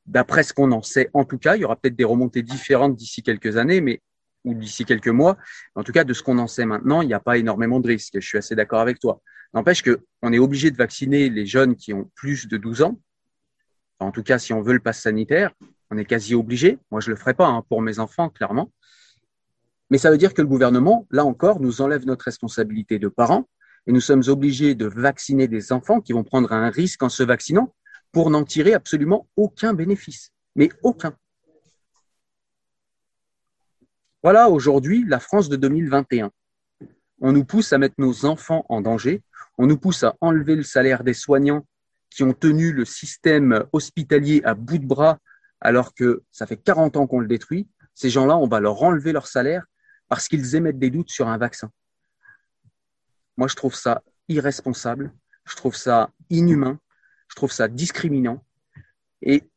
d'après 0.06 0.42
ce 0.42 0.52
qu'on 0.52 0.72
en 0.72 0.82
sait, 0.82 1.08
en 1.14 1.24
tout 1.24 1.38
cas, 1.38 1.56
il 1.56 1.62
y 1.62 1.64
aura 1.64 1.76
peut-être 1.76 1.96
des 1.96 2.04
remontées 2.04 2.42
différentes 2.42 2.96
d'ici 2.96 3.22
quelques 3.22 3.56
années, 3.56 3.80
mais 3.80 4.02
ou 4.44 4.54
d'ici 4.54 4.84
quelques 4.84 5.08
mois. 5.08 5.36
En 5.74 5.82
tout 5.82 5.92
cas, 5.92 6.04
de 6.04 6.12
ce 6.12 6.22
qu'on 6.22 6.38
en 6.38 6.46
sait 6.46 6.64
maintenant, 6.64 7.02
il 7.02 7.08
n'y 7.08 7.14
a 7.14 7.20
pas 7.20 7.38
énormément 7.38 7.80
de 7.80 7.88
risques. 7.88 8.14
Je 8.20 8.26
suis 8.26 8.38
assez 8.38 8.54
d'accord 8.54 8.80
avec 8.80 8.98
toi. 8.98 9.20
N'empêche 9.54 9.82
que 9.82 10.00
on 10.22 10.32
est 10.32 10.38
obligé 10.38 10.70
de 10.70 10.76
vacciner 10.76 11.28
les 11.28 11.46
jeunes 11.46 11.76
qui 11.76 11.92
ont 11.92 12.10
plus 12.14 12.46
de 12.46 12.56
12 12.56 12.82
ans. 12.82 13.00
En 13.98 14.12
tout 14.12 14.22
cas, 14.22 14.38
si 14.38 14.52
on 14.52 14.62
veut 14.62 14.72
le 14.72 14.80
pass 14.80 15.00
sanitaire, 15.00 15.52
on 15.90 15.98
est 15.98 16.04
quasi 16.04 16.34
obligé. 16.34 16.78
Moi, 16.90 17.00
je 17.00 17.10
le 17.10 17.16
ferai 17.16 17.34
pas 17.34 17.46
hein, 17.46 17.64
pour 17.68 17.82
mes 17.82 17.98
enfants, 17.98 18.30
clairement. 18.30 18.70
Mais 19.90 19.98
ça 19.98 20.10
veut 20.10 20.18
dire 20.18 20.34
que 20.34 20.40
le 20.40 20.48
gouvernement, 20.48 21.06
là 21.10 21.24
encore, 21.24 21.60
nous 21.60 21.80
enlève 21.80 22.06
notre 22.06 22.24
responsabilité 22.24 22.98
de 22.98 23.08
parents 23.08 23.48
et 23.86 23.92
nous 23.92 24.00
sommes 24.00 24.22
obligés 24.28 24.74
de 24.74 24.86
vacciner 24.86 25.48
des 25.48 25.72
enfants 25.72 26.00
qui 26.00 26.12
vont 26.12 26.22
prendre 26.22 26.52
un 26.52 26.70
risque 26.70 27.02
en 27.02 27.08
se 27.08 27.24
vaccinant 27.24 27.74
pour 28.12 28.30
n'en 28.30 28.44
tirer 28.44 28.72
absolument 28.72 29.28
aucun 29.36 29.74
bénéfice. 29.74 30.30
Mais 30.54 30.70
aucun. 30.82 31.14
Voilà 34.22 34.50
aujourd'hui 34.50 35.06
la 35.08 35.18
France 35.18 35.48
de 35.48 35.56
2021. 35.56 36.30
On 37.22 37.32
nous 37.32 37.44
pousse 37.44 37.72
à 37.72 37.78
mettre 37.78 37.94
nos 37.96 38.26
enfants 38.26 38.66
en 38.68 38.82
danger, 38.82 39.22
on 39.56 39.66
nous 39.66 39.78
pousse 39.78 40.02
à 40.04 40.14
enlever 40.20 40.56
le 40.56 40.62
salaire 40.62 41.04
des 41.04 41.14
soignants 41.14 41.66
qui 42.10 42.22
ont 42.22 42.34
tenu 42.34 42.72
le 42.72 42.84
système 42.84 43.64
hospitalier 43.72 44.42
à 44.44 44.54
bout 44.54 44.76
de 44.76 44.86
bras 44.86 45.18
alors 45.60 45.94
que 45.94 46.22
ça 46.30 46.46
fait 46.46 46.58
40 46.58 46.98
ans 46.98 47.06
qu'on 47.06 47.20
le 47.20 47.28
détruit. 47.28 47.66
Ces 47.94 48.10
gens-là, 48.10 48.36
on 48.36 48.46
va 48.46 48.60
leur 48.60 48.82
enlever 48.82 49.12
leur 49.12 49.26
salaire 49.26 49.64
parce 50.08 50.28
qu'ils 50.28 50.54
émettent 50.54 50.78
des 50.78 50.90
doutes 50.90 51.10
sur 51.10 51.28
un 51.28 51.38
vaccin. 51.38 51.70
Moi, 53.38 53.48
je 53.48 53.56
trouve 53.56 53.74
ça 53.74 54.02
irresponsable, 54.28 55.14
je 55.44 55.56
trouve 55.56 55.76
ça 55.76 56.10
inhumain, 56.28 56.78
je 57.28 57.36
trouve 57.36 57.52
ça 57.52 57.68
discriminant. 57.68 58.44
Et 59.22 59.48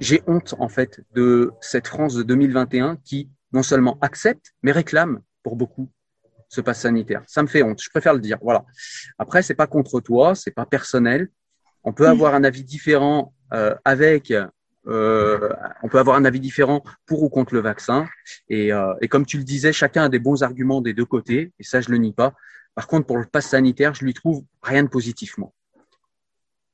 j'ai 0.00 0.22
honte, 0.26 0.54
en 0.58 0.68
fait, 0.68 1.04
de 1.12 1.52
cette 1.60 1.88
France 1.88 2.14
de 2.14 2.22
2021 2.22 2.96
qui 2.96 3.28
non 3.52 3.62
seulement 3.62 3.98
accepte, 4.00 4.52
mais 4.62 4.72
réclame 4.72 5.20
pour 5.42 5.56
beaucoup 5.56 5.90
ce 6.48 6.60
pass 6.60 6.80
sanitaire. 6.80 7.22
Ça 7.26 7.42
me 7.42 7.48
fait 7.48 7.62
honte. 7.62 7.80
Je 7.82 7.90
préfère 7.90 8.14
le 8.14 8.20
dire. 8.20 8.38
Voilà. 8.40 8.64
Après, 9.18 9.42
c'est 9.42 9.54
pas 9.54 9.66
contre 9.66 10.00
toi, 10.00 10.34
c'est 10.34 10.50
pas 10.50 10.66
personnel. 10.66 11.28
On 11.84 11.92
peut 11.92 12.08
avoir 12.08 12.34
un 12.34 12.44
avis 12.44 12.64
différent 12.64 13.34
euh, 13.52 13.74
avec. 13.84 14.32
Euh, 14.86 15.50
on 15.82 15.88
peut 15.88 15.98
avoir 15.98 16.16
un 16.16 16.24
avis 16.24 16.40
différent 16.40 16.82
pour 17.06 17.22
ou 17.22 17.28
contre 17.28 17.54
le 17.54 17.60
vaccin. 17.60 18.08
Et, 18.48 18.72
euh, 18.72 18.94
et, 19.02 19.08
comme 19.08 19.26
tu 19.26 19.36
le 19.36 19.44
disais, 19.44 19.72
chacun 19.72 20.04
a 20.04 20.08
des 20.08 20.18
bons 20.18 20.42
arguments 20.42 20.80
des 20.80 20.94
deux 20.94 21.04
côtés. 21.04 21.52
Et 21.58 21.62
ça, 21.62 21.80
je 21.80 21.90
le 21.90 21.98
nie 21.98 22.14
pas. 22.14 22.34
Par 22.74 22.86
contre, 22.86 23.06
pour 23.06 23.18
le 23.18 23.26
pass 23.26 23.48
sanitaire, 23.48 23.94
je 23.94 24.04
lui 24.04 24.14
trouve 24.14 24.44
rien 24.62 24.82
de 24.82 24.88
positivement. 24.88 25.52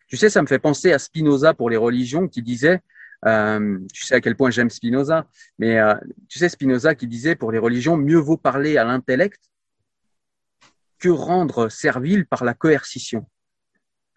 Tu 0.07 0.16
sais, 0.16 0.29
ça 0.29 0.43
me 0.43 0.47
fait 0.47 0.59
penser 0.59 0.93
à 0.93 0.99
Spinoza 0.99 1.55
pour 1.55 1.70
les 1.70 1.77
religions 1.77 2.29
qui 2.29 2.43
disait 2.43 2.81
euh, 3.27 3.79
tu 3.93 4.05
sais 4.05 4.14
à 4.14 4.20
quel 4.20 4.37
point 4.37 4.51
j'aime 4.51 4.70
Spinoza, 4.70 5.27
mais 5.59 5.79
euh, 5.79 5.95
tu 6.29 6.39
sais 6.39 6.49
Spinoza 6.49 6.95
qui 6.95 7.07
disait 7.07 7.37
pour 7.37 7.53
les 7.53 7.59
religions, 7.59 7.97
mieux 7.97 8.18
vaut 8.18 8.37
parler 8.37 8.77
à 8.77 8.85
l'intellect 8.85 9.41
que 10.99 11.09
rendre 11.09 11.68
servile 11.68 12.27
par 12.27 12.45
la 12.45 12.55
coercition. 12.55 13.27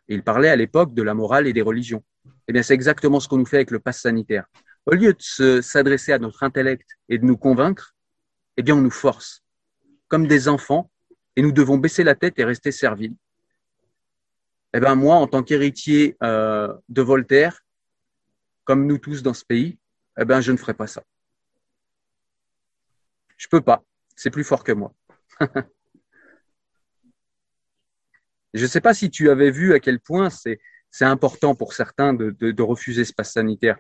Il 0.08 0.24
parlait 0.24 0.50
à 0.50 0.56
l'époque 0.56 0.94
de 0.94 1.04
la 1.04 1.14
morale 1.14 1.48
et 1.48 1.54
des 1.54 1.62
religions. 1.62 2.04
Eh 2.48 2.54
bien, 2.54 2.64
c'est 2.64 2.74
exactement 2.74 3.20
ce 3.20 3.28
qu'on 3.28 3.38
nous 3.38 3.46
fait 3.46 3.58
avec 3.58 3.72
le 3.72 3.80
pass 3.80 4.02
sanitaire. 4.02 4.46
Au 4.86 4.94
lieu 4.94 5.14
de 5.14 5.62
s'adresser 5.62 6.14
à 6.14 6.20
notre 6.20 6.44
intellect 6.44 6.88
et 7.10 7.18
de 7.18 7.26
nous 7.26 7.36
convaincre, 7.36 7.94
eh 8.56 8.64
bien, 8.64 8.76
on 8.76 8.82
nous 8.82 8.90
force, 8.90 9.44
comme 10.08 10.28
des 10.28 10.48
enfants, 10.48 10.90
et 11.36 11.42
nous 11.42 11.52
devons 11.52 11.78
baisser 11.78 12.04
la 12.04 12.16
tête 12.16 12.40
et 12.40 12.46
rester 12.46 12.72
serviles. 12.72 13.16
Eh 14.74 14.80
bien, 14.80 14.96
moi, 14.96 15.16
en 15.16 15.28
tant 15.28 15.44
qu'héritier 15.44 16.16
euh, 16.24 16.74
de 16.88 17.02
Voltaire, 17.02 17.62
comme 18.68 18.86
nous 18.86 18.98
tous 18.98 19.24
dans 19.24 19.34
ce 19.34 19.46
pays, 19.46 19.80
eh 20.20 20.26
ben, 20.26 20.42
je 20.42 20.52
ne 20.52 20.58
ferai 20.58 20.74
pas 20.74 20.88
ça. 20.88 21.02
Je 23.38 23.48
peux 23.48 23.62
pas. 23.62 23.82
C'est 24.16 24.30
plus 24.30 24.44
fort 24.44 24.66
que 24.66 24.74
moi. 24.74 24.94
je 28.54 28.62
ne 28.62 28.68
sais 28.68 28.82
pas 28.82 28.94
si 28.94 29.10
tu 29.10 29.30
avais 29.30 29.52
vu 29.52 29.74
à 29.74 29.80
quel 29.80 30.02
point 30.02 30.30
c'est 30.30 30.60
c'est 30.92 31.06
important 31.06 31.56
pour 31.56 31.74
certains 31.74 32.14
de, 32.14 32.32
de, 32.32 32.52
de, 32.52 32.64
refuser 32.64 33.06
ce 33.06 33.14
pass 33.14 33.34
sanitaire. 33.34 33.78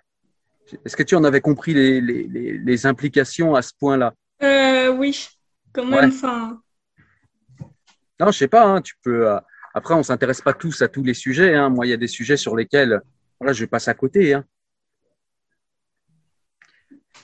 Est-ce 0.86 0.96
que 0.96 1.04
tu 1.04 1.16
en 1.16 1.24
avais 1.24 1.42
compris 1.42 1.74
les, 1.74 2.00
les, 2.02 2.58
les 2.58 2.86
implications 2.86 3.56
à 3.56 3.62
ce 3.62 3.72
point-là? 3.80 4.14
Euh, 4.44 4.90
Oui, 4.90 5.28
quand 5.74 5.86
même. 5.86 6.12
Non, 8.20 8.32
je 8.32 8.38
sais 8.38 8.48
pas. 8.48 8.66
Hein, 8.66 8.82
tu 8.82 8.96
peux. 9.04 9.30
Euh, 9.30 9.40
après, 9.74 9.94
on 9.94 10.04
s'intéresse 10.04 10.42
pas 10.42 10.54
tous 10.54 10.82
à 10.82 10.88
tous 10.88 11.04
les 11.04 11.14
sujets. 11.14 11.56
Hein. 11.56 11.70
Moi, 11.70 11.88
il 11.88 11.90
y 11.90 11.94
a 11.94 11.98
des 11.98 12.08
sujets 12.08 12.38
sur 12.38 12.56
lesquels, 12.56 13.02
voilà, 13.40 13.54
je 13.54 13.66
passe 13.66 13.88
à 13.88 13.94
côté. 13.94 14.34
Hein. 14.34 14.46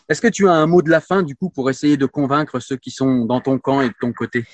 Est-ce 0.09 0.21
que 0.21 0.27
tu 0.27 0.47
as 0.47 0.53
un 0.53 0.67
mot 0.67 0.81
de 0.81 0.89
la 0.89 1.01
fin, 1.01 1.23
du 1.23 1.35
coup, 1.35 1.49
pour 1.49 1.69
essayer 1.69 1.97
de 1.97 2.05
convaincre 2.05 2.59
ceux 2.59 2.77
qui 2.77 2.91
sont 2.91 3.25
dans 3.25 3.41
ton 3.41 3.57
camp 3.59 3.81
et 3.81 3.89
de 3.89 3.95
ton 3.99 4.13
côté? 4.13 4.45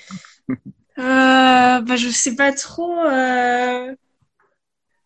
Euh, 0.98 1.80
bah, 1.80 1.96
Je 1.96 2.10
sais 2.10 2.34
pas 2.34 2.52
trop. 2.52 3.00
Euh... 3.06 3.94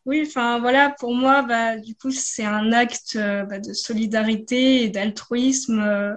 Oui, 0.07 0.25
enfin 0.27 0.59
voilà, 0.59 0.91
pour 0.91 1.15
moi, 1.15 1.43
bah, 1.43 1.79
du 1.79 1.95
coup, 1.95 2.11
c'est 2.11 2.45
un 2.45 2.73
acte 2.73 3.17
euh, 3.17 3.45
bah, 3.45 3.59
de 3.59 3.73
solidarité 3.73 4.83
et 4.83 4.89
d'altruisme 4.91 5.81
euh, 5.81 6.15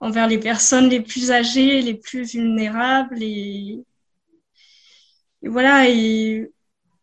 envers 0.00 0.26
les 0.26 0.38
personnes 0.38 0.88
les 0.88 1.00
plus 1.00 1.30
âgées, 1.30 1.80
les 1.80 1.94
plus 1.94 2.32
vulnérables. 2.32 3.22
Et, 3.22 3.82
voilà, 5.42 5.88
et 5.88 6.50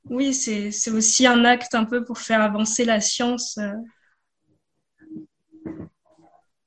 oui, 0.10 0.34
c'est 0.34 0.92
aussi 0.92 1.26
un 1.26 1.46
acte 1.46 1.74
un 1.74 1.86
peu 1.86 2.04
pour 2.04 2.20
faire 2.20 2.42
avancer 2.42 2.86
la 2.86 3.02
science. 3.02 3.58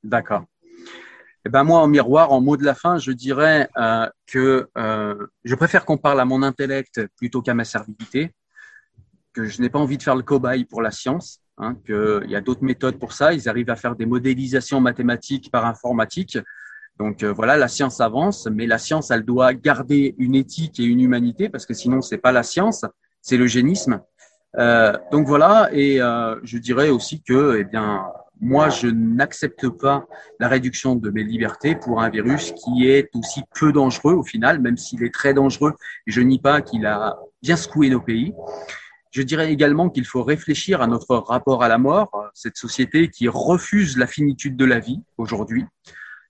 D'accord. 0.02 0.44
Eh 1.46 1.48
ben 1.48 1.64
moi, 1.64 1.80
en 1.80 1.86
miroir, 1.86 2.32
en 2.32 2.40
mot 2.40 2.56
de 2.56 2.64
la 2.64 2.74
fin, 2.74 2.98
je 2.98 3.12
dirais 3.12 3.68
euh, 3.78 4.06
que 4.26 4.68
euh, 4.76 5.26
je 5.44 5.54
préfère 5.54 5.84
qu'on 5.86 5.96
parle 5.96 6.20
à 6.20 6.24
mon 6.24 6.42
intellect 6.42 7.00
plutôt 7.16 7.40
qu'à 7.40 7.54
ma 7.54 7.64
servilité, 7.64 8.34
que 9.32 9.46
je 9.46 9.60
n'ai 9.62 9.70
pas 9.70 9.78
envie 9.78 9.96
de 9.96 10.02
faire 10.02 10.16
le 10.16 10.22
cobaye 10.22 10.64
pour 10.64 10.82
la 10.82 10.90
science, 10.90 11.40
hein, 11.56 11.76
qu'il 11.86 12.30
y 12.30 12.36
a 12.36 12.40
d'autres 12.40 12.64
méthodes 12.64 12.98
pour 12.98 13.12
ça. 13.12 13.32
Ils 13.32 13.48
arrivent 13.48 13.70
à 13.70 13.76
faire 13.76 13.96
des 13.96 14.06
modélisations 14.06 14.80
mathématiques 14.80 15.50
par 15.50 15.64
informatique. 15.64 16.38
Donc 16.98 17.22
euh, 17.22 17.32
voilà, 17.32 17.56
la 17.56 17.68
science 17.68 18.00
avance, 18.02 18.46
mais 18.46 18.66
la 18.66 18.76
science, 18.76 19.10
elle 19.10 19.24
doit 19.24 19.54
garder 19.54 20.14
une 20.18 20.34
éthique 20.34 20.78
et 20.78 20.84
une 20.84 21.00
humanité, 21.00 21.48
parce 21.48 21.64
que 21.64 21.72
sinon, 21.72 22.02
c'est 22.02 22.18
pas 22.18 22.32
la 22.32 22.42
science, 22.42 22.84
c'est 23.22 23.38
le 23.38 23.46
génisme. 23.46 24.02
Euh, 24.58 24.92
donc 25.10 25.26
voilà, 25.26 25.70
et 25.72 26.02
euh, 26.02 26.38
je 26.42 26.58
dirais 26.58 26.90
aussi 26.90 27.22
que, 27.22 27.56
eh 27.58 27.64
bien, 27.64 28.04
moi, 28.40 28.70
je 28.70 28.86
n'accepte 28.86 29.68
pas 29.68 30.06
la 30.38 30.48
réduction 30.48 30.96
de 30.96 31.10
mes 31.10 31.22
libertés 31.22 31.76
pour 31.76 32.00
un 32.00 32.08
virus 32.08 32.52
qui 32.52 32.88
est 32.88 33.10
aussi 33.14 33.42
peu 33.54 33.70
dangereux 33.70 34.14
au 34.14 34.22
final, 34.22 34.60
même 34.60 34.78
s'il 34.78 35.04
est 35.04 35.12
très 35.12 35.34
dangereux. 35.34 35.74
Et 36.06 36.10
je 36.10 36.22
nie 36.22 36.38
pas 36.38 36.62
qu'il 36.62 36.86
a 36.86 37.18
bien 37.42 37.56
secoué 37.56 37.90
nos 37.90 38.00
pays. 38.00 38.32
Je 39.10 39.22
dirais 39.22 39.52
également 39.52 39.90
qu'il 39.90 40.06
faut 40.06 40.22
réfléchir 40.22 40.80
à 40.80 40.86
notre 40.86 41.16
rapport 41.16 41.62
à 41.62 41.68
la 41.68 41.78
mort, 41.78 42.30
cette 42.32 42.56
société 42.56 43.08
qui 43.08 43.28
refuse 43.28 43.98
la 43.98 44.06
finitude 44.06 44.56
de 44.56 44.64
la 44.64 44.78
vie 44.78 45.02
aujourd'hui, 45.18 45.66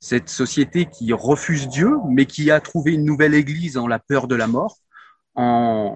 cette 0.00 0.30
société 0.30 0.86
qui 0.86 1.12
refuse 1.12 1.68
Dieu, 1.68 1.92
mais 2.08 2.24
qui 2.24 2.50
a 2.50 2.58
trouvé 2.61 2.94
une 2.94 3.04
nouvelle 3.04 3.34
église 3.34 3.76
en 3.76 3.86
la 3.86 3.98
peur 3.98 4.26
de 4.26 4.34
la 4.34 4.46
mort 4.46 4.78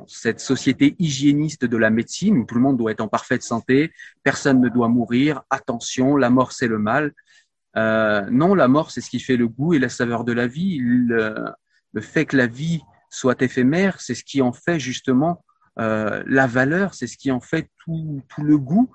cette 0.07 0.41
société 0.41 0.97
hygiéniste 0.99 1.65
de 1.65 1.77
la 1.77 1.91
médecine 1.91 2.39
où 2.39 2.45
tout 2.45 2.55
le 2.55 2.61
monde 2.61 2.77
doit 2.77 2.93
être 2.93 3.01
en 3.01 3.09
parfaite 3.09 3.43
santé, 3.43 3.93
personne 4.23 4.61
ne 4.61 4.69
doit 4.69 4.89
mourir, 4.89 5.43
attention, 5.51 6.17
la 6.17 6.31
mort 6.31 6.53
c'est 6.53 6.69
le 6.69 6.79
mal. 6.79 7.13
Euh, 7.77 8.29
non, 8.31 8.55
la 8.55 8.69
mort 8.69 8.91
c'est 8.91 9.01
ce 9.01 9.11
qui 9.11 9.21
fait 9.21 9.37
le 9.37 9.49
goût 9.49 9.75
et 9.75 9.79
la 9.79 9.89
saveur 9.89 10.25
de 10.25 10.33
la 10.33 10.47
vie. 10.47 10.79
Le, 10.81 11.55
fait 12.01 12.27
que 12.27 12.37
la 12.37 12.47
vie 12.47 12.83
soit 13.11 13.41
éphémère, 13.43 14.01
c'est 14.01 14.15
ce 14.15 14.25
qui 14.25 14.43
en 14.43 14.53
fait 14.53 14.81
justement 14.81 15.45
euh, 15.79 16.23
la 16.27 16.47
valeur, 16.47 16.95
c'est 16.95 17.07
ce 17.07 17.17
qui 17.17 17.31
en 17.31 17.41
fait 17.41 17.69
tout, 17.85 18.23
le 18.39 18.59
goût. 18.59 18.91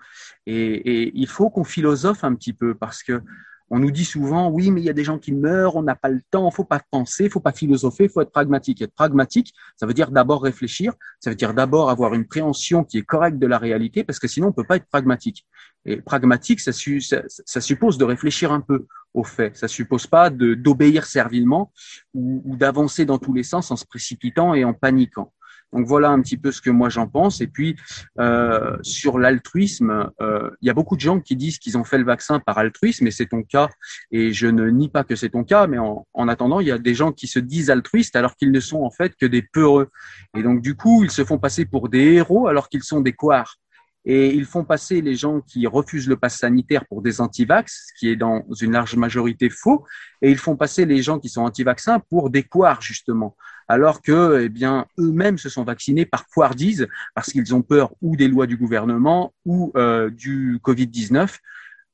Et 0.45 1.11
il 1.13 1.27
faut 1.27 1.49
qu'on 1.49 1.63
philosophe 1.63 2.23
un 2.23 2.35
petit 2.35 2.53
peu 2.53 2.75
parce 2.75 3.03
que 3.03 3.21
on 3.69 3.79
nous 3.79 3.91
dit 3.91 4.05
souvent, 4.05 4.49
oui, 4.49 4.71
mais 4.71 4.81
il 4.81 4.85
y 4.85 4.89
a 4.89 4.93
des 4.93 5.03
gens 5.03 5.19
qui 5.19 5.31
meurent, 5.31 5.75
on 5.75 5.83
n'a 5.83 5.95
pas 5.95 6.09
le 6.09 6.21
temps, 6.31 6.49
faut 6.51 6.63
pas 6.63 6.81
penser, 6.91 7.29
faut 7.29 7.39
pas 7.39 7.51
philosopher, 7.51 8.09
faut 8.09 8.21
être 8.21 8.31
pragmatique. 8.31 8.81
Être 8.81 8.93
pragmatique, 8.93 9.53
ça 9.77 9.85
veut 9.85 9.93
dire 9.93 10.11
d'abord 10.11 10.43
réfléchir, 10.43 10.93
ça 11.19 11.29
veut 11.29 11.35
dire 11.35 11.53
d'abord 11.53 11.89
avoir 11.89 12.13
une 12.13 12.25
préhension 12.25 12.83
qui 12.83 12.97
est 12.97 13.03
correcte 13.03 13.37
de 13.37 13.47
la 13.47 13.57
réalité, 13.57 14.03
parce 14.03 14.19
que 14.19 14.27
sinon 14.27 14.47
on 14.47 14.51
peut 14.51 14.63
pas 14.63 14.77
être 14.77 14.87
pragmatique. 14.87 15.45
Et 15.85 15.97
pragmatique, 15.97 16.59
ça, 16.59 16.71
ça, 16.71 17.61
suppose 17.61 17.97
de 17.97 18.05
réfléchir 18.05 18.51
un 18.51 18.61
peu 18.61 18.85
aux 19.13 19.23
faits. 19.23 19.55
Ça 19.55 19.67
suppose 19.67 20.07
pas 20.07 20.29
d'obéir 20.29 21.05
servilement 21.05 21.71
ou 22.13 22.55
d'avancer 22.57 23.05
dans 23.05 23.17
tous 23.17 23.33
les 23.33 23.43
sens 23.43 23.71
en 23.71 23.75
se 23.75 23.85
précipitant 23.85 24.53
et 24.53 24.65
en 24.65 24.73
paniquant. 24.73 25.31
Donc 25.73 25.85
voilà 25.85 26.09
un 26.09 26.21
petit 26.21 26.37
peu 26.37 26.51
ce 26.51 26.61
que 26.61 26.69
moi 26.69 26.89
j'en 26.89 27.07
pense. 27.07 27.41
Et 27.41 27.47
puis 27.47 27.75
euh, 28.19 28.77
sur 28.81 29.19
l'altruisme, 29.19 30.11
euh, 30.21 30.49
il 30.61 30.67
y 30.67 30.69
a 30.69 30.73
beaucoup 30.73 30.95
de 30.95 31.01
gens 31.01 31.19
qui 31.19 31.35
disent 31.35 31.59
qu'ils 31.59 31.77
ont 31.77 31.83
fait 31.83 31.97
le 31.97 32.05
vaccin 32.05 32.39
par 32.39 32.57
altruisme, 32.57 33.07
et 33.07 33.11
c'est 33.11 33.27
ton 33.27 33.43
cas. 33.43 33.69
Et 34.11 34.33
je 34.33 34.47
ne 34.47 34.69
nie 34.69 34.89
pas 34.89 35.03
que 35.03 35.15
c'est 35.15 35.29
ton 35.29 35.43
cas, 35.43 35.67
mais 35.67 35.77
en, 35.77 36.07
en, 36.13 36.27
attendant, 36.27 36.59
il 36.59 36.67
y 36.67 36.71
a 36.71 36.77
des 36.77 36.93
gens 36.93 37.11
qui 37.11 37.27
se 37.27 37.39
disent 37.39 37.69
altruistes 37.69 38.15
alors 38.15 38.35
qu'ils 38.35 38.51
ne 38.51 38.59
sont 38.59 38.81
en 38.81 38.91
fait 38.91 39.15
que 39.15 39.25
des 39.25 39.41
peureux. 39.41 39.89
Et 40.35 40.43
donc 40.43 40.61
du 40.61 40.75
coup, 40.75 41.03
ils 41.03 41.11
se 41.11 41.23
font 41.23 41.37
passer 41.37 41.65
pour 41.65 41.89
des 41.89 42.13
héros 42.13 42.47
alors 42.47 42.69
qu'ils 42.69 42.83
sont 42.83 43.01
des 43.01 43.13
couards. 43.13 43.57
Et 44.05 44.33
ils 44.33 44.45
font 44.45 44.63
passer 44.63 45.01
les 45.01 45.15
gens 45.15 45.41
qui 45.41 45.67
refusent 45.67 46.07
le 46.07 46.15
pass 46.15 46.37
sanitaire 46.37 46.85
pour 46.87 47.01
des 47.01 47.21
antivax, 47.21 47.87
ce 47.89 47.99
qui 47.99 48.09
est 48.09 48.15
dans 48.15 48.45
une 48.61 48.71
large 48.71 48.95
majorité 48.95 49.49
faux, 49.49 49.85
et 50.21 50.31
ils 50.31 50.37
font 50.37 50.55
passer 50.55 50.85
les 50.85 51.01
gens 51.01 51.19
qui 51.19 51.29
sont 51.29 51.41
anti-vaccins 51.41 51.99
pour 52.09 52.29
des 52.29 52.43
couards, 52.43 52.81
justement 52.81 53.35
alors 53.69 54.01
que, 54.01 54.41
eh 54.41 54.49
bien, 54.49 54.87
eux-mêmes 54.97 55.37
se 55.37 55.47
sont 55.47 55.63
vaccinés 55.63 56.05
par 56.05 56.27
couardise 56.27 56.87
parce 57.13 57.31
qu'ils 57.31 57.53
ont 57.53 57.61
peur 57.61 57.93
ou 58.01 58.17
des 58.17 58.27
lois 58.27 58.47
du 58.47 58.57
gouvernement 58.57 59.31
ou 59.45 59.71
euh, 59.77 60.09
du 60.09 60.59
Covid-19. 60.63 61.37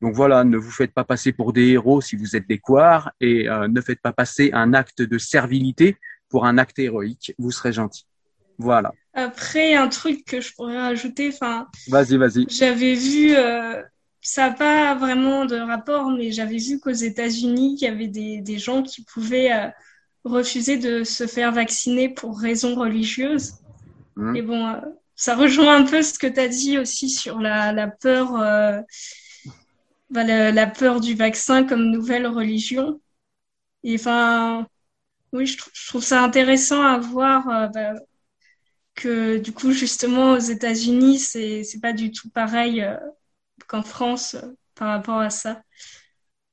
Donc 0.02 0.16
voilà, 0.16 0.46
ne 0.46 0.58
vous 0.58 0.72
faites 0.72 0.94
pas 0.94 1.04
passer 1.04 1.34
pour 1.34 1.52
des 1.52 1.68
héros 1.68 2.00
si 2.00 2.16
vous 2.16 2.36
êtes 2.38 2.48
des 2.48 2.60
couards 2.60 3.12
et 3.20 3.50
euh, 3.50 3.68
ne 3.68 3.82
faites 3.82 4.02
pas 4.02 4.14
passer 4.14 4.52
un 4.54 4.74
acte 4.74 5.02
de 5.02 5.18
servilité 5.18 5.98
pour 6.30 6.46
un 6.46 6.58
acte 6.58 6.80
héroïque. 6.80 7.36
Vous 7.38 7.52
serez 7.52 7.74
gentil. 7.74 8.08
Voilà. 8.58 8.94
Après, 9.14 9.76
un 9.76 9.88
truc 9.88 10.26
que 10.26 10.42
je 10.42 10.54
pourrais 10.54 10.78
rajouter, 10.78 11.30
enfin. 11.34 11.68
Vas-y, 11.88 12.18
vas-y. 12.18 12.46
J'avais 12.50 12.94
vu, 12.96 13.36
euh, 13.36 13.82
ça 14.22 14.50
n'a 14.50 14.56
pas 14.56 14.96
vraiment 14.96 15.46
de 15.46 15.58
rapport, 15.58 16.10
mais 16.10 16.32
j'avais 16.32 16.58
vu 16.58 16.80
qu'aux 16.80 16.92
États-Unis, 16.92 17.78
il 17.80 17.84
y 17.84 17.88
avait 17.88 18.08
des, 18.08 18.42
des 18.42 18.58
gens 18.58 18.84
qui 18.84 19.04
pouvaient 19.04 19.72
refuser 20.26 20.78
de 20.78 21.04
se 21.04 21.28
faire 21.28 21.52
vacciner 21.52 22.10
pour 22.10 22.40
raisons 22.40 22.76
religieuses. 22.76 23.54
Mmh. 24.16 24.36
Et 24.36 24.42
bon, 24.42 24.68
euh, 24.68 24.80
ça 25.16 25.36
rejoint 25.36 25.78
un 25.78 25.84
peu 25.84 26.02
ce 26.02 26.18
que 26.18 26.28
tu 26.28 26.40
as 26.40 26.48
dit 26.48 26.78
aussi 26.78 27.10
sur 27.10 27.40
la, 27.40 27.72
la 27.72 27.88
peur, 27.88 28.36
euh, 28.36 28.82
bah, 30.10 30.24
la, 30.24 30.52
la, 30.52 30.68
peur 30.68 31.00
du 31.00 31.14
vaccin 31.14 31.64
comme 31.64 31.92
nouvelle 31.92 32.28
religion. 32.28 33.00
Et 33.84 33.96
enfin, 33.96 34.68
oui, 35.32 35.46
je, 35.46 35.58
trouve 35.88 36.04
ça 36.04 36.24
intéressant 36.24 36.82
à 36.82 36.98
voir 36.98 37.48
euh, 37.50 37.68
bah, 37.68 37.94
que 38.96 39.38
du 39.38 39.52
coup, 39.52 39.72
justement, 39.72 40.34
aux 40.34 40.40
États-Unis, 40.40 41.20
c'est 41.20 41.64
c'est 41.64 41.80
pas 41.80 41.94
du 41.94 42.12
tout 42.12 42.30
pareil 42.30 42.82
euh, 42.82 42.96
qu'en 43.68 43.84
France 43.84 44.38
par 44.76 44.90
rapport 44.90 45.20
à 45.20 45.30
ça. 45.30 45.62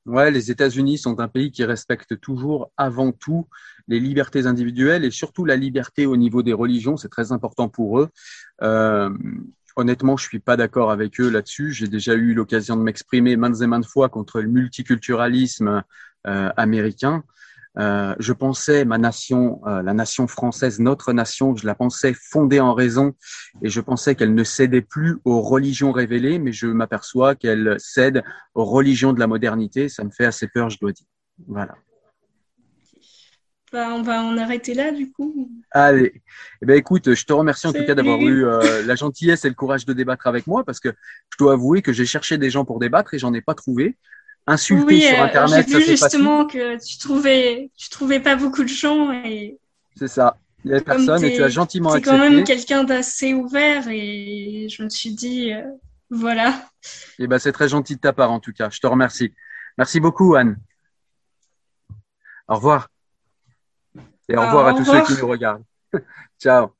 Ouais, 0.05 0.31
les 0.31 0.51
États-Unis 0.51 0.97
sont 0.97 1.21
un 1.21 1.29
pays 1.29 1.51
qui 1.51 1.63
respecte 1.63 2.19
toujours 2.19 2.71
avant 2.75 3.13
tout 3.13 3.47
les 3.87 4.01
libertés 4.01 4.45
individuelles 4.45 5.05
et 5.05 5.11
surtout 5.11 5.45
la 5.45 5.55
liberté 5.55 6.05
au 6.05 6.17
niveau 6.17 6.43
des 6.43 6.51
religions. 6.51 6.97
C'est 6.97 7.09
très 7.09 7.31
important 7.31 7.69
pour 7.69 7.99
eux. 7.99 8.09
Euh, 8.61 9.09
honnêtement, 9.77 10.17
je 10.17 10.25
suis 10.25 10.39
pas 10.39 10.57
d'accord 10.57 10.91
avec 10.91 11.19
eux 11.21 11.29
là-dessus. 11.29 11.71
J'ai 11.71 11.87
déjà 11.87 12.15
eu 12.15 12.33
l'occasion 12.33 12.75
de 12.75 12.81
m'exprimer 12.81 13.37
maintes 13.37 13.61
et 13.61 13.67
maintes 13.67 13.85
fois 13.85 14.09
contre 14.09 14.41
le 14.41 14.49
multiculturalisme 14.49 15.83
euh, 16.27 16.49
américain. 16.57 17.23
Euh, 17.79 18.13
je 18.19 18.33
pensais 18.33 18.85
ma 18.85 18.97
nation, 18.97 19.61
euh, 19.65 19.81
la 19.81 19.93
nation 19.93 20.27
française, 20.27 20.79
notre 20.79 21.11
nation, 21.11 21.55
je 21.55 21.65
la 21.65 21.73
pensais 21.73 22.13
fondée 22.13 22.59
en 22.59 22.73
raison 22.73 23.13
et 23.63 23.69
je 23.69 23.81
pensais 23.81 24.15
qu'elle 24.15 24.35
ne 24.35 24.43
cédait 24.43 24.81
plus 24.81 25.17
aux 25.25 25.41
religions 25.41 25.91
révélées, 25.91 26.37
mais 26.37 26.51
je 26.51 26.67
m'aperçois 26.67 27.35
qu'elle 27.35 27.75
cède 27.79 28.23
aux 28.53 28.65
religions 28.65 29.13
de 29.13 29.19
la 29.19 29.27
modernité. 29.27 29.89
Ça 29.89 30.03
me 30.03 30.11
fait 30.11 30.25
assez 30.25 30.47
peur, 30.47 30.69
je 30.69 30.77
dois 30.79 30.91
dire. 30.91 31.07
Voilà. 31.47 31.75
Bah, 33.73 33.89
on 33.95 34.03
va 34.03 34.21
en 34.21 34.37
arrêter 34.37 34.75
là, 34.75 34.91
du 34.91 35.11
coup. 35.11 35.49
Allez. 35.71 36.21
Eh 36.61 36.65
ben, 36.67 36.77
écoute, 36.77 37.15
je 37.15 37.25
te 37.25 37.33
remercie 37.33 37.65
en 37.65 37.73
tout 37.73 37.83
cas 37.83 37.95
d'avoir 37.95 38.21
eu 38.21 38.45
euh, 38.45 38.83
la 38.83 38.93
gentillesse 38.93 39.45
et 39.45 39.49
le 39.49 39.55
courage 39.55 39.83
de 39.87 39.93
débattre 39.93 40.27
avec 40.27 40.45
moi 40.45 40.63
parce 40.63 40.79
que 40.79 40.89
je 40.89 41.37
dois 41.39 41.53
avouer 41.53 41.81
que 41.81 41.91
j'ai 41.91 42.05
cherché 42.05 42.37
des 42.37 42.51
gens 42.51 42.65
pour 42.65 42.77
débattre 42.77 43.15
et 43.15 43.19
j'en 43.19 43.33
ai 43.33 43.41
pas 43.41 43.55
trouvé. 43.55 43.97
Insulter 44.47 45.01
sur 45.01 45.19
euh, 45.19 45.23
Internet. 45.23 45.67
J'ai 45.69 45.77
vu 45.77 45.85
justement 45.85 46.45
que 46.45 46.83
tu 46.83 46.97
trouvais, 46.97 47.71
tu 47.77 47.89
trouvais 47.89 48.19
pas 48.19 48.35
beaucoup 48.35 48.63
de 48.63 48.69
gens 48.69 49.11
et. 49.11 49.57
C'est 49.95 50.07
ça. 50.07 50.37
Il 50.65 50.71
y 50.71 50.73
avait 50.73 50.83
personne 50.83 51.23
et 51.23 51.35
tu 51.35 51.43
as 51.43 51.49
gentiment 51.49 51.91
accepté. 51.91 52.09
C'est 52.09 52.15
quand 52.15 52.29
même 52.29 52.43
quelqu'un 52.43 52.83
d'assez 52.83 53.33
ouvert 53.33 53.87
et 53.89 54.67
je 54.69 54.83
me 54.83 54.89
suis 54.89 55.13
dit, 55.13 55.51
euh, 55.51 55.61
voilà. 56.09 56.49
Et 57.19 57.23
eh 57.23 57.27
ben, 57.27 57.37
c'est 57.37 57.51
très 57.51 57.67
gentil 57.67 57.95
de 57.95 57.99
ta 57.99 58.13
part 58.13 58.31
en 58.31 58.39
tout 58.39 58.53
cas. 58.53 58.69
Je 58.69 58.79
te 58.79 58.87
remercie. 58.87 59.33
Merci 59.77 59.99
beaucoup, 59.99 60.35
Anne. 60.35 60.57
Au 62.47 62.55
revoir. 62.55 62.89
Et 64.29 64.37
au 64.37 64.41
revoir 64.41 64.67
à 64.67 64.73
tous 64.73 64.85
ceux 64.85 65.01
qui 65.03 65.21
nous 65.21 65.27
regardent. 65.27 65.63
Ciao. 66.39 66.73